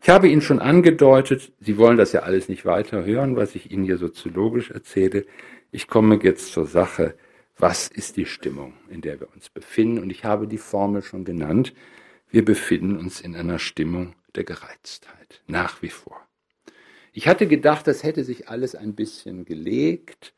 Ich 0.00 0.08
habe 0.08 0.28
Ihnen 0.28 0.42
schon 0.42 0.60
angedeutet, 0.60 1.52
Sie 1.60 1.76
wollen 1.76 1.96
das 1.96 2.12
ja 2.12 2.20
alles 2.20 2.48
nicht 2.48 2.64
weiter 2.64 3.04
hören, 3.04 3.36
was 3.36 3.54
ich 3.54 3.70
Ihnen 3.70 3.84
hier 3.84 3.98
soziologisch 3.98 4.70
erzähle. 4.70 5.26
Ich 5.70 5.88
komme 5.88 6.18
jetzt 6.22 6.52
zur 6.52 6.66
Sache. 6.66 7.14
Was 7.56 7.88
ist 7.88 8.16
die 8.16 8.26
Stimmung, 8.26 8.74
in 8.88 9.00
der 9.00 9.18
wir 9.18 9.28
uns 9.34 9.50
befinden? 9.50 9.98
Und 9.98 10.10
ich 10.10 10.24
habe 10.24 10.46
die 10.46 10.58
Formel 10.58 11.02
schon 11.02 11.24
genannt. 11.24 11.74
Wir 12.30 12.44
befinden 12.44 12.96
uns 12.96 13.20
in 13.20 13.34
einer 13.34 13.58
Stimmung 13.58 14.14
der 14.36 14.44
Gereiztheit, 14.44 15.42
nach 15.48 15.82
wie 15.82 15.88
vor. 15.88 16.20
Ich 17.12 17.26
hatte 17.26 17.48
gedacht, 17.48 17.88
das 17.88 18.04
hätte 18.04 18.22
sich 18.22 18.48
alles 18.48 18.76
ein 18.76 18.94
bisschen 18.94 19.44
gelegt. 19.44 20.34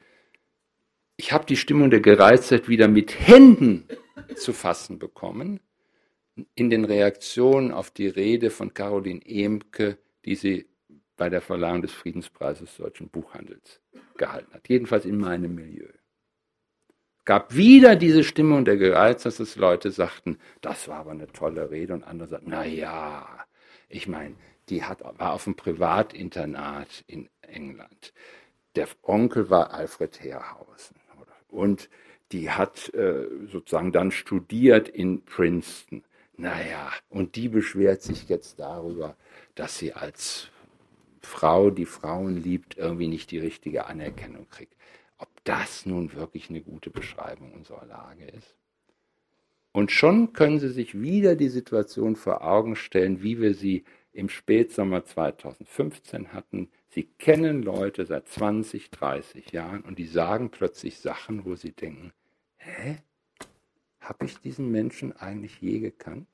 Ich 1.18 1.32
habe 1.32 1.44
die 1.44 1.56
Stimmung 1.56 1.90
der 1.90 2.00
Gereiztheit 2.00 2.68
wieder 2.68 2.88
mit 2.88 3.28
Händen 3.28 3.86
zu 4.36 4.54
fassen 4.54 4.98
bekommen 4.98 5.60
in 6.54 6.70
den 6.70 6.84
Reaktionen 6.84 7.72
auf 7.72 7.90
die 7.90 8.08
Rede 8.08 8.50
von 8.50 8.74
Caroline 8.74 9.24
Ehmke, 9.24 9.98
die 10.24 10.34
sie 10.34 10.66
bei 11.16 11.28
der 11.28 11.40
Verleihung 11.40 11.82
des 11.82 11.92
Friedenspreises 11.92 12.76
deutschen 12.76 13.08
Buchhandels 13.08 13.80
gehalten 14.16 14.52
hat. 14.54 14.68
Jedenfalls 14.68 15.04
in 15.04 15.18
meinem 15.18 15.54
Milieu. 15.54 15.88
Gab 17.24 17.54
wieder 17.54 17.96
diese 17.96 18.24
Stimmung 18.24 18.64
der 18.64 18.76
Gereiz, 18.76 19.22
dass 19.22 19.38
es 19.40 19.56
Leute 19.56 19.90
sagten, 19.90 20.38
das 20.62 20.88
war 20.88 21.00
aber 21.00 21.10
eine 21.10 21.30
tolle 21.30 21.70
Rede 21.70 21.92
und 21.94 22.04
andere 22.04 22.28
sagten, 22.28 22.50
na 22.50 22.64
ja, 22.64 23.46
ich 23.88 24.08
meine, 24.08 24.34
die 24.68 24.84
hat, 24.84 25.02
war 25.18 25.32
auf 25.32 25.46
einem 25.46 25.56
Privatinternat 25.56 27.04
in 27.06 27.28
England. 27.42 28.12
Der 28.76 28.88
Onkel 29.02 29.50
war 29.50 29.74
Alfred 29.74 30.22
Herrhausen. 30.22 30.96
Und 31.48 31.90
die 32.32 32.50
hat 32.50 32.94
äh, 32.94 33.26
sozusagen 33.50 33.92
dann 33.92 34.12
studiert 34.12 34.88
in 34.88 35.24
Princeton. 35.24 36.04
Naja, 36.40 36.90
und 37.10 37.36
die 37.36 37.50
beschwert 37.50 38.00
sich 38.00 38.30
jetzt 38.30 38.60
darüber, 38.60 39.14
dass 39.56 39.76
sie 39.76 39.92
als 39.92 40.48
Frau, 41.20 41.68
die 41.68 41.84
Frauen 41.84 42.42
liebt, 42.42 42.78
irgendwie 42.78 43.08
nicht 43.08 43.30
die 43.30 43.38
richtige 43.38 43.84
Anerkennung 43.84 44.48
kriegt. 44.48 44.74
Ob 45.18 45.28
das 45.44 45.84
nun 45.84 46.14
wirklich 46.14 46.48
eine 46.48 46.62
gute 46.62 46.88
Beschreibung 46.88 47.52
unserer 47.52 47.84
Lage 47.84 48.24
ist? 48.24 48.56
Und 49.72 49.92
schon 49.92 50.32
können 50.32 50.58
Sie 50.58 50.70
sich 50.70 50.98
wieder 50.98 51.36
die 51.36 51.50
Situation 51.50 52.16
vor 52.16 52.42
Augen 52.42 52.74
stellen, 52.74 53.22
wie 53.22 53.38
wir 53.38 53.52
sie 53.52 53.84
im 54.14 54.30
Spätsommer 54.30 55.04
2015 55.04 56.32
hatten. 56.32 56.70
Sie 56.88 57.04
kennen 57.18 57.62
Leute 57.62 58.06
seit 58.06 58.28
20, 58.28 58.90
30 58.90 59.52
Jahren 59.52 59.82
und 59.82 59.98
die 59.98 60.06
sagen 60.06 60.48
plötzlich 60.50 61.00
Sachen, 61.00 61.44
wo 61.44 61.54
sie 61.54 61.72
denken, 61.72 62.14
hä? 62.56 62.96
Habe 64.00 64.26
ich 64.26 64.38
diesen 64.38 64.70
Menschen 64.70 65.16
eigentlich 65.16 65.60
je 65.60 65.78
gekannt? 65.78 66.28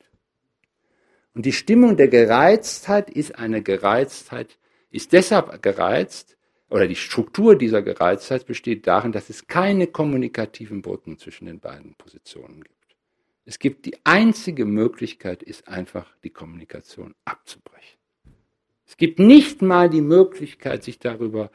Und 1.35 1.45
die 1.45 1.53
Stimmung 1.53 1.97
der 1.97 2.09
Gereiztheit 2.09 3.11
ist 3.11 3.39
eine 3.39 3.63
Gereiztheit, 3.63 4.59
ist 4.91 5.13
deshalb 5.13 5.63
gereizt, 5.63 6.37
oder 6.69 6.89
die 6.89 6.97
Struktur 6.97 7.57
dieser 7.57 7.83
Gereiztheit 7.83 8.47
besteht 8.47 8.87
darin, 8.87 9.13
dass 9.13 9.31
es 9.31 9.47
keine 9.47 9.87
kommunikativen 9.87 10.83
Brücken 10.83 11.19
zwischen 11.19 11.47
den 11.47 11.61
beiden 11.61 11.95
Positionen 11.95 12.65
gibt. 12.65 12.97
Es 13.45 13.61
gibt 13.61 13.87
die 13.87 13.97
einzige 14.03 14.65
Möglichkeit, 14.65 15.43
ist 15.45 15.69
einfach 15.69 16.17
die 16.25 16.31
Kommunikation 16.31 17.15
abzubrechen. 17.25 17.99
Es 18.87 18.97
gibt 18.97 19.21
nicht 19.21 19.63
mal 19.63 19.89
die 19.89 20.01
Möglichkeit, 20.01 20.83
sich 20.83 20.99
darüber 20.99 21.51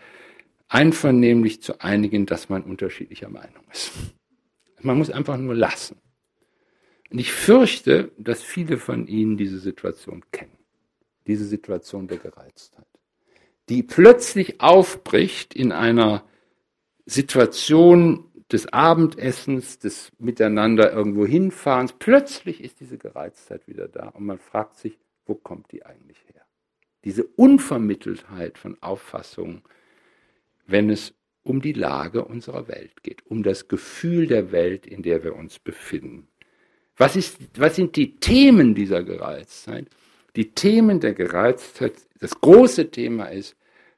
einvernehmlich 0.69 1.61
zu 1.61 1.81
einigen, 1.81 2.25
dass 2.25 2.47
man 2.47 2.63
unterschiedlicher 2.63 3.29
Meinung 3.29 3.63
ist. 3.71 3.91
Man 4.81 4.97
muss 4.97 5.09
einfach 5.09 5.37
nur 5.37 5.53
lassen. 5.53 6.00
Und 7.11 7.19
ich 7.19 7.33
fürchte, 7.33 8.11
dass 8.17 8.41
viele 8.41 8.77
von 8.77 9.05
Ihnen 9.05 9.35
diese 9.35 9.59
Situation 9.59 10.23
kennen. 10.31 10.57
Diese 11.27 11.45
Situation 11.45 12.07
der 12.07 12.17
Gereiztheit. 12.17 12.85
Die 13.69 13.83
plötzlich 13.83 14.61
aufbricht 14.61 15.53
in 15.53 15.71
einer 15.71 16.23
Situation 17.05 18.31
des 18.51 18.71
Abendessens, 18.71 19.79
des 19.79 20.11
Miteinander 20.19 20.91
irgendwo 20.91 21.25
hinfahrens. 21.25 21.93
Plötzlich 21.99 22.63
ist 22.63 22.79
diese 22.79 22.97
Gereiztheit 22.97 23.67
wieder 23.67 23.87
da 23.87 24.09
und 24.09 24.25
man 24.25 24.39
fragt 24.39 24.77
sich, 24.77 24.97
wo 25.25 25.35
kommt 25.35 25.71
die 25.71 25.85
eigentlich 25.85 26.17
her? 26.33 26.45
Diese 27.03 27.23
Unvermitteltheit 27.23 28.57
von 28.57 28.81
Auffassungen, 28.81 29.63
wenn 30.65 30.89
es 30.89 31.13
um 31.43 31.61
die 31.61 31.73
Lage 31.73 32.23
unserer 32.25 32.67
Welt 32.67 33.03
geht, 33.03 33.25
um 33.25 33.43
das 33.43 33.67
Gefühl 33.67 34.27
der 34.27 34.51
Welt, 34.51 34.85
in 34.85 35.01
der 35.01 35.23
wir 35.23 35.35
uns 35.35 35.59
befinden. 35.59 36.27
Was, 37.01 37.15
ist, 37.15 37.39
was 37.57 37.77
sind 37.77 37.95
die 37.95 38.19
Themen 38.19 38.75
dieser 38.75 39.01
Gereiztheit? 39.01 39.87
Die 40.35 40.51
Themen 40.51 40.99
der 40.99 41.15
Gereiztheit, 41.15 41.93
das 42.19 42.39
große 42.39 42.91
Thema 42.91 43.25
ist, 43.25 43.55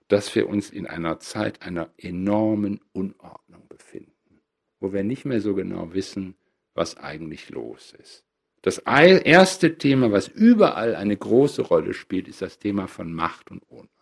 dass 0.08 0.34
wir 0.36 0.48
uns 0.48 0.70
in 0.70 0.88
einer 0.88 1.20
Zeit 1.20 1.64
einer 1.64 1.90
enormen 1.98 2.80
Unordnung 2.94 3.68
befinden, 3.68 4.40
wo 4.80 4.94
wir 4.94 5.04
nicht 5.04 5.26
mehr 5.26 5.42
so 5.42 5.54
genau 5.54 5.94
wissen, 5.94 6.36
was 6.76 6.96
eigentlich 6.96 7.50
los 7.50 7.94
ist. 8.02 8.24
Das 8.62 8.78
erste 8.78 9.78
Thema, 9.78 10.14
was 10.14 10.30
überall 10.30 10.96
eine 10.96 11.18
große 11.18 11.64
Rolle 11.64 11.94
spielt, 11.94 12.30
ist 12.30 12.42
das 12.42 12.58
Thema 12.58 12.88
von 12.88 13.14
Macht 13.14 13.52
und 13.52 13.64
Ohnmacht. 13.68 13.93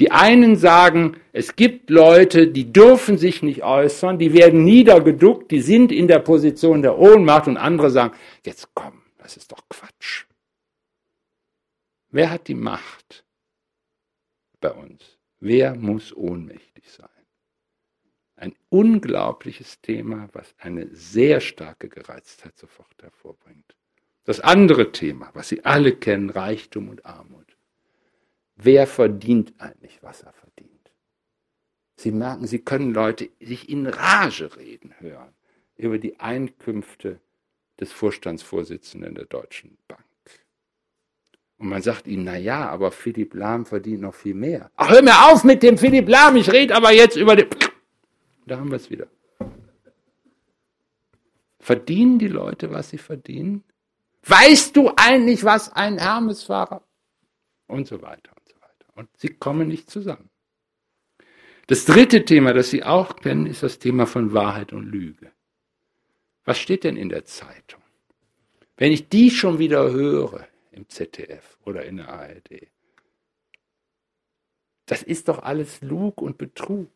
Die 0.00 0.10
einen 0.10 0.56
sagen, 0.56 1.18
es 1.32 1.56
gibt 1.56 1.90
Leute, 1.90 2.48
die 2.48 2.72
dürfen 2.72 3.18
sich 3.18 3.42
nicht 3.42 3.62
äußern, 3.62 4.18
die 4.18 4.32
werden 4.32 4.64
niedergeduckt, 4.64 5.50
die 5.50 5.60
sind 5.60 5.92
in 5.92 6.08
der 6.08 6.20
Position 6.20 6.80
der 6.80 6.98
Ohnmacht 6.98 7.46
und 7.46 7.58
andere 7.58 7.90
sagen, 7.90 8.16
jetzt 8.42 8.70
komm, 8.72 9.02
das 9.18 9.36
ist 9.36 9.52
doch 9.52 9.62
Quatsch. 9.68 10.24
Wer 12.08 12.30
hat 12.30 12.48
die 12.48 12.54
Macht 12.54 13.26
bei 14.58 14.72
uns? 14.72 15.18
Wer 15.38 15.74
muss 15.74 16.16
ohnmächtig 16.16 16.90
sein? 16.90 17.08
Ein 18.36 18.54
unglaubliches 18.70 19.82
Thema, 19.82 20.30
was 20.32 20.54
eine 20.58 20.88
sehr 20.94 21.42
starke 21.42 21.90
Gereiztheit 21.90 22.56
sofort 22.56 23.02
hervorbringt. 23.02 23.76
Das 24.24 24.40
andere 24.40 24.92
Thema, 24.92 25.30
was 25.34 25.50
Sie 25.50 25.62
alle 25.66 25.94
kennen, 25.94 26.30
Reichtum 26.30 26.88
und 26.88 27.04
Armut. 27.04 27.49
Wer 28.62 28.86
verdient 28.86 29.54
eigentlich, 29.58 30.02
was 30.02 30.22
er 30.22 30.32
verdient? 30.32 30.92
Sie 31.96 32.12
merken, 32.12 32.46
Sie 32.46 32.58
können 32.58 32.92
Leute 32.92 33.30
sich 33.40 33.68
in 33.68 33.86
Rage 33.86 34.56
reden 34.56 34.94
hören 34.98 35.32
über 35.76 35.98
die 35.98 36.20
Einkünfte 36.20 37.20
des 37.78 37.90
Vorstandsvorsitzenden 37.90 39.14
der 39.14 39.24
Deutschen 39.24 39.78
Bank. 39.88 40.04
Und 41.56 41.68
man 41.68 41.82
sagt 41.82 42.06
ihnen, 42.06 42.24
na 42.24 42.36
ja, 42.36 42.68
aber 42.68 42.90
Philipp 42.90 43.34
Lahm 43.34 43.64
verdient 43.64 44.02
noch 44.02 44.14
viel 44.14 44.34
mehr. 44.34 44.70
Ach, 44.76 44.90
hör 44.90 45.02
mir 45.02 45.26
auf 45.26 45.44
mit 45.44 45.62
dem 45.62 45.78
Philipp 45.78 46.08
Lahm, 46.08 46.36
ich 46.36 46.50
rede 46.50 46.74
aber 46.74 46.92
jetzt 46.92 47.16
über 47.16 47.36
den... 47.36 47.48
Da 48.46 48.58
haben 48.58 48.70
wir 48.70 48.76
es 48.76 48.90
wieder. 48.90 49.06
Verdienen 51.60 52.18
die 52.18 52.28
Leute, 52.28 52.70
was 52.70 52.90
sie 52.90 52.98
verdienen? 52.98 53.62
Weißt 54.24 54.76
du 54.76 54.92
eigentlich, 54.96 55.44
was 55.44 55.70
ein 55.72 55.98
Hermesfahrer? 55.98 56.82
Und 57.66 57.86
so 57.86 58.02
weiter. 58.02 58.32
Und 59.00 59.08
sie 59.16 59.30
kommen 59.30 59.66
nicht 59.66 59.88
zusammen. 59.88 60.28
Das 61.68 61.86
dritte 61.86 62.26
Thema, 62.26 62.52
das 62.52 62.68
Sie 62.68 62.84
auch 62.84 63.16
kennen, 63.16 63.46
ist 63.46 63.62
das 63.62 63.78
Thema 63.78 64.06
von 64.06 64.34
Wahrheit 64.34 64.74
und 64.74 64.84
Lüge. 64.84 65.32
Was 66.44 66.58
steht 66.58 66.84
denn 66.84 66.98
in 66.98 67.08
der 67.08 67.24
Zeitung? 67.24 67.80
Wenn 68.76 68.92
ich 68.92 69.08
die 69.08 69.30
schon 69.30 69.58
wieder 69.58 69.90
höre 69.90 70.46
im 70.70 70.86
ZDF 70.86 71.56
oder 71.64 71.86
in 71.86 71.96
der 71.96 72.10
ARD, 72.10 72.68
das 74.84 75.02
ist 75.02 75.28
doch 75.28 75.38
alles 75.38 75.80
Lug 75.80 76.20
und 76.20 76.36
Betrug. 76.36 76.90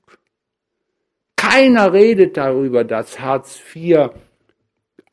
Keiner 1.36 1.94
redet 1.94 2.36
darüber, 2.36 2.84
dass 2.84 3.18
Hartz 3.18 3.58
IV 3.74 4.10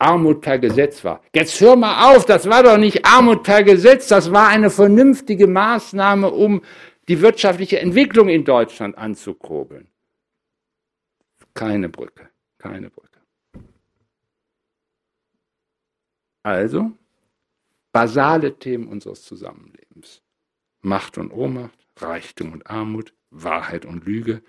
Armut 0.02 0.40
per 0.40 0.58
Gesetz 0.58 1.04
war. 1.04 1.22
Jetzt 1.34 1.60
hör 1.60 1.76
mal 1.76 2.14
auf, 2.14 2.26
das 2.26 2.48
war 2.48 2.62
doch 2.64 2.76
nicht 2.76 3.04
Armut 3.06 3.44
per 3.44 3.62
Gesetz, 3.62 4.08
das 4.08 4.32
war 4.32 4.48
eine 4.48 4.68
vernünftige 4.70 5.46
Maßnahme, 5.46 6.30
um 6.30 6.62
die 7.08 7.20
wirtschaftliche 7.20 7.78
Entwicklung 7.78 8.28
in 8.28 8.44
Deutschland 8.44 8.98
anzukurbeln. 8.98 9.88
Keine 11.54 11.88
Brücke, 11.88 12.30
keine 12.58 12.90
Brücke. 12.90 13.20
Also, 16.42 16.92
basale 17.92 18.58
Themen 18.58 18.88
unseres 18.88 19.22
Zusammenlebens. 19.22 20.22
Macht 20.80 21.16
und 21.16 21.30
Ohnmacht, 21.30 21.78
Reichtum 21.96 22.52
und 22.52 22.66
Armut, 22.66 23.14
Wahrheit 23.30 23.84
und 23.84 24.04
Lüge, 24.04 24.42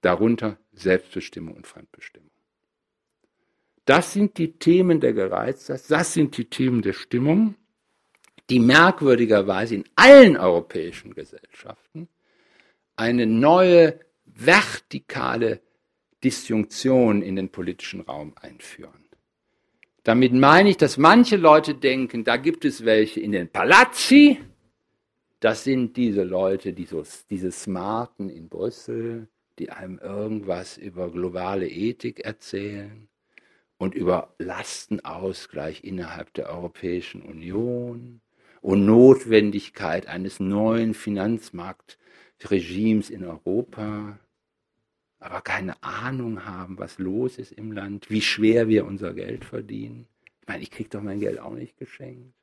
darunter 0.00 0.58
Selbstbestimmung 0.72 1.54
und 1.54 1.66
Fremdbestimmung. 1.66 2.31
Das 3.84 4.12
sind 4.12 4.38
die 4.38 4.52
Themen 4.58 5.00
der 5.00 5.12
Gereiztheit, 5.12 5.82
das 5.88 6.14
sind 6.14 6.36
die 6.36 6.44
Themen 6.44 6.82
der 6.82 6.92
Stimmung, 6.92 7.56
die 8.48 8.60
merkwürdigerweise 8.60 9.74
in 9.74 9.84
allen 9.96 10.36
europäischen 10.36 11.14
Gesellschaften 11.14 12.08
eine 12.94 13.26
neue 13.26 13.98
vertikale 14.24 15.60
Disjunktion 16.22 17.22
in 17.22 17.34
den 17.34 17.48
politischen 17.48 18.02
Raum 18.02 18.34
einführen. 18.40 19.08
Damit 20.04 20.32
meine 20.32 20.70
ich, 20.70 20.76
dass 20.76 20.96
manche 20.96 21.36
Leute 21.36 21.74
denken, 21.74 22.24
da 22.24 22.36
gibt 22.36 22.64
es 22.64 22.84
welche 22.84 23.20
in 23.20 23.32
den 23.32 23.48
Palazzi, 23.48 24.38
das 25.40 25.64
sind 25.64 25.96
diese 25.96 26.22
Leute, 26.22 26.72
die 26.72 26.84
so, 26.84 27.02
diese 27.30 27.50
Smarten 27.50 28.28
in 28.28 28.48
Brüssel, 28.48 29.28
die 29.58 29.70
einem 29.70 29.98
irgendwas 29.98 30.78
über 30.78 31.10
globale 31.10 31.68
Ethik 31.68 32.20
erzählen 32.20 33.08
und 33.82 33.94
über 33.96 34.32
Lastenausgleich 34.38 35.82
innerhalb 35.82 36.32
der 36.34 36.50
Europäischen 36.50 37.20
Union 37.20 38.20
und 38.60 38.86
Notwendigkeit 38.86 40.06
eines 40.06 40.38
neuen 40.38 40.94
Finanzmarktregimes 40.94 43.10
in 43.10 43.24
Europa, 43.24 44.20
aber 45.18 45.40
keine 45.40 45.82
Ahnung 45.82 46.44
haben, 46.44 46.78
was 46.78 47.00
los 47.00 47.38
ist 47.38 47.50
im 47.50 47.72
Land, 47.72 48.08
wie 48.08 48.20
schwer 48.20 48.68
wir 48.68 48.86
unser 48.86 49.14
Geld 49.14 49.44
verdienen. 49.44 50.06
Ich 50.42 50.46
meine, 50.46 50.62
ich 50.62 50.70
kriege 50.70 50.90
doch 50.90 51.02
mein 51.02 51.18
Geld 51.18 51.40
auch 51.40 51.54
nicht 51.54 51.76
geschenkt. 51.76 52.36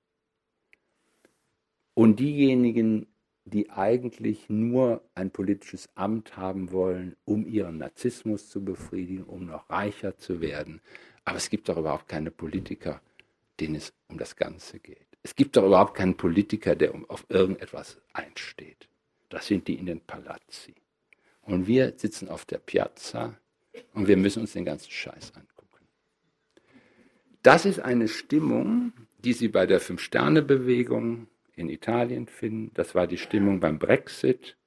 Und 1.93 2.19
diejenigen, 2.19 3.07
die 3.45 3.69
eigentlich 3.69 4.49
nur 4.49 5.09
ein 5.15 5.31
politisches 5.31 5.87
Amt 5.95 6.35
haben 6.35 6.73
wollen, 6.73 7.15
um 7.23 7.47
ihren 7.47 7.77
Narzissmus 7.77 8.49
zu 8.49 8.61
befriedigen, 8.63 9.23
um 9.23 9.45
noch 9.45 9.69
reicher 9.69 10.17
zu 10.17 10.41
werden. 10.41 10.81
Aber 11.29 11.37
es 11.37 11.51
gibt 11.51 11.69
doch 11.69 11.77
überhaupt 11.77 12.07
keine 12.07 12.31
Politiker, 12.31 13.03
denen 13.59 13.75
es 13.75 13.93
um 14.07 14.17
das 14.17 14.35
Ganze 14.35 14.79
geht. 14.79 15.05
Es 15.21 15.35
gibt 15.35 15.55
doch 15.55 15.63
überhaupt 15.63 15.93
keinen 15.93 16.17
Politiker, 16.17 16.75
der 16.75 16.91
auf 17.07 17.23
irgendetwas 17.29 17.99
einsteht. 18.13 18.89
Das 19.29 19.45
sind 19.45 19.67
die 19.67 19.75
in 19.75 19.85
den 19.85 20.01
Palazzi. 20.01 20.73
Und 21.43 21.67
wir 21.67 21.93
sitzen 21.97 22.29
auf 22.29 22.45
der 22.45 22.57
Piazza 22.57 23.37
und 23.93 24.07
wir 24.07 24.17
müssen 24.17 24.41
uns 24.41 24.53
den 24.53 24.65
ganzen 24.65 24.89
Scheiß 24.89 25.35
angucken. 25.35 25.85
Das 27.43 27.67
ist 27.67 27.79
eine 27.79 28.07
Stimmung, 28.07 28.91
die 29.19 29.33
Sie 29.33 29.49
bei 29.49 29.67
der 29.67 29.79
Fünf-Sterne-Bewegung 29.79 31.27
in 31.55 31.69
Italien 31.69 32.25
finden. 32.25 32.71
Das 32.73 32.95
war 32.95 33.05
die 33.05 33.19
Stimmung 33.19 33.59
beim 33.59 33.77
Brexit. 33.77 34.57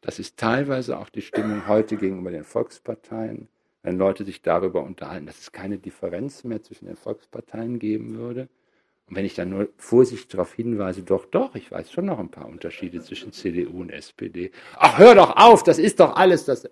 Das 0.00 0.20
ist 0.20 0.36
teilweise 0.36 0.96
auch 0.96 1.08
die 1.08 1.22
Stimmung 1.22 1.66
heute 1.66 1.96
gegenüber 1.96 2.30
den 2.30 2.44
Volksparteien, 2.44 3.48
wenn 3.86 3.98
Leute 3.98 4.24
sich 4.24 4.42
darüber 4.42 4.82
unterhalten, 4.82 5.26
dass 5.26 5.38
es 5.38 5.52
keine 5.52 5.78
Differenz 5.78 6.42
mehr 6.42 6.60
zwischen 6.60 6.86
den 6.86 6.96
Volksparteien 6.96 7.78
geben 7.78 8.16
würde. 8.16 8.48
Und 9.06 9.14
wenn 9.14 9.24
ich 9.24 9.34
dann 9.34 9.50
nur 9.50 9.68
vorsichtig 9.76 10.26
darauf 10.26 10.52
hinweise, 10.52 11.04
doch, 11.04 11.24
doch, 11.26 11.54
ich 11.54 11.70
weiß 11.70 11.92
schon 11.92 12.06
noch 12.06 12.18
ein 12.18 12.32
paar 12.32 12.48
Unterschiede 12.48 13.00
zwischen 13.00 13.30
CDU 13.30 13.82
und 13.82 13.90
SPD. 13.90 14.50
Ach, 14.76 14.98
hör 14.98 15.14
doch 15.14 15.36
auf, 15.36 15.62
das 15.62 15.78
ist 15.78 16.00
doch 16.00 16.16
alles 16.16 16.46
das. 16.46 16.68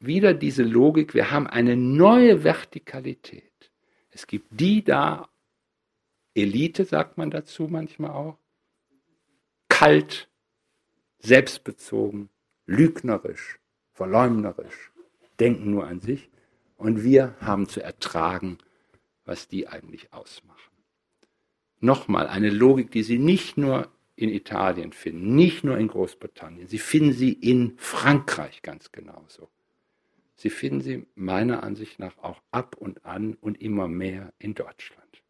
Wieder 0.00 0.34
diese 0.34 0.64
Logik, 0.64 1.14
wir 1.14 1.30
haben 1.30 1.46
eine 1.46 1.76
neue 1.76 2.42
Vertikalität. 2.42 3.70
Es 4.10 4.26
gibt 4.26 4.48
die 4.50 4.82
da, 4.82 5.28
Elite 6.34 6.84
sagt 6.84 7.18
man 7.18 7.30
dazu 7.30 7.68
manchmal 7.70 8.10
auch, 8.10 8.38
kalt, 9.68 10.28
selbstbezogen, 11.20 12.30
lügnerisch, 12.66 13.60
verleumderisch, 13.94 14.92
denken 15.40 15.70
nur 15.70 15.86
an 15.86 16.00
sich. 16.00 16.28
Und 16.76 17.02
wir 17.02 17.34
haben 17.40 17.68
zu 17.68 17.80
ertragen, 17.80 18.58
was 19.24 19.48
die 19.48 19.68
eigentlich 19.68 20.12
ausmachen. 20.12 20.60
Nochmal 21.80 22.26
eine 22.26 22.50
Logik, 22.50 22.90
die 22.90 23.02
Sie 23.02 23.18
nicht 23.18 23.56
nur 23.56 23.88
in 24.16 24.28
Italien 24.28 24.92
finden, 24.92 25.34
nicht 25.34 25.64
nur 25.64 25.78
in 25.78 25.88
Großbritannien, 25.88 26.68
Sie 26.68 26.78
finden 26.78 27.12
sie 27.12 27.32
in 27.32 27.74
Frankreich 27.78 28.62
ganz 28.62 28.92
genauso. 28.92 29.48
Sie 30.36 30.50
finden 30.50 30.80
sie 30.80 31.06
meiner 31.14 31.62
Ansicht 31.62 31.98
nach 31.98 32.18
auch 32.18 32.42
ab 32.50 32.76
und 32.78 33.04
an 33.04 33.34
und 33.40 33.60
immer 33.60 33.88
mehr 33.88 34.32
in 34.38 34.54
Deutschland. 34.54 35.22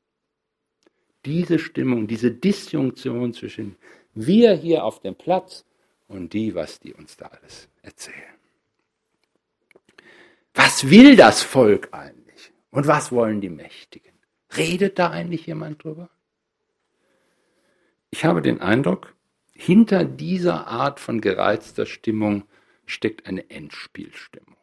Diese 1.25 1.59
Stimmung, 1.59 2.07
diese 2.07 2.31
Disjunktion 2.31 3.33
zwischen 3.33 3.77
wir 4.15 4.55
hier 4.55 4.85
auf 4.85 5.01
dem 5.01 5.15
Platz 5.15 5.65
und 6.09 6.33
die, 6.33 6.55
was 6.55 6.81
die 6.81 6.95
uns 6.95 7.17
da 7.17 7.27
alles 7.27 7.69
erzählen. 7.83 8.35
Was 10.55 10.89
will 10.89 11.17
das 11.17 11.43
Volk 11.43 11.89
eigentlich? 11.93 12.53
Und 12.71 12.87
was 12.87 13.11
wollen 13.11 13.41
die 13.41 13.51
Mächtigen? 13.51 14.13
Redet 14.57 14.99
da 14.99 15.11
eigentlich 15.11 15.47
jemand 15.47 15.83
drüber? 15.83 16.09
Ich 18.11 18.25
habe 18.25 18.41
den 18.41 18.61
Eindruck, 18.61 19.15
hinter 19.53 20.05
dieser 20.05 20.67
Art 20.69 21.01
von 21.01 21.21
gereizter 21.21 21.87
Stimmung 21.87 22.45
steckt 22.87 23.27
eine 23.27 23.51
Endspielstimmung. 23.51 24.57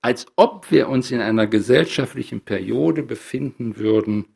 Als 0.00 0.26
ob 0.36 0.70
wir 0.70 0.88
uns 0.88 1.10
in 1.10 1.20
einer 1.20 1.46
gesellschaftlichen 1.46 2.40
Periode 2.40 3.02
befinden 3.02 3.76
würden, 3.76 4.26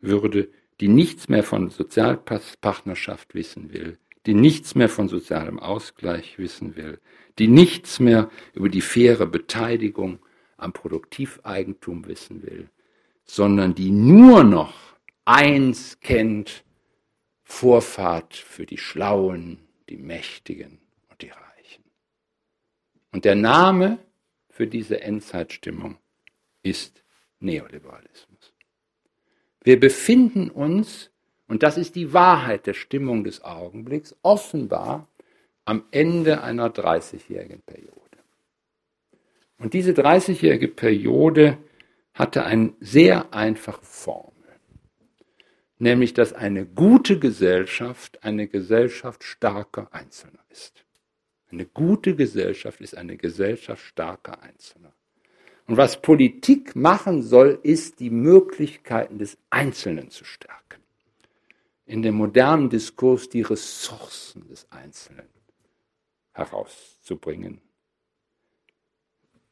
würde, 0.00 0.48
die 0.80 0.88
nichts 0.88 1.28
mehr 1.28 1.42
von 1.42 1.70
Sozialpartnerschaft 1.70 3.34
wissen 3.34 3.72
will, 3.72 3.98
die 4.26 4.34
nichts 4.34 4.74
mehr 4.74 4.88
von 4.88 5.08
sozialem 5.08 5.58
Ausgleich 5.58 6.38
wissen 6.38 6.76
will, 6.76 7.00
die 7.38 7.48
nichts 7.48 8.00
mehr 8.00 8.30
über 8.54 8.68
die 8.68 8.80
faire 8.80 9.26
Beteiligung 9.26 10.18
am 10.56 10.72
Produktiveigentum 10.72 12.06
wissen 12.06 12.42
will, 12.42 12.68
sondern 13.24 13.74
die 13.74 13.90
nur 13.90 14.44
noch 14.44 14.74
eins 15.24 15.98
kennt, 16.00 16.64
Vorfahrt 17.44 18.34
für 18.34 18.66
die 18.66 18.76
Schlauen, 18.76 19.58
die 19.88 19.96
Mächtigen 19.96 20.80
und 21.08 21.22
die 21.22 21.30
Reichen. 21.30 21.84
Und 23.12 23.24
der 23.24 23.36
Name 23.36 23.98
für 24.50 24.66
diese 24.66 25.00
Endzeitstimmung 25.00 25.96
ist 26.62 27.02
Neoliberalismus. 27.40 28.52
Wir 29.62 29.80
befinden 29.80 30.50
uns, 30.50 31.10
und 31.46 31.62
das 31.62 31.78
ist 31.78 31.94
die 31.94 32.12
Wahrheit 32.12 32.66
der 32.66 32.74
Stimmung 32.74 33.24
des 33.24 33.42
Augenblicks, 33.44 34.14
offenbar 34.22 35.08
am 35.68 35.84
Ende 35.90 36.42
einer 36.42 36.70
30-jährigen 36.70 37.60
Periode. 37.60 37.92
Und 39.58 39.74
diese 39.74 39.92
30-jährige 39.92 40.68
Periode 40.68 41.58
hatte 42.14 42.46
eine 42.46 42.72
sehr 42.80 43.34
einfache 43.34 43.84
Formel, 43.84 44.32
nämlich 45.78 46.14
dass 46.14 46.32
eine 46.32 46.64
gute 46.64 47.18
Gesellschaft 47.18 48.24
eine 48.24 48.48
Gesellschaft 48.48 49.24
starker 49.24 49.92
Einzelner 49.92 50.42
ist. 50.48 50.86
Eine 51.50 51.66
gute 51.66 52.16
Gesellschaft 52.16 52.80
ist 52.80 52.96
eine 52.96 53.18
Gesellschaft 53.18 53.84
starker 53.84 54.42
Einzelner. 54.42 54.94
Und 55.66 55.76
was 55.76 56.00
Politik 56.00 56.76
machen 56.76 57.22
soll, 57.22 57.58
ist 57.62 58.00
die 58.00 58.10
Möglichkeiten 58.10 59.18
des 59.18 59.36
Einzelnen 59.50 60.10
zu 60.10 60.24
stärken. 60.24 60.82
In 61.84 62.00
dem 62.00 62.14
modernen 62.14 62.70
Diskurs 62.70 63.28
die 63.28 63.42
Ressourcen 63.42 64.48
des 64.48 64.66
Einzelnen 64.70 65.28
herauszubringen 66.38 67.60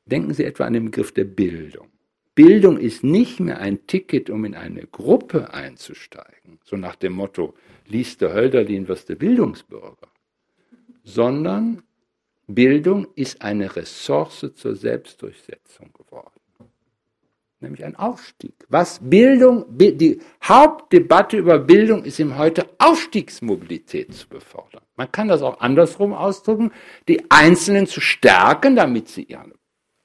Denken 0.07 0.34
Sie 0.34 0.45
etwa 0.45 0.64
an 0.64 0.72
den 0.72 0.84
Begriff 0.87 1.12
der 1.12 1.24
Bildung. 1.24 1.89
Bildung 2.37 2.78
ist 2.78 3.03
nicht 3.03 3.41
mehr 3.41 3.59
ein 3.59 3.87
Ticket, 3.87 4.30
um 4.30 4.45
in 4.45 4.55
eine 4.55 4.87
Gruppe 4.87 5.53
einzusteigen, 5.53 6.61
so 6.64 6.76
nach 6.76 6.95
dem 6.95 7.14
Motto, 7.14 7.55
liest 7.87 8.20
der 8.20 8.32
Hölderlin, 8.32 8.89
wirst 8.89 9.09
du 9.09 9.16
Bildungsbürger, 9.16 10.09
sondern 11.03 11.82
Bildung 12.47 13.09
ist 13.16 13.43
eine 13.43 13.74
Ressource 13.74 14.53
zur 14.55 14.76
Selbstdurchsetzung 14.76 15.93
geworden. 15.93 16.36
Nämlich 17.66 17.84
ein 17.84 17.96
Aufstieg. 17.96 18.54
Was 18.68 19.00
Bildung, 19.02 19.64
die 19.76 20.20
Hauptdebatte 20.44 21.36
über 21.36 21.58
Bildung 21.58 22.04
ist 22.04 22.20
im 22.20 22.38
heute 22.38 22.64
Aufstiegsmobilität 22.78 24.14
zu 24.14 24.28
befördern. 24.28 24.82
Man 24.94 25.10
kann 25.10 25.26
das 25.26 25.42
auch 25.42 25.58
andersrum 25.58 26.12
ausdrücken, 26.12 26.70
die 27.08 27.28
Einzelnen 27.28 27.88
zu 27.88 28.00
stärken, 28.00 28.76
damit 28.76 29.08
sie 29.08 29.24
ihre 29.24 29.50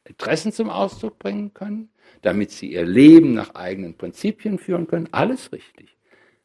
Interessen 0.06 0.52
zum 0.52 0.72
Ausdruck 0.72 1.20
bringen 1.20 1.54
können, 1.54 1.92
damit 2.24 2.50
sie 2.50 2.74
ihr 2.74 2.84
Leben 2.84 3.36
nach 3.36 3.54
eigenen 3.54 3.96
Prinzipien 3.96 4.58
führen 4.58 4.88
können. 4.88 5.10
Alles 5.12 5.52
richtig. 5.52 5.96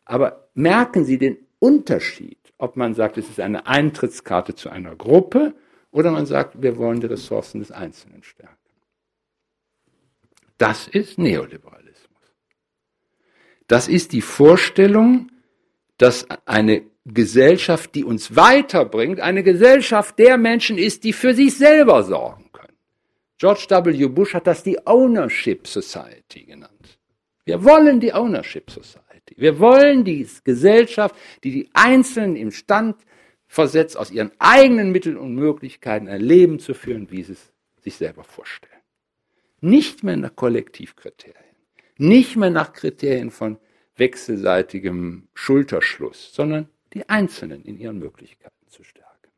Aber 0.05 0.51
merken 0.53 1.07
Sie 1.07 1.17
den 1.17 1.39
Unterschied, 1.61 2.53
ob 2.59 2.77
man 2.77 2.93
sagt, 2.93 3.17
es 3.17 3.31
ist 3.31 3.41
eine 3.41 3.67
Eintrittskarte 3.67 4.55
zu 4.55 4.69
einer 4.69 4.95
Gruppe 4.95 5.55
oder 5.91 6.11
man 6.11 6.27
sagt, 6.27 6.61
wir 6.61 6.77
wollen 6.77 7.01
die 7.01 7.07
Ressourcen 7.07 7.61
des 7.61 7.73
Einzelnen 7.73 8.23
stärken. 8.23 8.56
Das 10.59 10.89
ist 10.89 11.19
Neoliberalismus. 11.19 12.21
Das 13.67 13.89
ist 13.89 14.13
die 14.13 14.23
Vorstellung, 14.23 15.31
dass 15.99 16.27
eine 16.47 16.83
Gesellschaft, 17.05 17.95
die 17.95 18.05
uns 18.05 18.35
weiterbringt, 18.35 19.21
eine 19.21 19.43
Gesellschaft 19.43 20.19
der 20.19 20.37
Menschen 20.37 20.79
ist, 20.79 21.05
die 21.05 21.13
für 21.13 21.35
sich 21.35 21.57
selber 21.57 22.03
sorgen. 22.03 22.47
George 23.39 23.67
W. 23.69 24.07
Bush 24.09 24.33
hat 24.33 24.47
das 24.47 24.63
die 24.63 24.79
Ownership 24.87 25.67
Society 25.67 26.45
genannt. 26.45 26.99
Wir 27.45 27.63
wollen 27.63 28.01
die 28.01 28.13
Ownership 28.13 28.71
Society. 28.71 29.35
Wir 29.37 29.59
wollen 29.59 30.05
die 30.05 30.27
Gesellschaft, 30.43 31.15
die 31.45 31.51
die 31.51 31.71
Einzelnen 31.75 32.37
im 32.37 32.51
Stand 32.51 32.97
versetzt, 33.47 33.97
aus 33.97 34.11
ihren 34.11 34.33
eigenen 34.39 34.91
Mitteln 34.91 35.19
und 35.19 35.35
Möglichkeiten 35.35 36.09
ein 36.09 36.23
Leben 36.23 36.59
zu 36.59 36.73
führen, 36.73 37.11
wie 37.11 37.23
sie 37.23 37.35
es 37.35 37.53
sich 37.83 37.97
selber 37.97 38.25
vorstellen. 38.25 38.76
Nicht 39.61 40.05
mehr 40.05 40.17
nach 40.17 40.37
Kollektivkriterien, 40.37 41.57
nicht 41.97 42.37
mehr 42.37 42.51
nach 42.51 42.73
Kriterien 42.73 43.31
von 43.31 43.59
wechselseitigem 43.97 45.29
Schulterschluss, 45.35 46.35
sondern 46.35 46.69
die 46.93 47.09
Einzelnen 47.09 47.65
in 47.65 47.79
ihren 47.79 47.99
Möglichkeiten 47.99 48.69
zu 48.69 48.85
stärken. 48.85 49.31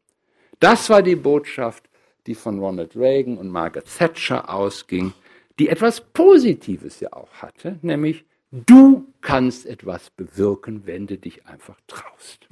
Das 0.59 0.91
war 0.91 1.03
die 1.03 1.17
Botschaft, 1.17 1.89
die 2.27 2.35
von 2.35 2.59
Ronald 2.59 2.97
Reagan 2.97 3.39
und 3.39 3.49
Margaret 3.49 3.87
Thatcher 3.87 4.53
ausging, 4.53 5.13
die 5.59 5.69
etwas 5.69 6.01
Positives 6.01 7.01
ja 7.01 7.13
auch 7.13 7.33
hatte, 7.35 7.79
nämlich 7.83 8.25
du 8.51 9.13
kannst 9.21 9.67
etwas 9.67 10.11
bewirken, 10.11 10.83
wenn 10.85 11.07
du 11.07 11.17
dich 11.17 11.47
einfach 11.47 11.81
traust. 11.87 12.49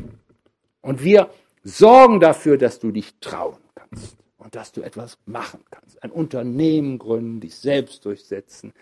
Und 0.83 1.03
wir 1.03 1.31
sorgen 1.65 2.21
dafür, 2.21 2.59
dass 2.59 2.79
du 2.79 2.93
dich 2.93 3.19
trauen 3.21 3.59
kannst 3.75 4.17
und 4.47 4.55
dass 4.55 4.71
du 4.71 4.81
etwas 4.81 5.19
machen 5.27 5.65
kannst. 5.73 6.01
Ein 6.05 6.13
Unternehmen 6.13 7.01
gründen, 7.01 7.41
dich 7.41 7.57
selbst 7.57 8.05
durchsetzen, 8.05 8.73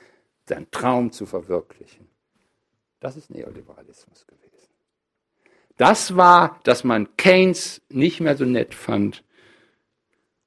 deinen 0.44 0.70
Traum 0.70 1.10
zu 1.10 1.24
verwirklichen. 1.24 2.06
Das 3.00 3.16
ist 3.16 3.30
Neoliberalismus 3.30 4.26
gewesen. 4.26 4.68
Das 5.78 6.16
war, 6.18 6.60
dass 6.64 6.84
man 6.84 7.16
Keynes 7.16 7.80
nicht 7.88 8.20
mehr 8.20 8.36
so 8.36 8.44
nett 8.44 8.74
fand 8.74 9.24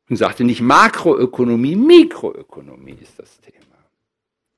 und 0.08 0.18
sagte 0.18 0.44
nicht 0.44 0.62
Makroökonomie, 0.62 1.76
Mikroökonomie 1.76 3.00
ist 3.02 3.18
das 3.18 3.42
Thema. 3.42 3.90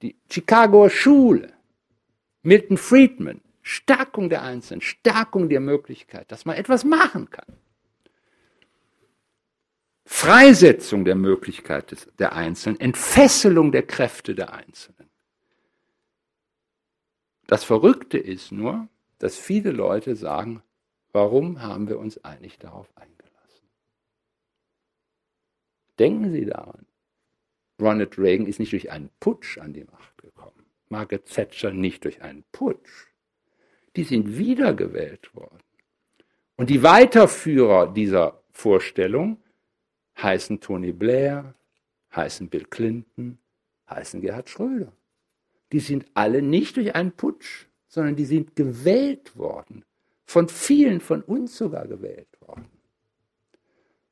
Die 0.02 0.18
Chicagoer 0.30 0.90
Schule, 0.90 1.54
Milton 2.42 2.76
Friedman, 2.76 3.40
Stärkung 3.62 4.30
der 4.30 4.42
Einzelnen, 4.42 4.82
Stärkung 4.82 5.48
der 5.48 5.62
Möglichkeit, 5.62 6.30
dass 6.34 6.44
man 6.44 6.58
etwas 6.58 6.84
machen 6.84 7.30
kann. 7.30 7.56
Freisetzung 10.12 11.06
der 11.06 11.14
Möglichkeit 11.14 11.92
des, 11.92 12.10
der 12.18 12.34
Einzelnen, 12.34 12.80
Entfesselung 12.80 13.72
der 13.72 13.84
Kräfte 13.84 14.34
der 14.34 14.54
Einzelnen. 14.54 15.08
Das 17.46 17.64
Verrückte 17.64 18.18
ist 18.18 18.52
nur, 18.52 18.88
dass 19.20 19.38
viele 19.38 19.70
Leute 19.70 20.16
sagen, 20.16 20.64
warum 21.14 21.62
haben 21.62 21.88
wir 21.88 22.00
uns 22.00 22.22
eigentlich 22.26 22.58
darauf 22.58 22.90
eingelassen? 22.98 23.68
Denken 26.00 26.32
Sie 26.32 26.46
daran. 26.46 26.88
Ronald 27.80 28.18
Reagan 28.18 28.48
ist 28.48 28.60
nicht 28.60 28.74
durch 28.74 28.92
einen 28.92 29.12
Putsch 29.20 29.60
an 29.60 29.74
die 29.74 29.86
Macht 29.86 30.18
gekommen. 30.18 30.66
Margaret 30.90 31.28
Thatcher 31.28 31.72
nicht 31.72 32.04
durch 32.04 32.24
einen 32.24 32.44
Putsch. 32.52 33.08
Die 33.96 34.04
sind 34.04 34.38
wiedergewählt 34.38 35.34
worden. 35.36 35.64
Und 36.58 36.72
die 36.72 36.82
Weiterführer 36.82 37.94
dieser 37.94 38.42
Vorstellung 38.52 39.42
heißen 40.22 40.60
Tony 40.60 40.92
Blair, 40.92 41.54
heißen 42.16 42.50
Bill 42.50 42.66
Clinton, 42.66 43.38
heißen 43.90 44.22
Gerhard 44.22 44.50
Schröder. 44.50 44.92
Die 45.72 45.80
sind 45.80 46.06
alle 46.14 46.42
nicht 46.42 46.78
durch 46.78 46.96
einen 46.96 47.12
Putsch, 47.12 47.66
sondern 47.88 48.16
die 48.16 48.26
sind 48.26 48.56
gewählt 48.56 49.38
worden. 49.38 49.84
Von 50.26 50.48
vielen 50.48 51.02
von 51.02 51.22
uns 51.24 51.58
sogar 51.58 51.88
gewählt 51.88 52.28
worden. 52.42 52.68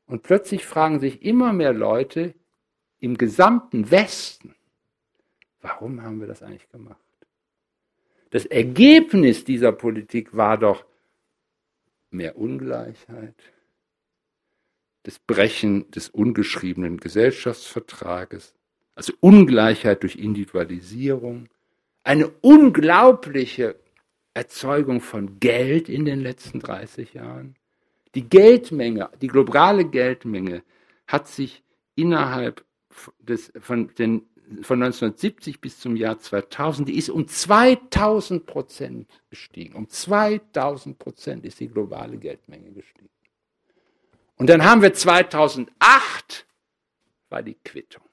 Und 0.08 0.24
plötzlich 0.24 0.66
fragen 0.66 0.99
sich 0.99 1.22
immer 1.22 1.53
mehr 1.53 1.74
Leute 1.74 2.34
im 2.99 3.18
gesamten 3.18 3.91
Westen, 3.91 4.55
warum 5.62 6.01
haben 6.01 6.20
wir 6.20 6.28
das 6.28 6.41
eigentlich 6.41 6.70
gemacht? 6.70 6.97
Das 8.32 8.45
Ergebnis 8.45 9.43
dieser 9.43 9.72
Politik 9.72 10.36
war 10.36 10.58
doch 10.58 10.86
mehr 12.10 12.38
Ungleichheit, 12.38 13.36
das 15.08 15.20
Brechen 15.20 15.89
des 15.91 16.10
ungeschriebenen 16.10 16.97
Gesellschaftsvertrages, 16.97 18.53
also 18.93 19.14
Ungleichheit 19.22 20.03
durch 20.03 20.18
Individualisierung, 20.18 21.47
eine 22.03 22.28
unglaubliche 22.41 23.78
Erzeugung 24.34 24.99
von 24.99 25.39
Geld 25.39 25.88
in 25.88 26.03
den 26.03 26.20
letzten 26.20 26.60
30 26.60 27.14
Jahren. 27.14 27.55
Die 28.16 28.28
Geldmenge, 28.28 29.10
die 29.22 29.30
globale 29.30 29.86
Geldmenge 29.86 30.62
hat 31.08 31.30
sich 31.30 31.64
innerhalb 31.95 32.66
des, 33.20 33.53
von, 33.62 33.89
den, 33.97 34.24
von 34.62 34.84
1970 34.84 35.62
bis 35.62 35.80
zum 35.80 35.95
Jahr 35.95 36.20
2000, 36.20 36.89
die 36.89 36.97
ist 36.97 37.10
um 37.10 37.30
2000 37.30 38.45
Prozent 38.45 39.08
gestiegen. 39.30 39.76
Um 39.76 39.88
2000 39.88 40.99
Prozent 40.99 41.45
ist 41.45 41.62
die 41.62 41.70
globale 41.70 42.18
Geldmenge 42.18 42.72
gestiegen. 42.72 43.08
Und 44.38 44.48
dann 44.48 44.64
haben 44.64 44.82
wir 44.82 44.94
2008, 44.94 46.46
war 47.30 47.44
die 47.44 47.56
Quittung. 47.56 48.04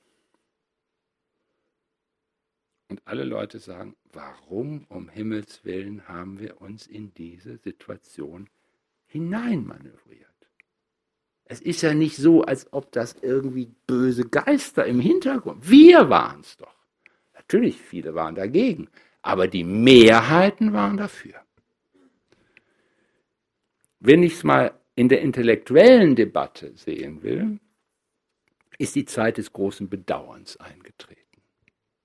Und 2.89 3.03
alle 3.07 3.25
Leute 3.25 3.59
sagen, 3.59 3.97
warum 4.13 4.87
um 4.89 5.09
Himmels 5.09 5.65
willen 5.65 6.09
haben 6.09 6.39
wir 6.39 6.61
uns 6.61 6.87
in 6.87 7.13
diese 7.15 7.59
Situation 7.59 8.49
hineinmanövriert? 9.07 10.29
Es 11.47 11.61
ist 11.61 11.83
ja 11.83 11.93
nicht 11.93 12.17
so, 12.17 12.43
als 12.43 12.73
ob 12.73 12.91
das 12.93 13.17
irgendwie 13.21 13.71
böse 13.87 14.25
Geister 14.25 14.87
im 14.87 15.01
Hintergrund. 15.01 15.69
Wir 15.69 16.09
waren 16.09 16.41
es 16.41 16.57
doch. 16.57 16.75
Natürlich, 17.35 17.81
viele 17.81 18.15
waren 18.15 18.35
dagegen, 18.35 18.89
aber 19.21 19.47
die 19.47 19.65
Mehrheiten 19.65 20.73
waren 20.73 20.97
dafür. 20.97 21.35
Wenn 24.01 24.23
ich 24.23 24.35
es 24.35 24.45
mal 24.45 24.73
in 24.95 25.09
der 25.09 25.21
intellektuellen 25.21 26.15
Debatte 26.15 26.73
sehen 26.77 27.23
will, 27.23 27.59
ist 28.79 28.95
die 28.95 29.05
Zeit 29.05 29.39
des 29.39 29.53
großen 29.53 29.89
Bedauerns 29.89 30.57
eingetreten. 30.59 31.21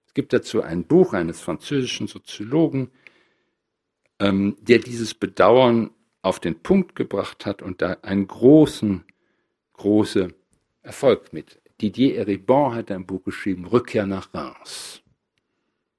Es 0.08 0.14
gibt 0.14 0.34
dazu 0.34 0.62
ein 0.62 0.86
Buch 0.86 1.14
eines 1.14 1.40
französischen 1.40 2.08
Soziologen, 2.08 2.90
ähm, 4.20 4.58
der 4.62 4.80
dieses 4.80 5.14
Bedauern 5.14 5.92
auf 6.22 6.40
den 6.40 6.62
Punkt 6.62 6.96
gebracht 6.96 7.46
hat 7.46 7.62
und 7.62 7.82
da 7.82 7.98
einen 8.02 8.28
großen, 8.28 9.06
großen 9.74 10.34
Erfolg 10.82 11.32
mit. 11.32 11.62
Didier 11.82 12.18
Eribon 12.18 12.74
hat 12.74 12.92
ein 12.92 13.06
Buch 13.06 13.24
geschrieben, 13.24 13.66
Rückkehr 13.66 14.06
nach 14.06 14.34
Reims. 14.34 15.02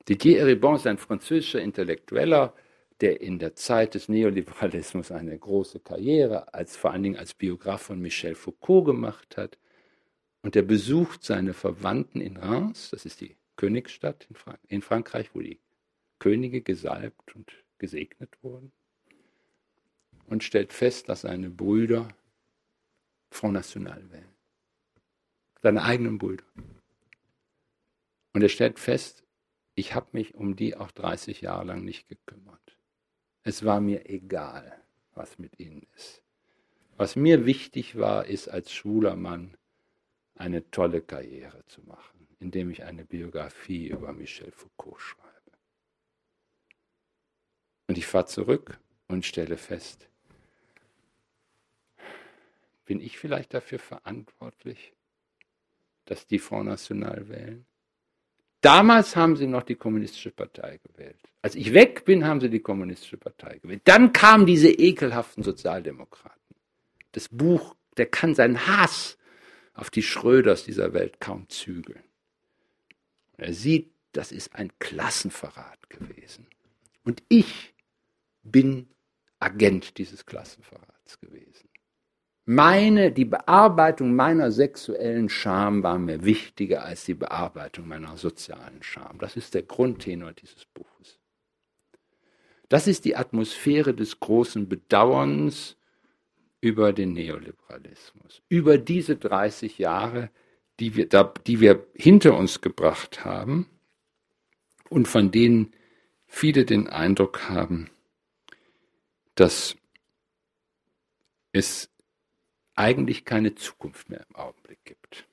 Didier 0.08 0.40
Eribon 0.40 0.76
ist 0.76 0.86
ein 0.86 0.98
französischer 0.98 1.60
Intellektueller, 1.60 2.54
der 3.00 3.20
in 3.20 3.38
der 3.38 3.54
Zeit 3.54 3.94
des 3.94 4.08
Neoliberalismus 4.08 5.10
eine 5.10 5.38
große 5.38 5.80
Karriere, 5.80 6.52
als, 6.52 6.76
vor 6.76 6.92
allen 6.92 7.02
Dingen 7.02 7.16
als 7.16 7.34
Biograf 7.34 7.82
von 7.82 8.00
Michel 8.00 8.34
Foucault 8.34 8.84
gemacht 8.84 9.36
hat. 9.36 9.58
Und 10.42 10.56
er 10.56 10.62
besucht 10.62 11.22
seine 11.22 11.54
Verwandten 11.54 12.20
in 12.20 12.36
Reims, 12.36 12.90
das 12.90 13.06
ist 13.06 13.20
die 13.20 13.36
Königsstadt 13.56 14.26
in, 14.28 14.36
Frank 14.36 14.58
in 14.68 14.82
Frankreich, 14.82 15.34
wo 15.34 15.40
die 15.40 15.60
Könige 16.18 16.60
gesalbt 16.62 17.34
und 17.34 17.52
gesegnet 17.78 18.36
wurden, 18.42 18.72
und 20.26 20.44
stellt 20.44 20.72
fest, 20.72 21.08
dass 21.08 21.22
seine 21.22 21.50
Brüder 21.50 22.08
Front 23.30 23.54
National 23.54 24.10
wählen. 24.10 24.34
Seine 25.62 25.82
eigenen 25.82 26.18
Brüder. 26.18 26.44
Und 28.32 28.42
er 28.42 28.48
stellt 28.48 28.78
fest, 28.78 29.24
ich 29.74 29.94
habe 29.94 30.08
mich 30.12 30.34
um 30.34 30.56
die 30.56 30.76
auch 30.76 30.90
30 30.90 31.40
Jahre 31.40 31.64
lang 31.64 31.84
nicht 31.84 32.08
gekümmert. 32.08 32.79
Es 33.42 33.64
war 33.64 33.80
mir 33.80 34.08
egal, 34.08 34.82
was 35.14 35.38
mit 35.38 35.58
ihnen 35.58 35.86
ist. 35.96 36.22
Was 36.96 37.16
mir 37.16 37.46
wichtig 37.46 37.96
war, 37.98 38.26
ist 38.26 38.48
als 38.48 38.72
schwuler 38.72 39.16
Mann 39.16 39.56
eine 40.34 40.70
tolle 40.70 41.00
Karriere 41.00 41.64
zu 41.66 41.82
machen, 41.82 42.28
indem 42.38 42.70
ich 42.70 42.84
eine 42.84 43.04
Biografie 43.04 43.88
über 43.88 44.12
Michel 44.12 44.50
Foucault 44.52 45.00
schreibe. 45.00 45.30
Und 47.88 47.96
ich 47.98 48.06
fahre 48.06 48.26
zurück 48.26 48.78
und 49.08 49.24
stelle 49.24 49.56
fest, 49.56 50.08
bin 52.84 53.00
ich 53.00 53.18
vielleicht 53.18 53.54
dafür 53.54 53.78
verantwortlich, 53.78 54.94
dass 56.04 56.26
die 56.26 56.38
Front 56.38 56.66
National 56.66 57.28
wählen? 57.28 57.64
Damals 58.60 59.16
haben 59.16 59.36
sie 59.36 59.46
noch 59.46 59.62
die 59.62 59.74
Kommunistische 59.74 60.30
Partei 60.30 60.78
gewählt. 60.84 61.16
Als 61.42 61.54
ich 61.54 61.72
weg 61.72 62.04
bin, 62.04 62.26
haben 62.26 62.40
sie 62.40 62.50
die 62.50 62.60
Kommunistische 62.60 63.16
Partei 63.16 63.58
gewählt. 63.58 63.82
Dann 63.84 64.12
kamen 64.12 64.44
diese 64.44 64.70
ekelhaften 64.70 65.42
Sozialdemokraten. 65.42 66.56
Das 67.12 67.28
Buch, 67.28 67.74
der 67.96 68.06
kann 68.06 68.34
seinen 68.34 68.66
Hass 68.66 69.16
auf 69.72 69.88
die 69.88 70.02
Schröders 70.02 70.64
dieser 70.64 70.92
Welt 70.92 71.20
kaum 71.20 71.48
zügeln. 71.48 72.02
er 73.38 73.54
sieht, 73.54 73.92
das 74.12 74.32
ist 74.32 74.54
ein 74.54 74.70
Klassenverrat 74.78 75.88
gewesen. 75.88 76.46
Und 77.04 77.22
ich 77.28 77.74
bin 78.42 78.88
Agent 79.38 79.96
dieses 79.96 80.26
Klassenverrats 80.26 81.18
gewesen. 81.20 81.69
Meine, 82.52 83.12
die 83.12 83.26
Bearbeitung 83.26 84.16
meiner 84.16 84.50
sexuellen 84.50 85.28
Scham 85.28 85.84
war 85.84 86.00
mir 86.00 86.24
wichtiger 86.24 86.82
als 86.82 87.04
die 87.04 87.14
Bearbeitung 87.14 87.86
meiner 87.86 88.16
sozialen 88.16 88.82
Scham. 88.82 89.18
Das 89.20 89.36
ist 89.36 89.54
der 89.54 89.62
Grundtenor 89.62 90.32
dieses 90.32 90.64
Buches. 90.64 91.20
Das 92.68 92.88
ist 92.88 93.04
die 93.04 93.14
Atmosphäre 93.14 93.94
des 93.94 94.18
großen 94.18 94.68
Bedauerns 94.68 95.76
über 96.60 96.92
den 96.92 97.12
Neoliberalismus, 97.12 98.42
über 98.48 98.78
diese 98.78 99.14
30 99.14 99.78
Jahre, 99.78 100.28
die 100.80 100.96
wir, 100.96 101.08
da, 101.08 101.32
die 101.46 101.60
wir 101.60 101.86
hinter 101.94 102.36
uns 102.36 102.60
gebracht 102.60 103.24
haben 103.24 103.68
und 104.88 105.06
von 105.06 105.30
denen 105.30 105.72
viele 106.26 106.64
den 106.64 106.88
Eindruck 106.88 107.48
haben, 107.48 107.90
dass 109.36 109.76
es 111.52 111.90
eigentlich 112.80 113.26
keine 113.26 113.54
Zukunft 113.54 114.08
mehr 114.08 114.24
im 114.28 114.36
Augenblick 114.36 114.82
gibt. 114.84 115.26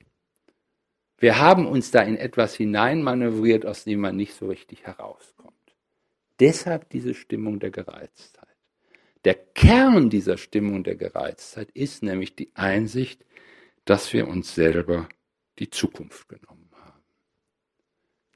Wir 1.16 1.38
haben 1.38 1.66
uns 1.66 1.90
da 1.90 2.02
in 2.02 2.16
etwas 2.16 2.54
hineinmanövriert, 2.54 3.64
aus 3.64 3.84
dem 3.84 4.00
man 4.00 4.16
nicht 4.16 4.34
so 4.34 4.46
richtig 4.46 4.84
herauskommt. 4.84 5.54
Deshalb 6.38 6.90
diese 6.90 7.14
Stimmung 7.14 7.58
der 7.58 7.70
Gereiztheit. 7.70 8.46
Der 9.24 9.34
Kern 9.34 10.10
dieser 10.10 10.36
Stimmung 10.36 10.84
der 10.84 10.94
Gereiztheit 10.94 11.70
ist 11.72 12.02
nämlich 12.02 12.36
die 12.36 12.50
Einsicht, 12.54 13.24
dass 13.84 14.12
wir 14.12 14.28
uns 14.28 14.54
selber 14.54 15.08
die 15.58 15.70
Zukunft 15.70 16.28
genommen 16.28 16.70
haben. 16.84 17.02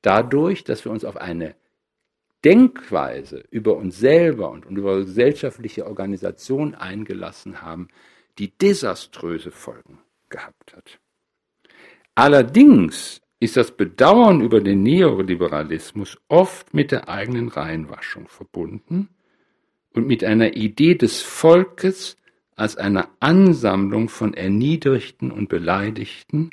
Dadurch, 0.01 0.65
dass 0.65 0.85
wir 0.85 0.91
uns 0.91 1.05
auf 1.05 1.19
eine 1.19 1.55
Denkweise 2.45 3.45
über 3.51 3.77
uns 3.77 3.99
selber 3.99 4.51
und 4.51 4.65
über 4.65 4.97
gesellschaftliche 4.97 5.87
Organisation 5.87 6.75
eingelassen 6.75 7.63
haben, 7.63 7.89
die 8.39 8.57
desaströse 8.57 9.51
Folgen 9.51 9.99
gehabt 10.29 10.75
hat. 10.75 10.99
Allerdings 12.15 13.21
ist 13.41 13.57
das 13.57 13.77
Bedauern 13.77 14.41
über 14.41 14.61
den 14.61 14.83
Neoliberalismus 14.83 16.19
oft 16.29 16.75
mit 16.75 16.93
der 16.93 17.09
eigenen 17.09 17.49
Reinwaschung 17.49 18.29
verbunden 18.29 19.09
und 19.93 20.07
mit 20.07 20.23
einer 20.23 20.57
Idee 20.57 20.95
des 20.95 21.23
Volkes 21.23 22.17
als 22.55 22.77
einer 22.77 23.09
Ansammlung 23.21 24.09
von 24.09 24.35
Erniedrigten 24.35 25.31
und 25.33 25.49
Beleidigten, 25.49 26.51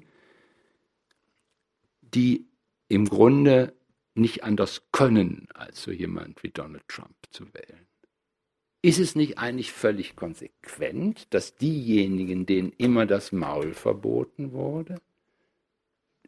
die 2.01 2.47
im 2.87 3.05
Grunde 3.05 3.73
nicht 4.15 4.43
anders 4.43 4.81
können, 4.91 5.47
als 5.53 5.83
so 5.83 5.91
jemand 5.91 6.41
wie 6.43 6.49
Donald 6.49 6.87
Trump 6.87 7.15
zu 7.29 7.45
wählen. 7.53 7.88
Ist 8.81 8.99
es 8.99 9.15
nicht 9.15 9.37
eigentlich 9.37 9.73
völlig 9.73 10.15
konsequent, 10.15 11.27
dass 11.31 11.55
diejenigen, 11.55 12.45
denen 12.45 12.71
immer 12.77 13.05
das 13.05 13.31
Maul 13.31 13.73
verboten 13.73 14.53
wurde, 14.53 15.01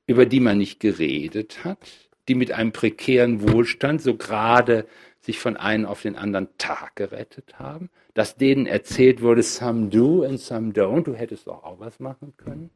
über 0.05 0.25
die 0.25 0.41
man 0.41 0.57
nicht 0.57 0.79
geredet 0.81 1.63
hat, 1.63 2.09
die 2.27 2.35
mit 2.35 2.51
einem 2.51 2.73
prekären 2.73 3.41
Wohlstand 3.49 4.01
so 4.01 4.15
gerade 4.15 4.85
sich 5.21 5.39
von 5.39 5.55
einem 5.55 5.85
auf 5.85 6.01
den 6.01 6.15
anderen 6.15 6.49
Tag 6.57 6.95
gerettet 6.95 7.57
haben, 7.59 7.89
dass 8.13 8.35
denen 8.35 8.65
erzählt 8.65 9.21
wurde, 9.21 9.43
some 9.43 9.87
do 9.87 10.23
and 10.23 10.39
some 10.39 10.71
don't, 10.71 11.03
du 11.03 11.13
hättest 11.13 11.47
doch 11.47 11.63
auch 11.63 11.79
was 11.79 11.99
machen 11.99 12.33
können? 12.37 12.69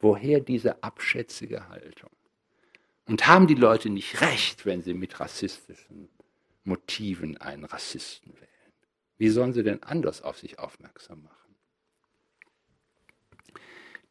Woher 0.00 0.40
diese 0.40 0.82
abschätzige 0.82 1.68
Haltung? 1.68 2.10
Und 3.06 3.26
haben 3.26 3.46
die 3.46 3.54
Leute 3.54 3.88
nicht 3.88 4.20
recht, 4.20 4.66
wenn 4.66 4.82
sie 4.82 4.94
mit 4.94 5.20
rassistischen 5.20 6.08
Motiven 6.64 7.36
einen 7.38 7.64
Rassisten 7.64 8.34
wählen? 8.34 8.53
Wie 9.24 9.30
sollen 9.30 9.54
sie 9.54 9.62
denn 9.62 9.82
anders 9.82 10.20
auf 10.20 10.36
sich 10.36 10.58
aufmerksam 10.58 11.22
machen? 11.22 11.56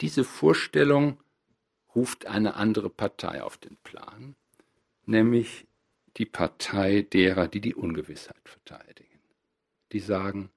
Diese 0.01 0.23
Vorstellung 0.23 1.19
ruft 1.93 2.25
eine 2.25 2.55
andere 2.55 2.89
Partei 2.89 3.43
auf 3.43 3.57
den 3.57 3.77
Plan, 3.83 4.35
nämlich 5.05 5.67
die 6.17 6.25
Partei 6.25 7.03
derer, 7.03 7.47
die 7.47 7.61
die 7.61 7.75
Ungewissheit 7.75 8.41
verteidigen. 8.43 9.19
Die 9.91 9.99
sagen, 9.99 10.49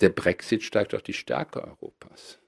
der 0.00 0.08
Brexit 0.08 0.64
steigt 0.64 0.92
doch 0.92 1.02
die 1.02 1.12
Stärke 1.12 1.62
Europas. 1.62 2.40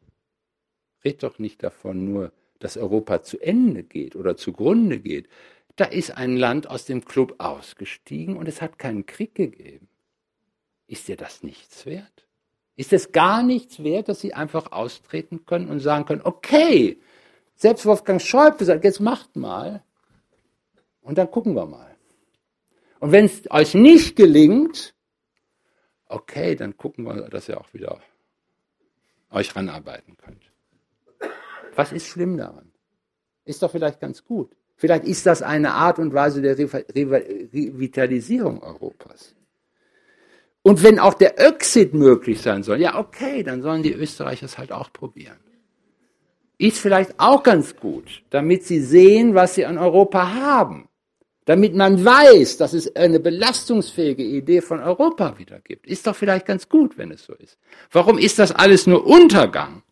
Red 1.04 1.22
doch 1.22 1.38
nicht 1.38 1.62
davon 1.62 2.04
nur, 2.04 2.32
dass 2.58 2.76
Europa 2.76 3.22
zu 3.22 3.38
Ende 3.38 3.84
geht 3.84 4.16
oder 4.16 4.36
zugrunde 4.36 4.98
geht. 4.98 5.28
Da 5.76 5.84
ist 5.84 6.10
ein 6.10 6.36
Land 6.36 6.66
aus 6.66 6.86
dem 6.86 7.04
Club 7.04 7.36
ausgestiegen 7.38 8.36
und 8.36 8.48
es 8.48 8.60
hat 8.60 8.80
keinen 8.80 9.06
Krieg 9.06 9.36
gegeben. 9.36 9.86
Ist 10.92 11.08
dir 11.08 11.16
das 11.16 11.42
nichts 11.42 11.86
wert? 11.86 12.26
Ist 12.76 12.92
es 12.92 13.12
gar 13.12 13.42
nichts 13.42 13.82
wert, 13.82 14.10
dass 14.10 14.20
sie 14.20 14.34
einfach 14.34 14.72
austreten 14.72 15.46
können 15.46 15.70
und 15.70 15.80
sagen 15.80 16.04
können, 16.04 16.20
okay, 16.22 17.00
selbst 17.54 17.86
Wolfgang 17.86 18.20
Schäuble 18.20 18.66
sagt, 18.66 18.84
jetzt 18.84 19.00
macht 19.00 19.34
mal 19.34 19.82
und 21.00 21.16
dann 21.16 21.30
gucken 21.30 21.54
wir 21.54 21.64
mal. 21.64 21.96
Und 23.00 23.10
wenn 23.10 23.24
es 23.24 23.50
euch 23.50 23.72
nicht 23.72 24.16
gelingt, 24.16 24.94
okay, 26.08 26.56
dann 26.56 26.76
gucken 26.76 27.06
wir, 27.06 27.30
dass 27.30 27.48
ihr 27.48 27.58
auch 27.58 27.72
wieder 27.72 27.98
euch 29.30 29.56
ranarbeiten 29.56 30.18
könnt. 30.18 30.52
Was 31.74 31.92
ist 31.92 32.06
schlimm 32.06 32.36
daran? 32.36 32.70
Ist 33.46 33.62
doch 33.62 33.70
vielleicht 33.70 33.98
ganz 33.98 34.26
gut. 34.26 34.54
Vielleicht 34.76 35.04
ist 35.04 35.24
das 35.24 35.40
eine 35.40 35.72
Art 35.72 35.98
und 35.98 36.12
Weise 36.12 36.42
der 36.42 36.58
Revitalisierung 36.58 38.62
Europas. 38.62 39.34
Und 40.62 40.82
wenn 40.82 40.98
auch 40.98 41.14
der 41.14 41.40
Exit 41.40 41.92
möglich 41.92 42.40
sein 42.40 42.62
soll, 42.62 42.80
ja 42.80 42.98
okay, 42.98 43.42
dann 43.42 43.62
sollen 43.62 43.82
die 43.82 43.92
Österreicher 43.92 44.46
es 44.46 44.58
halt 44.58 44.72
auch 44.72 44.92
probieren. 44.92 45.38
Ist 46.58 46.78
vielleicht 46.78 47.18
auch 47.18 47.42
ganz 47.42 47.74
gut, 47.76 48.22
damit 48.30 48.64
sie 48.64 48.80
sehen, 48.80 49.34
was 49.34 49.56
sie 49.56 49.66
an 49.66 49.78
Europa 49.78 50.34
haben. 50.34 50.88
Damit 51.44 51.74
man 51.74 52.04
weiß, 52.04 52.56
dass 52.56 52.72
es 52.72 52.94
eine 52.94 53.18
belastungsfähige 53.18 54.22
Idee 54.22 54.60
von 54.60 54.78
Europa 54.78 55.38
wieder 55.38 55.58
gibt. 55.58 55.88
Ist 55.88 56.06
doch 56.06 56.14
vielleicht 56.14 56.46
ganz 56.46 56.68
gut, 56.68 56.96
wenn 56.96 57.10
es 57.10 57.24
so 57.24 57.34
ist. 57.34 57.58
Warum 57.90 58.16
ist 58.16 58.38
das 58.38 58.52
alles 58.52 58.86
nur 58.86 59.04
Untergang? 59.04 59.82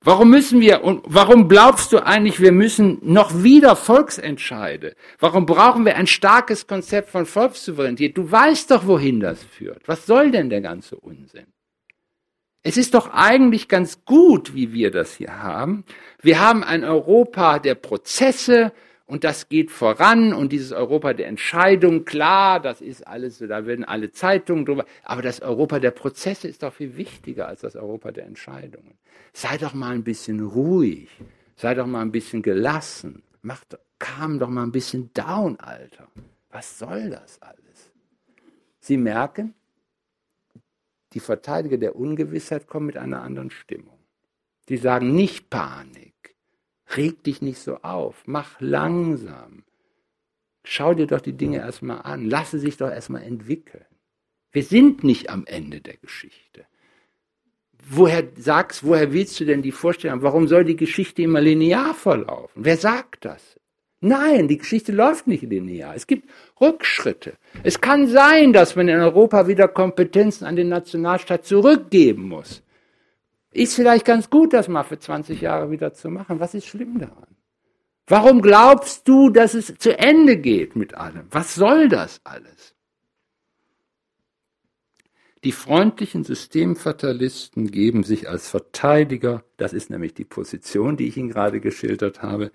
Warum 0.00 0.30
müssen 0.30 0.60
wir 0.60 0.84
und 0.84 1.02
warum 1.06 1.48
glaubst 1.48 1.92
du 1.92 1.98
eigentlich, 1.98 2.40
wir 2.40 2.52
müssen 2.52 2.98
noch 3.02 3.42
wieder 3.42 3.74
Volksentscheide? 3.74 4.94
Warum 5.18 5.44
brauchen 5.44 5.84
wir 5.84 5.96
ein 5.96 6.06
starkes 6.06 6.68
Konzept 6.68 7.10
von 7.10 7.26
Volkssouveränität? 7.26 8.16
Du 8.16 8.30
weißt 8.30 8.70
doch, 8.70 8.86
wohin 8.86 9.18
das 9.18 9.42
führt. 9.42 9.88
Was 9.88 10.06
soll 10.06 10.30
denn 10.30 10.50
der 10.50 10.60
ganze 10.60 10.96
Unsinn? 10.96 11.46
Es 12.62 12.76
ist 12.76 12.94
doch 12.94 13.10
eigentlich 13.12 13.66
ganz 13.66 14.04
gut, 14.04 14.54
wie 14.54 14.72
wir 14.72 14.90
das 14.90 15.14
hier 15.14 15.42
haben. 15.42 15.84
Wir 16.20 16.40
haben 16.40 16.62
ein 16.62 16.84
Europa 16.84 17.58
der 17.58 17.74
Prozesse, 17.74 18.72
und 19.08 19.24
das 19.24 19.48
geht 19.48 19.70
voran 19.70 20.34
und 20.34 20.52
dieses 20.52 20.70
Europa 20.70 21.14
der 21.14 21.28
Entscheidung, 21.28 22.04
klar, 22.04 22.60
das 22.60 22.82
ist 22.82 23.06
alles, 23.06 23.38
da 23.38 23.64
werden 23.64 23.86
alle 23.86 24.12
Zeitungen 24.12 24.66
drüber, 24.66 24.84
aber 25.02 25.22
das 25.22 25.40
Europa 25.40 25.80
der 25.80 25.92
Prozesse 25.92 26.46
ist 26.46 26.62
doch 26.62 26.74
viel 26.74 26.96
wichtiger 26.98 27.48
als 27.48 27.62
das 27.62 27.74
Europa 27.74 28.12
der 28.12 28.26
Entscheidungen. 28.26 28.98
Sei 29.32 29.56
doch 29.56 29.72
mal 29.72 29.94
ein 29.94 30.04
bisschen 30.04 30.40
ruhig, 30.40 31.08
sei 31.56 31.74
doch 31.74 31.86
mal 31.86 32.02
ein 32.02 32.12
bisschen 32.12 32.42
gelassen, 32.42 33.22
mach, 33.40 33.62
kam 33.98 34.38
doch 34.38 34.50
mal 34.50 34.64
ein 34.64 34.72
bisschen 34.72 35.10
down, 35.14 35.58
Alter. 35.58 36.06
Was 36.50 36.78
soll 36.78 37.08
das 37.08 37.40
alles? 37.40 37.90
Sie 38.78 38.98
merken, 38.98 39.54
die 41.14 41.20
Verteidiger 41.20 41.78
der 41.78 41.96
Ungewissheit 41.96 42.66
kommen 42.66 42.86
mit 42.86 42.98
einer 42.98 43.22
anderen 43.22 43.50
Stimmung. 43.50 43.98
Die 44.68 44.76
sagen 44.76 45.14
nicht 45.14 45.48
Panik 45.48 46.17
Reg 46.96 47.22
dich 47.22 47.42
nicht 47.42 47.58
so 47.58 47.76
auf. 47.82 48.22
Mach 48.26 48.60
langsam. 48.60 49.64
Schau 50.64 50.94
dir 50.94 51.06
doch 51.06 51.20
die 51.20 51.32
Dinge 51.32 51.58
erstmal 51.58 52.02
an. 52.02 52.28
Lasse 52.28 52.58
sich 52.58 52.76
doch 52.76 52.90
erstmal 52.90 53.22
entwickeln. 53.22 53.84
Wir 54.52 54.62
sind 54.62 55.04
nicht 55.04 55.30
am 55.30 55.46
Ende 55.46 55.80
der 55.80 55.96
Geschichte. 55.96 56.64
Woher 57.90 58.28
sagst, 58.36 58.84
woher 58.84 59.12
willst 59.12 59.38
du 59.40 59.44
denn 59.44 59.62
die 59.62 59.72
Vorstellung, 59.72 60.22
warum 60.22 60.48
soll 60.48 60.64
die 60.64 60.76
Geschichte 60.76 61.22
immer 61.22 61.40
linear 61.40 61.94
verlaufen? 61.94 62.64
Wer 62.64 62.76
sagt 62.76 63.24
das? 63.24 63.58
Nein, 64.00 64.46
die 64.46 64.58
Geschichte 64.58 64.92
läuft 64.92 65.26
nicht 65.26 65.42
linear. 65.42 65.94
Es 65.94 66.06
gibt 66.06 66.28
Rückschritte. 66.60 67.34
Es 67.64 67.80
kann 67.80 68.06
sein, 68.06 68.52
dass 68.52 68.76
man 68.76 68.88
in 68.88 69.00
Europa 69.00 69.48
wieder 69.48 69.68
Kompetenzen 69.68 70.44
an 70.44 70.56
den 70.56 70.68
Nationalstaat 70.68 71.44
zurückgeben 71.44 72.28
muss. 72.28 72.62
Ist 73.52 73.74
vielleicht 73.74 74.04
ganz 74.04 74.30
gut, 74.30 74.52
das 74.52 74.68
mal 74.68 74.84
für 74.84 74.98
20 74.98 75.40
Jahre 75.40 75.70
wieder 75.70 75.92
zu 75.94 76.10
machen. 76.10 76.40
Was 76.40 76.54
ist 76.54 76.66
schlimm 76.66 76.98
daran? 76.98 77.36
Warum 78.06 78.40
glaubst 78.40 79.06
du, 79.06 79.28
dass 79.28 79.54
es 79.54 79.74
zu 79.78 79.98
Ende 79.98 80.38
geht 80.38 80.76
mit 80.76 80.94
allem? 80.94 81.26
Was 81.30 81.54
soll 81.54 81.88
das 81.88 82.20
alles? 82.24 82.74
Die 85.44 85.52
freundlichen 85.52 86.24
Systemfatalisten 86.24 87.70
geben 87.70 88.02
sich 88.02 88.28
als 88.28 88.48
Verteidiger, 88.48 89.44
das 89.56 89.72
ist 89.72 89.88
nämlich 89.88 90.14
die 90.14 90.24
Position, 90.24 90.96
die 90.96 91.06
ich 91.06 91.16
Ihnen 91.16 91.28
gerade 91.28 91.60
geschildert 91.60 92.22
habe, 92.22 92.50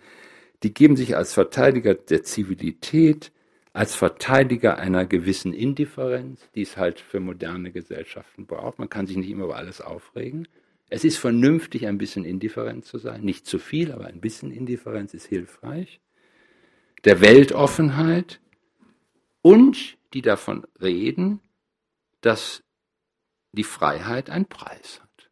die 0.63 0.73
geben 0.73 0.97
sich 0.97 1.15
als 1.15 1.33
Verteidiger 1.33 1.93
der 1.93 2.23
Zivilität, 2.23 3.31
als 3.73 3.95
Verteidiger 3.95 4.77
einer 4.77 5.05
gewissen 5.05 5.53
Indifferenz, 5.53 6.41
die 6.55 6.63
es 6.63 6.77
halt 6.77 6.99
für 6.99 7.19
moderne 7.19 7.71
Gesellschaften 7.71 8.45
braucht. 8.47 8.79
Man 8.79 8.89
kann 8.89 9.07
sich 9.07 9.17
nicht 9.17 9.29
immer 9.29 9.45
über 9.45 9.55
alles 9.55 9.81
aufregen. 9.81 10.47
Es 10.93 11.03
ist 11.03 11.17
vernünftig, 11.17 11.87
ein 11.87 11.97
bisschen 11.97 12.23
indifferent 12.23 12.85
zu 12.85 12.99
sein. 12.99 13.23
Nicht 13.23 13.47
zu 13.47 13.57
viel, 13.57 13.91
aber 13.91 14.05
ein 14.05 14.21
bisschen 14.21 14.51
Indifferenz 14.51 15.15
ist 15.15 15.25
hilfreich. 15.25 15.99
Der 17.03 17.19
Weltoffenheit 17.19 18.39
und 19.41 19.97
die 20.13 20.21
davon 20.21 20.67
reden, 20.79 21.39
dass 22.21 22.61
die 23.53 23.63
Freiheit 23.63 24.29
einen 24.29 24.45
Preis 24.45 25.01
hat. 25.01 25.31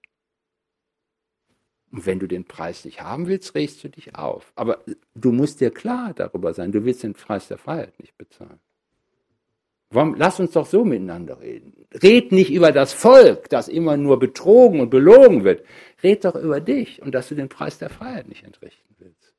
Und 1.92 2.08
wenn 2.08 2.18
du 2.18 2.26
den 2.26 2.46
Preis 2.46 2.84
nicht 2.84 3.04
haben 3.04 3.28
willst, 3.28 3.54
regst 3.54 3.84
du 3.84 3.90
dich 3.90 4.16
auf. 4.16 4.54
Aber 4.56 4.84
du 5.14 5.32
musst 5.32 5.62
dir 5.62 5.70
klar 5.70 6.16
darüber 6.16 6.56
sein, 6.56 6.72
du 6.72 6.86
willst 6.86 7.04
den 7.04 7.14
Preis 7.14 7.48
der 7.50 7.60
Freiheit 7.60 8.00
nicht 8.00 8.18
bezahlen. 8.18 8.60
Warum, 9.92 10.16
lass 10.16 10.40
uns 10.40 10.52
doch 10.52 10.66
so 10.66 10.86
miteinander 10.86 11.42
reden. 11.42 11.74
Red 12.02 12.32
nicht 12.32 12.52
über 12.52 12.72
das 12.72 12.94
Volk, 12.94 13.50
das 13.50 13.68
immer 13.68 13.98
nur 13.98 14.20
betrogen 14.20 14.80
und 14.80 14.90
belogen 14.90 15.44
wird. 15.44 15.66
Red 16.02 16.24
doch 16.24 16.36
über 16.36 16.62
dich 16.62 17.02
und 17.02 17.14
dass 17.14 17.28
du 17.28 17.36
den 17.36 17.50
Preis 17.50 17.78
der 17.78 17.90
Freiheit 17.90 18.30
nicht 18.30 18.46
entrichten 18.46 18.96
willst. 19.00 19.34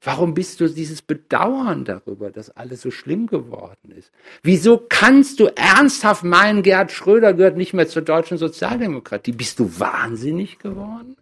Warum 0.00 0.34
bist 0.34 0.60
du 0.60 0.68
dieses 0.68 1.02
Bedauern 1.02 1.84
darüber, 1.84 2.30
dass 2.30 2.50
alles 2.50 2.82
so 2.82 2.90
schlimm 2.90 3.26
geworden 3.26 3.90
ist? 3.96 4.12
Wieso 4.42 4.78
kannst 4.78 5.40
du 5.40 5.46
ernsthaft 5.56 6.22
meinen, 6.24 6.62
Gerhard 6.62 6.92
Schröder 6.92 7.32
gehört 7.32 7.56
nicht 7.56 7.72
mehr 7.72 7.88
zur 7.88 8.02
deutschen 8.02 8.38
Sozialdemokratie? 8.38 9.32
Bist 9.32 9.58
du 9.58 9.80
wahnsinnig 9.80 10.58
geworden? 10.58 11.16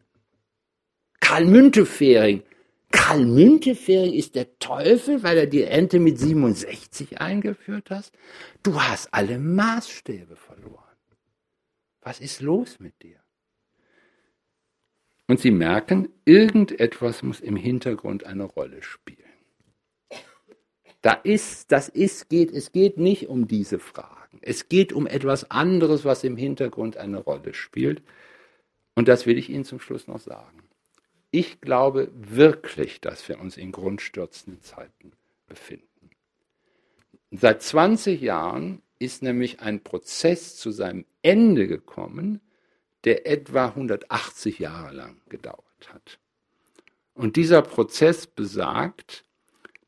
Karl 1.20 1.46
Müntefering. 1.46 2.42
Karl 2.92 3.26
Müntefering 3.26 4.12
ist 4.12 4.36
der 4.36 4.58
Teufel, 4.58 5.22
weil 5.22 5.36
er 5.36 5.46
die 5.46 5.64
Ente 5.64 5.98
mit 5.98 6.18
67 6.18 7.20
eingeführt 7.20 7.90
hast? 7.90 8.12
Du 8.62 8.80
hast 8.80 9.12
alle 9.12 9.38
Maßstäbe 9.38 10.36
verloren. 10.36 10.78
Was 12.00 12.20
ist 12.20 12.40
los 12.40 12.78
mit 12.78 13.02
dir? 13.02 13.16
Und 15.26 15.40
sie 15.40 15.50
merken, 15.50 16.08
irgendetwas 16.24 17.22
muss 17.22 17.40
im 17.40 17.56
Hintergrund 17.56 18.24
eine 18.24 18.44
Rolle 18.44 18.82
spielen. 18.82 19.18
Da 21.00 21.14
ist, 21.14 21.72
das 21.72 21.88
ist, 21.88 22.28
geht, 22.28 22.52
es 22.52 22.70
geht 22.70 22.98
nicht 22.98 23.28
um 23.28 23.48
diese 23.48 23.78
Fragen. 23.78 24.38
Es 24.40 24.68
geht 24.68 24.92
um 24.92 25.06
etwas 25.06 25.50
anderes, 25.50 26.04
was 26.04 26.22
im 26.22 26.36
Hintergrund 26.36 26.96
eine 26.96 27.18
Rolle 27.18 27.54
spielt. 27.54 28.02
Und 28.94 29.08
das 29.08 29.26
will 29.26 29.38
ich 29.38 29.50
Ihnen 29.50 29.64
zum 29.64 29.80
Schluss 29.80 30.06
noch 30.06 30.20
sagen. 30.20 30.61
Ich 31.34 31.62
glaube 31.62 32.10
wirklich, 32.14 33.00
dass 33.00 33.26
wir 33.26 33.40
uns 33.40 33.56
in 33.56 33.72
grundstürzenden 33.72 34.60
Zeiten 34.60 35.12
befinden. 35.46 36.10
Seit 37.30 37.62
20 37.62 38.20
Jahren 38.20 38.82
ist 38.98 39.22
nämlich 39.22 39.60
ein 39.60 39.82
Prozess 39.82 40.56
zu 40.56 40.70
seinem 40.70 41.06
Ende 41.22 41.66
gekommen, 41.66 42.42
der 43.04 43.26
etwa 43.26 43.68
180 43.68 44.58
Jahre 44.58 44.94
lang 44.94 45.16
gedauert 45.30 45.88
hat. 45.88 46.18
Und 47.14 47.36
dieser 47.36 47.62
Prozess 47.62 48.26
besagt, 48.26 49.24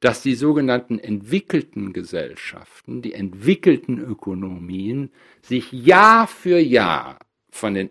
dass 0.00 0.22
die 0.22 0.34
sogenannten 0.34 0.98
entwickelten 0.98 1.92
Gesellschaften, 1.92 3.02
die 3.02 3.12
entwickelten 3.12 3.98
Ökonomien 3.98 5.12
sich 5.42 5.72
Jahr 5.72 6.26
für 6.26 6.58
Jahr 6.58 7.18
von 7.50 7.74
den, 7.74 7.90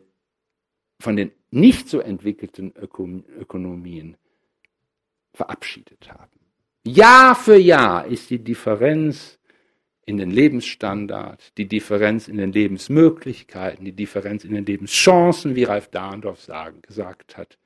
von 1.00 1.16
den 1.16 1.32
nicht 1.54 1.88
so 1.88 2.00
entwickelten 2.00 2.74
Ökonomien 2.76 4.18
verabschiedet 5.34 6.12
haben. 6.12 6.40
Jahr 6.86 7.36
für 7.36 7.58
Jahr 7.58 8.06
ist 8.06 8.30
die 8.30 8.44
Differenz 8.44 9.40
in 10.06 10.18
den 10.18 10.32
Lebensstandard, 10.32 11.58
die 11.58 11.68
Differenz 11.68 12.28
in 12.28 12.38
den 12.38 12.52
Lebensmöglichkeiten, 12.52 13.86
die 13.86 13.96
Differenz 13.96 14.44
in 14.44 14.54
den 14.54 14.66
Lebenschancen, 14.66 15.56
wie 15.56 15.64
Ralf 15.64 15.90
Dahndorf 15.90 16.42
sagen, 16.42 16.82
gesagt 16.82 17.38
hat, 17.38 17.58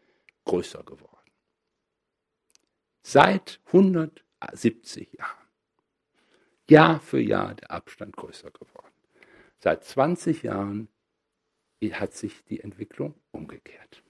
größer 0.46 0.84
geworden. 0.84 1.32
Seit 3.02 3.60
170 3.68 5.14
Jahren. 5.14 5.48
Jahr 6.70 7.00
für 7.00 7.22
Jahr 7.22 7.56
der 7.56 7.72
Abstand 7.72 8.18
größer 8.18 8.52
geworden. 8.52 8.94
Seit 9.60 9.86
20 9.86 10.44
Jahren 10.44 10.90
hat 11.82 12.14
sich 12.14 12.44
die 12.46 12.60
Entwicklung 12.60 13.14
umgekehrt. 13.32 14.04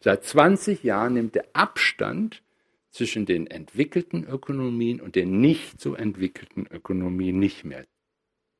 Seit 0.00 0.24
20 0.24 0.82
Jahren 0.82 1.14
nimmt 1.14 1.34
der 1.34 1.48
Abstand 1.54 2.42
zwischen 2.90 3.26
den 3.26 3.46
entwickelten 3.46 4.24
Ökonomien 4.24 5.00
und 5.00 5.16
den 5.16 5.40
nicht 5.40 5.80
so 5.80 5.94
entwickelten 5.94 6.66
Ökonomien 6.70 7.38
nicht 7.38 7.64
mehr 7.64 7.86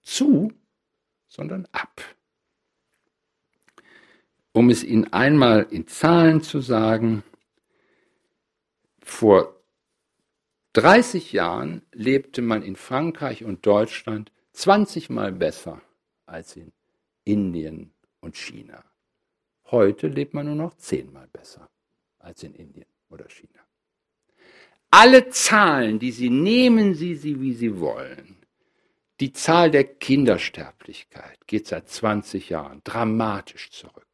zu, 0.02 0.52
sondern 1.28 1.68
ab. 1.70 2.02
Um 4.52 4.70
es 4.70 4.82
Ihnen 4.82 5.12
einmal 5.12 5.66
in 5.70 5.86
Zahlen 5.86 6.42
zu 6.42 6.60
sagen, 6.60 7.22
vor 9.02 9.62
30 10.74 11.32
Jahren 11.32 11.82
lebte 11.92 12.42
man 12.42 12.62
in 12.62 12.74
Frankreich 12.76 13.44
und 13.44 13.66
Deutschland 13.66 14.32
20 14.52 15.10
Mal 15.10 15.30
besser 15.30 15.80
als 16.26 16.56
in 16.56 16.72
Indien 17.24 17.92
und 18.20 18.36
China. 18.36 18.84
Heute 19.70 20.08
lebt 20.08 20.34
man 20.34 20.46
nur 20.46 20.54
noch 20.54 20.76
zehnmal 20.76 21.28
besser 21.28 21.68
als 22.18 22.42
in 22.42 22.54
Indien 22.54 22.86
oder 23.08 23.28
China. 23.28 23.60
Alle 24.90 25.28
Zahlen, 25.30 25.98
die 25.98 26.12
Sie 26.12 26.30
nehmen, 26.30 26.94
Sie 26.94 27.16
sie, 27.16 27.40
wie 27.40 27.54
Sie 27.54 27.80
wollen. 27.80 28.44
Die 29.20 29.32
Zahl 29.32 29.70
der 29.70 29.84
Kindersterblichkeit 29.84 31.46
geht 31.46 31.66
seit 31.66 31.88
20 31.88 32.50
Jahren 32.50 32.80
dramatisch 32.84 33.70
zurück. 33.70 34.04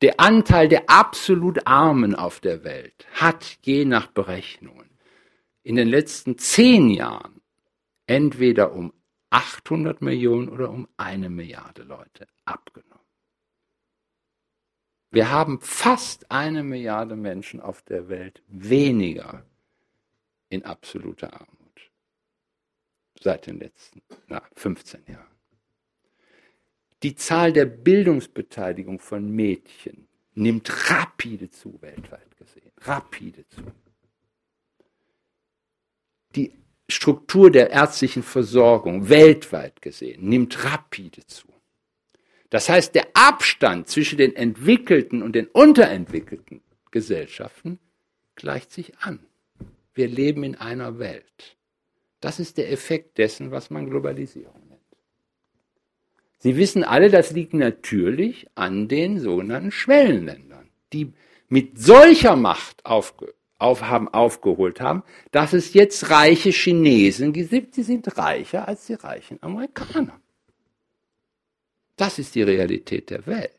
Der 0.00 0.20
Anteil 0.20 0.68
der 0.68 0.88
absolut 0.88 1.66
Armen 1.66 2.14
auf 2.14 2.40
der 2.40 2.64
Welt 2.64 3.06
hat 3.12 3.58
je 3.62 3.84
nach 3.84 4.08
Berechnungen 4.08 4.90
in 5.62 5.76
den 5.76 5.88
letzten 5.88 6.38
zehn 6.38 6.88
Jahren 6.88 7.40
entweder 8.06 8.72
um 8.72 8.92
800 9.30 10.00
Millionen 10.00 10.48
oder 10.48 10.70
um 10.70 10.88
eine 10.96 11.28
Milliarde 11.28 11.82
Leute 11.82 12.26
abgenommen. 12.44 12.98
Wir 15.10 15.30
haben 15.30 15.60
fast 15.60 16.30
eine 16.30 16.62
Milliarde 16.62 17.16
Menschen 17.16 17.60
auf 17.60 17.82
der 17.82 18.08
Welt 18.08 18.42
weniger 18.46 19.44
in 20.50 20.64
absoluter 20.64 21.32
Armut 21.32 21.58
seit 23.20 23.46
den 23.46 23.58
letzten 23.58 24.02
na, 24.28 24.42
15 24.54 25.04
Jahren. 25.06 25.26
Die 27.02 27.14
Zahl 27.14 27.52
der 27.52 27.66
Bildungsbeteiligung 27.66 28.98
von 28.98 29.30
Mädchen 29.30 30.08
nimmt 30.34 30.90
rapide 30.90 31.50
zu, 31.50 31.80
weltweit 31.80 32.36
gesehen. 32.36 32.72
Rapide 32.78 33.46
zu. 33.48 33.62
Die 36.34 36.52
Struktur 36.90 37.50
der 37.50 37.70
ärztlichen 37.70 38.22
Versorgung 38.22 39.08
weltweit 39.08 39.82
gesehen 39.82 40.28
nimmt 40.28 40.64
rapide 40.64 41.26
zu. 41.26 41.48
Das 42.50 42.68
heißt, 42.68 42.94
der 42.94 43.08
Abstand 43.12 43.88
zwischen 43.88 44.16
den 44.16 44.34
entwickelten 44.34 45.22
und 45.22 45.34
den 45.34 45.46
unterentwickelten 45.46 46.62
Gesellschaften 46.90 47.78
gleicht 48.36 48.72
sich 48.72 48.98
an. 49.00 49.20
Wir 49.92 50.08
leben 50.08 50.44
in 50.44 50.54
einer 50.54 50.98
Welt. 50.98 51.56
Das 52.20 52.40
ist 52.40 52.56
der 52.56 52.72
Effekt 52.72 53.18
dessen, 53.18 53.50
was 53.50 53.68
man 53.68 53.90
Globalisierung 53.90 54.66
nennt. 54.68 54.80
Sie 56.38 56.56
wissen 56.56 56.84
alle, 56.84 57.10
das 57.10 57.32
liegt 57.32 57.52
natürlich 57.52 58.46
an 58.54 58.88
den 58.88 59.18
sogenannten 59.18 59.72
Schwellenländern, 59.72 60.70
die 60.92 61.12
mit 61.48 61.78
solcher 61.78 62.36
Macht 62.36 62.86
aufge 62.86 63.34
auf, 63.58 63.82
haben, 63.82 64.08
aufgeholt 64.08 64.80
haben, 64.80 65.02
dass 65.30 65.52
es 65.52 65.74
jetzt 65.74 66.10
reiche 66.10 66.50
Chinesen 66.50 67.32
gibt, 67.32 67.76
die 67.76 67.82
sind 67.82 68.16
reicher 68.16 68.66
als 68.68 68.86
die 68.86 68.94
reichen 68.94 69.42
Amerikaner. 69.42 70.20
Das 71.96 72.18
ist 72.18 72.34
die 72.36 72.42
Realität 72.42 73.10
der 73.10 73.26
Welt. 73.26 73.52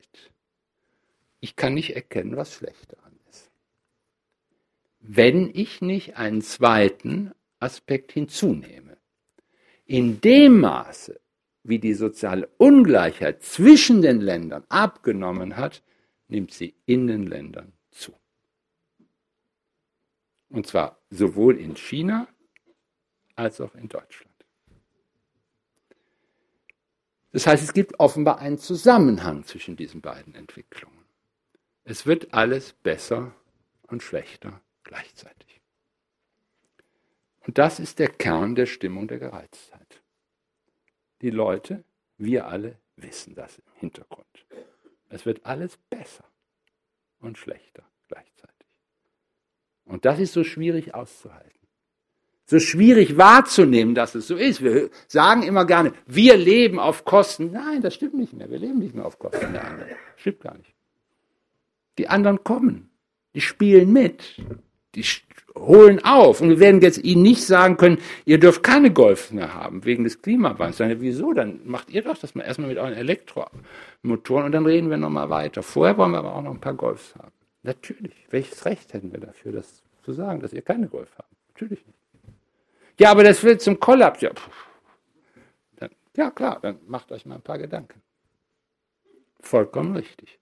Ich 1.42 1.56
kann 1.56 1.74
nicht 1.74 1.96
erkennen, 1.96 2.38
was 2.38 2.54
schlecht 2.54 2.94
daran 2.94 3.18
ist. 3.30 3.50
Wenn 5.02 5.52
ich 5.54 5.82
nicht 5.82 6.18
einen 6.18 6.42
zweiten 6.42 7.32
Aspekt 7.60 8.14
hinzunehme. 8.14 8.98
In 9.86 10.22
dem 10.22 10.62
Maße, 10.62 11.20
wie 11.64 11.80
die 11.80 11.94
soziale 11.94 12.48
Ungleichheit 12.58 13.44
zwischen 13.44 14.02
den 14.02 14.22
Ländern 14.22 14.64
abgenommen 14.70 15.58
hat, 15.58 15.84
nimmt 16.28 16.54
sie 16.54 16.76
in 16.86 17.08
den 17.08 17.28
Ländern. 17.28 17.74
Und 20.50 20.68
zwar 20.68 21.00
sowohl 21.10 21.58
in 21.60 21.76
China 21.76 22.28
als 23.36 23.62
auch 23.62 23.76
in 23.76 23.88
Deutschland. 23.88 24.30
Das 27.32 27.46
heißt, 27.46 27.64
es 27.64 27.74
gibt 27.74 28.00
offenbar 28.00 28.40
einen 28.40 28.58
Zusammenhang 28.58 29.44
zwischen 29.44 29.76
diesen 29.76 30.02
beiden 30.02 30.34
Entwicklungen. 30.34 31.06
Es 31.84 32.06
wird 32.06 32.34
alles 32.34 32.74
besser 32.74 33.36
und 33.88 34.02
schlechter 34.02 34.62
gleichzeitig. 34.84 35.62
Und 37.42 37.58
das 37.58 37.80
ist 37.80 38.00
der 38.00 38.10
Kern 38.10 38.56
der 38.56 38.66
Stimmung 38.66 39.08
der 39.08 39.20
Gereiztheit. 39.20 40.02
Die 41.22 41.30
Leute, 41.30 41.84
wir 42.18 42.48
alle, 42.48 42.80
wissen 42.96 43.36
das 43.36 43.58
im 43.60 43.74
Hintergrund. 43.76 44.46
Es 45.10 45.26
wird 45.26 45.46
alles 45.46 45.78
besser 45.90 46.26
und 47.20 47.38
schlechter. 47.38 47.89
Und 49.90 50.06
das 50.06 50.20
ist 50.20 50.34
so 50.34 50.44
schwierig 50.44 50.94
auszuhalten. 50.94 51.50
So 52.46 52.60
schwierig 52.60 53.18
wahrzunehmen, 53.18 53.94
dass 53.96 54.16
es 54.16 54.28
so 54.28 54.36
ist. 54.36 54.64
Wir 54.64 54.90
sagen 55.08 55.44
immer 55.44 55.66
gerne, 55.66 55.94
wir 56.08 56.38
leben 56.38 56.80
auf 56.80 57.06
Kosten. 57.06 57.52
Nein, 57.52 57.82
das 57.82 57.96
stimmt 57.96 58.16
nicht 58.16 58.34
mehr. 58.34 58.50
Wir 58.50 58.60
leben 58.60 58.80
nicht 58.80 58.96
mehr 58.96 59.06
auf 59.06 59.20
Kosten 59.20 59.54
der 59.54 59.66
anderen. 59.66 59.90
Das 59.90 60.22
stimmt 60.22 60.42
gar 60.42 60.58
nicht. 60.58 60.74
Die 61.98 62.08
anderen 62.08 62.44
kommen. 62.44 62.90
Die 63.36 63.42
spielen 63.42 63.92
mit. 63.92 64.42
Die 64.96 65.04
holen 65.56 66.04
auf. 66.04 66.42
Und 66.42 66.50
wir 66.50 66.60
werden 66.60 66.82
jetzt 66.82 67.04
ihnen 67.04 67.22
nicht 67.24 67.44
sagen 67.44 67.78
können, 67.78 68.00
ihr 68.26 68.40
dürft 68.40 68.64
keine 68.64 68.92
Golf 68.92 69.32
mehr 69.32 69.54
haben, 69.54 69.86
wegen 69.86 70.04
des 70.04 70.22
Klimawandels. 70.22 70.78
Dann, 70.78 71.02
wieso? 71.02 71.34
Dann 71.34 71.62
macht 71.66 71.90
ihr 71.90 72.04
doch 72.04 72.18
das 72.18 72.36
mal 72.36 72.44
erstmal 72.44 72.70
mit 72.70 72.78
euren 72.78 72.94
Elektromotoren 72.94 74.46
und 74.46 74.52
dann 74.52 74.66
reden 74.66 74.90
wir 74.90 74.98
nochmal 74.98 75.30
weiter. 75.30 75.62
Vorher 75.62 75.98
wollen 75.98 76.12
wir 76.12 76.20
aber 76.20 76.36
auch 76.36 76.44
noch 76.44 76.52
ein 76.52 76.62
paar 76.62 76.74
Golfs 76.74 77.16
haben. 77.16 77.32
Natürlich. 77.64 78.16
Welches 78.30 78.66
Recht 78.66 78.94
hätten 78.94 79.12
wir 79.12 79.20
dafür, 79.20 79.52
das 79.52 79.84
zu 80.04 80.14
sagen, 80.14 80.40
dass 80.40 80.54
ihr 80.54 80.62
keine 80.62 80.88
Golf 80.88 81.12
habt? 81.18 81.32
Natürlich 81.50 81.86
nicht. 81.86 82.00
Ja, 83.00 83.12
aber 83.12 83.24
das 83.24 83.44
wird 83.44 83.62
zum 83.62 83.80
Kollaps. 83.80 84.22
Ja, 84.22 84.32
dann, 85.78 85.90
ja, 86.16 86.32
klar, 86.32 86.60
dann 86.62 86.80
macht 86.88 87.12
euch 87.12 87.26
mal 87.26 87.36
ein 87.36 87.42
paar 87.42 87.58
Gedanken. 87.58 88.02
Vollkommen 89.40 89.96
richtig. 89.96 90.40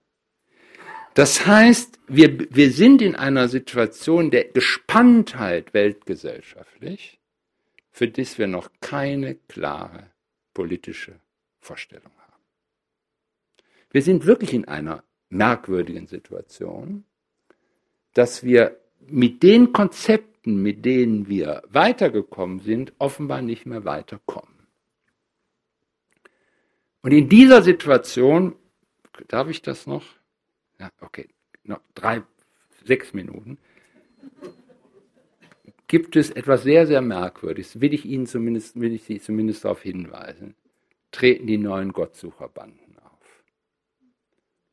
Das 1.13 1.47
heißt, 1.47 1.99
wir, 2.07 2.53
wir 2.53 2.71
sind 2.71 3.01
in 3.01 3.15
einer 3.15 3.47
Situation 3.47 4.29
der 4.29 4.45
Gespanntheit 4.45 5.73
weltgesellschaftlich, 5.73 7.19
für 7.91 8.07
das 8.07 8.37
wir 8.37 8.45
noch 8.45 8.69
keine 8.81 9.35
klare 9.35 10.11
politische 10.53 11.19
Vorstellung 11.59 12.11
haben. 12.19 12.43
Wir 13.89 14.03
sind 14.03 14.25
wirklich 14.25 14.53
in 14.53 14.67
einer 14.67 15.03
merkwürdigen 15.29 16.07
Situation, 16.07 17.03
dass 18.13 18.43
wir 18.43 18.77
mit 19.07 19.43
den 19.43 19.73
Konzepten, 19.73 20.61
mit 20.61 20.85
denen 20.85 21.27
wir 21.27 21.63
weitergekommen 21.69 22.59
sind, 22.59 22.93
offenbar 22.99 23.41
nicht 23.41 23.65
mehr 23.65 23.85
weiterkommen. 23.85 24.55
Und 27.01 27.11
in 27.11 27.29
dieser 27.29 27.61
Situation, 27.61 28.55
darf 29.27 29.49
ich 29.49 29.61
das 29.61 29.87
noch? 29.87 30.03
ja, 30.79 30.91
okay, 31.01 31.27
noch 31.63 31.81
drei, 31.95 32.23
sechs 32.85 33.13
Minuten, 33.13 33.57
gibt 35.87 36.15
es 36.15 36.29
etwas 36.31 36.63
sehr, 36.63 36.85
sehr 36.87 37.01
Merkwürdiges, 37.01 37.79
will 37.79 37.93
ich 37.93 38.05
Ihnen 38.05 38.27
zumindest, 38.27 38.79
will 38.79 38.93
ich 38.93 39.03
Sie 39.03 39.19
zumindest 39.19 39.65
darauf 39.65 39.81
hinweisen, 39.81 40.55
treten 41.11 41.47
die 41.47 41.57
neuen 41.57 41.93
Gottsucherbanden. 41.93 42.86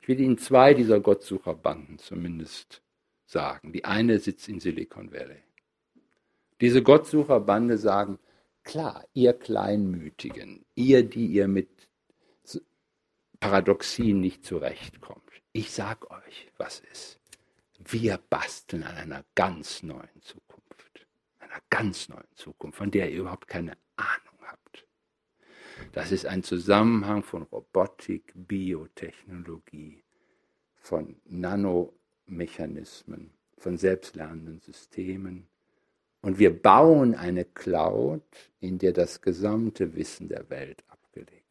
Ich 0.04 0.08
will 0.08 0.20
Ihnen 0.20 0.36
zwei 0.36 0.74
dieser 0.74 1.00
Gottsucherbanden 1.00 1.98
zumindest 1.98 2.82
sagen. 3.24 3.72
Die 3.72 3.86
eine 3.86 4.18
sitzt 4.18 4.46
in 4.50 4.60
Silicon 4.60 5.10
Valley. 5.10 5.42
Diese 6.60 6.82
Gottsucherbande 6.82 7.78
sagen, 7.78 8.18
klar, 8.64 9.06
ihr 9.14 9.32
Kleinmütigen, 9.32 10.66
ihr, 10.74 11.08
die 11.08 11.28
ihr 11.28 11.48
mit 11.48 11.88
Paradoxien 13.40 14.20
nicht 14.20 14.44
zurechtkommt, 14.44 15.22
ich 15.54 15.70
sag 15.70 16.10
euch, 16.10 16.52
was 16.58 16.80
ist. 16.92 17.18
Wir 17.78 18.18
basteln 18.28 18.82
an 18.82 18.96
einer 18.96 19.24
ganz 19.34 19.82
neuen 19.82 20.20
Zukunft. 20.20 21.06
Einer 21.38 21.62
ganz 21.70 22.10
neuen 22.10 22.28
Zukunft, 22.34 22.76
von 22.76 22.90
der 22.90 23.10
ihr 23.10 23.20
überhaupt 23.20 23.48
keine 23.48 23.78
Ahnung. 23.96 24.33
Das 25.92 26.12
ist 26.12 26.26
ein 26.26 26.42
Zusammenhang 26.42 27.22
von 27.22 27.42
Robotik, 27.42 28.32
Biotechnologie, 28.34 30.02
von 30.76 31.16
Nanomechanismen, 31.26 33.30
von 33.58 33.76
selbstlernenden 33.76 34.60
Systemen. 34.60 35.46
Und 36.20 36.38
wir 36.38 36.62
bauen 36.62 37.14
eine 37.14 37.44
Cloud, 37.44 38.22
in 38.60 38.78
der 38.78 38.92
das 38.92 39.20
gesamte 39.20 39.94
Wissen 39.94 40.28
der 40.28 40.48
Welt 40.50 40.82
abgelegt 40.88 41.44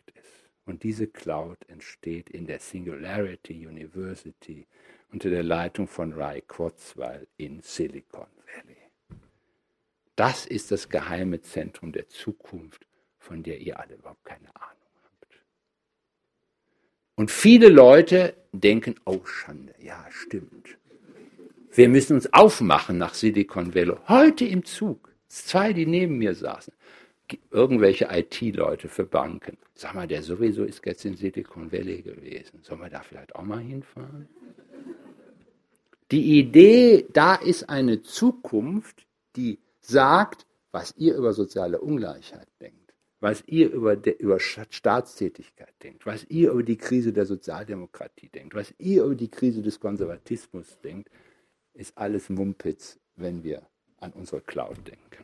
und 0.66 0.84
diese 0.84 1.08
Cloud 1.08 1.58
entsteht 1.68 2.30
in 2.30 2.46
der 2.46 2.60
Singularity 2.60 3.68
University 3.68 4.68
unter 5.12 5.30
der 5.30 5.44
Leitung 5.44 5.88
von 5.88 6.14
Ray 6.14 6.42
Kurzweil 6.42 7.28
in 7.38 7.62
Silicon 7.62 8.28
Valley. 8.46 8.78
Das 10.16 10.46
ist 10.46 10.72
das 10.72 10.90
geheime 10.90 11.42
Zentrum 11.42 11.92
der 11.92 12.08
Zukunft, 12.08 12.86
von 13.24 13.42
der 13.42 13.60
ihr 13.60 13.80
alle 13.80 13.96
überhaupt 13.96 14.26
keine 14.26 14.54
Ahnung 14.56 14.88
habt. 15.04 15.42
Und 17.16 17.32
viele 17.32 17.70
Leute 17.70 18.36
denken, 18.52 18.96
oh 19.06 19.26
Schande, 19.26 19.74
ja 19.80 20.06
stimmt. 20.10 20.78
Wir 21.72 21.90
müssen 21.90 22.14
uns 22.14 22.32
aufmachen 22.34 22.98
nach 22.98 23.14
Silicon 23.14 23.74
Valley. 23.74 23.96
Heute 24.08 24.46
im 24.46 24.64
Zug, 24.66 25.12
zwei, 25.28 25.74
die 25.74 25.86
neben 25.86 26.18
mir 26.18 26.36
saßen, 26.36 26.74
irgendwelche 27.50 28.10
IT-Leute 28.12 28.90
für 28.90 29.06
Banken. 29.06 29.58
Sag 29.74 29.96
mal, 29.96 30.08
der 30.08 30.22
sowieso 30.22 30.66
ist 30.66 30.86
jetzt 30.86 31.06
in 31.06 31.16
Silicon 31.16 31.72
Valley 31.72 32.02
gewesen. 32.02 32.60
Sollen 32.62 32.82
wir 32.82 32.90
da 32.90 33.02
vielleicht 33.02 33.36
auch 33.36 33.44
mal 33.44 33.60
hinfahren? 33.60 34.28
Die 36.12 36.40
Idee, 36.40 37.08
da 37.12 37.36
ist 37.36 37.70
eine 37.70 38.04
Zukunft, 38.04 39.08
die 39.36 39.58
sagt, 39.82 40.46
was 40.72 40.94
ihr 40.98 41.16
über 41.16 41.34
soziale 41.34 41.80
Ungleichheit 41.82 42.48
denkt, 42.62 42.83
was 43.24 43.42
ihr 43.48 43.72
über, 43.72 43.96
de, 43.96 44.18
über 44.18 44.38
Staatstätigkeit 44.38 45.74
denkt, 45.82 46.06
was 46.06 46.26
ihr 46.28 46.52
über 46.52 46.62
die 46.62 46.76
Krise 46.76 47.14
der 47.14 47.26
Sozialdemokratie 47.26 48.28
denkt, 48.28 48.54
was 48.54 48.74
ihr 48.80 49.06
über 49.06 49.16
die 49.16 49.30
Krise 49.30 49.62
des 49.62 49.80
Konservatismus 49.80 50.78
denkt, 50.84 51.10
ist 51.74 51.98
alles 51.98 52.30
Mumpitz, 52.30 53.00
wenn 53.16 53.42
wir 53.42 53.66
an 54.02 54.12
unsere 54.12 54.42
Cloud 54.42 54.76
denken. 54.86 55.24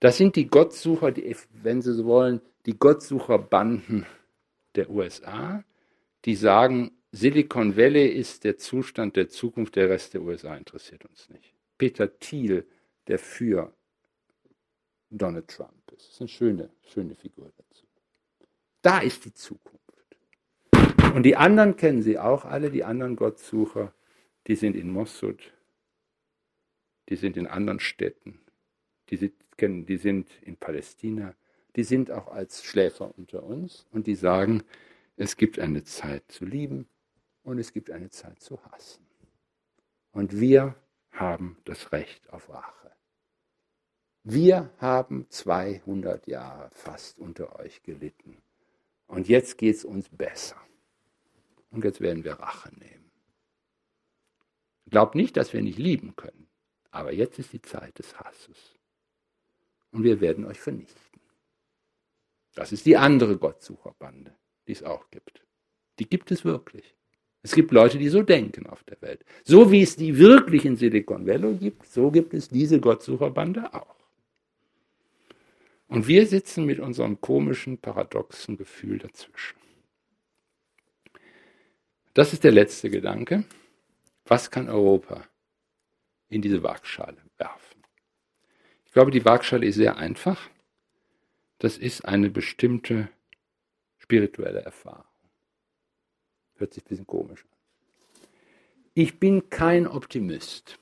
Das 0.00 0.16
sind 0.16 0.34
die 0.34 0.48
Gottsucher, 0.48 1.12
die, 1.12 1.36
wenn 1.62 1.80
Sie 1.80 1.94
so 1.94 2.04
wollen, 2.06 2.40
die 2.66 2.76
Gottsucherbanden 2.76 4.04
der 4.74 4.90
USA, 4.90 5.62
die 6.24 6.34
sagen, 6.34 6.90
Silicon 7.12 7.76
Valley 7.76 8.08
ist 8.08 8.42
der 8.42 8.58
Zustand 8.58 9.14
der 9.14 9.28
Zukunft, 9.28 9.76
der 9.76 9.90
Rest 9.90 10.14
der 10.14 10.22
USA 10.22 10.56
interessiert 10.56 11.04
uns 11.04 11.28
nicht. 11.30 11.54
Peter 11.78 12.18
Thiel, 12.18 12.66
der 13.06 13.20
für 13.20 13.72
Donald 15.08 15.46
Trump 15.46 15.75
ist. 15.96 16.06
Das 16.06 16.14
ist 16.14 16.20
eine 16.20 16.28
schöne, 16.28 16.70
schöne 16.86 17.14
Figur 17.14 17.50
dazu. 17.56 17.86
Da 18.82 19.00
ist 19.00 19.24
die 19.24 19.34
Zukunft. 19.34 19.80
Und 21.14 21.22
die 21.22 21.36
anderen 21.36 21.76
kennen 21.76 22.02
Sie 22.02 22.18
auch 22.18 22.44
alle, 22.44 22.70
die 22.70 22.84
anderen 22.84 23.16
Gottsucher, 23.16 23.92
die 24.46 24.56
sind 24.56 24.76
in 24.76 24.90
Mossad, 24.90 25.52
die 27.08 27.16
sind 27.16 27.36
in 27.36 27.46
anderen 27.46 27.80
Städten, 27.80 28.40
die 29.10 29.32
kennen, 29.56 29.86
die 29.86 29.96
sind 29.96 30.30
in 30.42 30.56
Palästina, 30.56 31.34
die 31.74 31.84
sind 31.84 32.10
auch 32.10 32.28
als 32.28 32.64
Schläfer 32.64 33.16
unter 33.16 33.42
uns 33.42 33.86
und 33.90 34.06
die 34.06 34.14
sagen, 34.14 34.62
es 35.16 35.36
gibt 35.36 35.58
eine 35.58 35.84
Zeit 35.84 36.30
zu 36.30 36.44
lieben 36.44 36.88
und 37.42 37.58
es 37.58 37.72
gibt 37.72 37.90
eine 37.90 38.10
Zeit 38.10 38.40
zu 38.40 38.62
hassen. 38.64 39.06
Und 40.12 40.38
wir 40.40 40.74
haben 41.10 41.58
das 41.64 41.92
Recht 41.92 42.30
auf 42.30 42.50
Rache. 42.50 42.92
Wir 44.28 44.72
haben 44.78 45.24
200 45.28 46.26
Jahre 46.26 46.68
fast 46.72 47.20
unter 47.20 47.60
euch 47.60 47.84
gelitten. 47.84 48.38
Und 49.06 49.28
jetzt 49.28 49.56
geht 49.56 49.76
es 49.76 49.84
uns 49.84 50.08
besser. 50.08 50.56
Und 51.70 51.84
jetzt 51.84 52.00
werden 52.00 52.24
wir 52.24 52.32
Rache 52.32 52.74
nehmen. 52.76 53.12
Glaubt 54.90 55.14
nicht, 55.14 55.36
dass 55.36 55.52
wir 55.52 55.62
nicht 55.62 55.78
lieben 55.78 56.16
können. 56.16 56.48
Aber 56.90 57.12
jetzt 57.12 57.38
ist 57.38 57.52
die 57.52 57.62
Zeit 57.62 58.00
des 58.00 58.18
Hasses 58.18 58.74
und 59.92 60.02
wir 60.02 60.20
werden 60.20 60.44
euch 60.44 60.58
vernichten. 60.58 61.20
Das 62.56 62.72
ist 62.72 62.84
die 62.84 62.96
andere 62.96 63.38
Gottsucherbande, 63.38 64.34
die 64.66 64.72
es 64.72 64.82
auch 64.82 65.08
gibt. 65.12 65.44
Die 66.00 66.08
gibt 66.08 66.32
es 66.32 66.44
wirklich. 66.44 66.96
Es 67.42 67.54
gibt 67.54 67.70
Leute, 67.70 67.96
die 67.96 68.08
so 68.08 68.22
denken 68.22 68.66
auf 68.66 68.82
der 68.82 69.00
Welt. 69.02 69.24
So 69.44 69.70
wie 69.70 69.82
es 69.82 69.94
die 69.94 70.18
wirklich 70.18 70.64
in 70.64 70.76
Silicon 70.76 71.28
Valley 71.28 71.58
gibt, 71.58 71.86
so 71.86 72.10
gibt 72.10 72.34
es 72.34 72.48
diese 72.48 72.80
Gottsucherbande 72.80 73.72
auch. 73.72 74.05
Und 75.88 76.08
wir 76.08 76.26
sitzen 76.26 76.64
mit 76.64 76.80
unserem 76.80 77.20
komischen, 77.20 77.78
paradoxen 77.78 78.56
Gefühl 78.56 78.98
dazwischen. 78.98 79.58
Das 82.14 82.32
ist 82.32 82.44
der 82.44 82.52
letzte 82.52 82.90
Gedanke. 82.90 83.44
Was 84.24 84.50
kann 84.50 84.68
Europa 84.68 85.24
in 86.28 86.42
diese 86.42 86.62
Waagschale 86.62 87.18
werfen? 87.38 87.76
glaube, 88.96 89.10
die 89.10 89.26
Waagschale 89.26 89.66
ist 89.66 89.74
sehr 89.74 89.98
einfach. 89.98 90.48
Das 91.58 91.76
ist 91.76 92.06
eine 92.06 92.30
bestimmte 92.30 93.10
spirituelle 93.98 94.62
Erfahrung. 94.62 95.04
Hört 96.54 96.72
sich 96.72 96.82
ein 96.82 96.88
bisschen 96.88 97.06
komisch 97.06 97.44
an. 97.44 98.22
Ich 98.94 99.20
bin 99.20 99.50
kein 99.50 99.86
Optimist. 99.86 100.78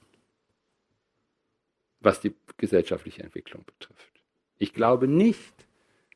was 1.99 2.21
die 2.21 2.37
gesellschaftliche 2.59 3.25
Entwicklung 3.25 3.65
betrifft. 3.65 4.14
Ich 4.65 4.73
glaube 4.73 5.09
nicht, 5.09 5.67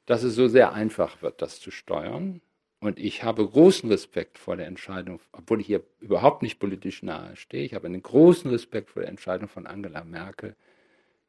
dass 0.06 0.22
es 0.22 0.34
so 0.34 0.48
sehr 0.48 0.72
einfach 0.72 1.20
wird, 1.20 1.42
das 1.42 1.60
zu 1.60 1.70
steuern. 1.70 2.40
Und 2.80 2.98
ich 2.98 3.22
habe 3.22 3.46
großen 3.46 3.90
Respekt 3.90 4.38
vor 4.38 4.56
der 4.56 4.66
Entscheidung, 4.66 5.20
obwohl 5.32 5.60
ich 5.60 5.66
hier 5.66 5.84
überhaupt 6.00 6.40
nicht 6.40 6.58
politisch 6.58 7.02
nahe 7.02 7.36
stehe, 7.36 7.62
ich 7.66 7.74
habe 7.74 7.88
einen 7.88 8.00
großen 8.00 8.50
Respekt 8.50 8.88
vor 8.88 9.02
der 9.02 9.10
Entscheidung 9.10 9.50
von 9.50 9.66
Angela 9.66 10.02
Merkel, 10.02 10.56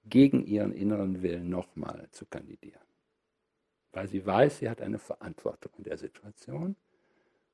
gegen 0.06 0.46
ihren 0.46 0.72
inneren 0.72 1.22
Willen 1.22 1.50
nochmal 1.50 2.08
zu 2.12 2.26
kandidieren. 2.26 2.88
Weil 3.92 4.08
sie 4.08 4.26
weiß, 4.26 4.60
sie 4.60 4.70
hat 4.70 4.82
eine 4.82 4.98
Verantwortung 4.98 5.74
in 5.78 5.84
der 5.84 5.98
Situation 5.98 6.78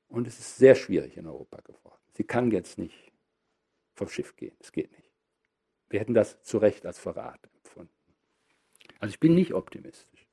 und 0.06 0.28
es 0.28 0.38
ist 0.38 0.58
sehr 0.58 0.76
schwierig 0.76 1.16
in 1.16 1.26
Europa 1.26 1.60
geworden. 1.62 2.02
Sie 2.12 2.22
kann 2.22 2.52
jetzt 2.52 2.78
nicht 2.78 3.10
vom 3.94 4.08
Schiff 4.08 4.36
gehen, 4.36 4.54
es 4.60 4.70
geht 4.70 4.92
nicht. 4.92 5.10
Wir 5.88 5.98
hätten 5.98 6.14
das 6.14 6.40
zu 6.44 6.58
Recht 6.58 6.86
als 6.86 7.00
Verrat. 7.00 7.40
Also 8.98 9.12
ich 9.12 9.20
bin 9.20 9.34
nicht 9.34 9.52
optimistisch. 9.52 10.26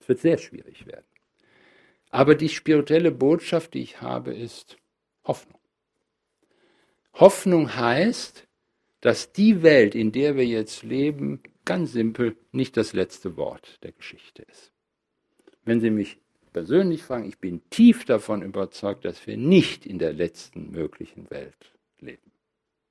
Es 0.00 0.08
wird 0.08 0.20
sehr 0.20 0.38
schwierig 0.38 0.86
werden. 0.86 1.06
Aber 2.10 2.34
die 2.34 2.48
spirituelle 2.48 3.10
Botschaft, 3.10 3.74
die 3.74 3.82
ich 3.82 4.00
habe, 4.00 4.34
ist 4.34 4.76
Hoffnung. 5.24 5.60
Hoffnung 7.14 7.74
heißt, 7.74 8.46
dass 9.00 9.32
die 9.32 9.62
Welt, 9.62 9.94
in 9.94 10.12
der 10.12 10.36
wir 10.36 10.46
jetzt 10.46 10.82
leben, 10.82 11.42
ganz 11.64 11.92
simpel 11.92 12.36
nicht 12.52 12.76
das 12.76 12.92
letzte 12.92 13.36
Wort 13.36 13.82
der 13.82 13.92
Geschichte 13.92 14.42
ist. 14.42 14.72
Wenn 15.64 15.80
Sie 15.80 15.90
mich 15.90 16.18
persönlich 16.52 17.02
fragen, 17.02 17.28
ich 17.28 17.38
bin 17.38 17.60
tief 17.70 18.04
davon 18.04 18.42
überzeugt, 18.42 19.04
dass 19.04 19.26
wir 19.26 19.36
nicht 19.36 19.84
in 19.84 19.98
der 19.98 20.12
letzten 20.12 20.70
möglichen 20.70 21.28
Welt 21.30 21.72
leben. 22.00 22.32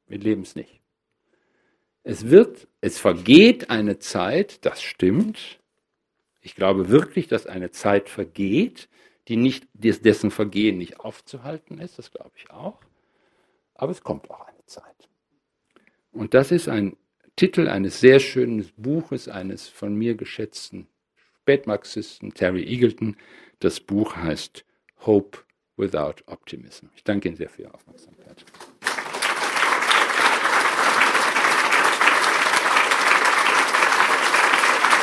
Wir 0.08 0.20
leben 0.20 0.44
es 0.44 0.56
nicht. 0.56 0.82
Es 2.08 2.30
wird, 2.30 2.68
es 2.82 3.00
vergeht 3.00 3.72
eine 3.72 3.98
Zeit, 3.98 4.64
das 4.64 4.84
stimmt. 4.84 5.60
Ich 6.40 6.54
glaube 6.54 6.90
wirklich, 6.90 7.28
dass 7.28 7.48
eine 7.48 7.72
Zeit 7.72 8.10
vergeht, 8.10 8.90
die 9.28 9.38
nicht, 9.38 9.68
dessen 9.74 10.30
Vergehen 10.30 10.78
nicht 10.78 11.00
aufzuhalten 11.00 11.80
ist, 11.80 11.98
das 11.98 12.12
glaube 12.12 12.34
ich 12.36 12.52
auch. 12.52 12.80
Aber 13.74 13.92
es 13.92 14.04
kommt 14.04 14.30
auch 14.30 14.42
eine 14.42 14.64
Zeit. 14.68 15.10
Und 16.12 16.36
das 16.36 16.52
ist 16.52 16.70
ein 16.70 16.96
Titel 17.36 17.68
eines 17.68 18.00
sehr 18.00 18.20
schönen 18.20 18.70
Buches 18.78 19.28
eines 19.28 19.68
von 19.68 19.96
mir 19.96 20.14
geschätzten 20.14 20.88
Spätmarxisten, 21.42 22.36
Terry 22.36 22.66
Eagleton. 22.66 23.18
Das 23.60 23.80
Buch 23.80 24.16
heißt 24.16 24.64
Hope 25.08 25.40
Without 25.76 26.22
Optimism. 26.28 26.86
Ich 26.96 27.04
danke 27.04 27.30
Ihnen 27.30 27.38
sehr 27.38 27.50
für 27.50 27.64
Ihre 27.64 27.74
Aufmerksamkeit. 27.74 28.46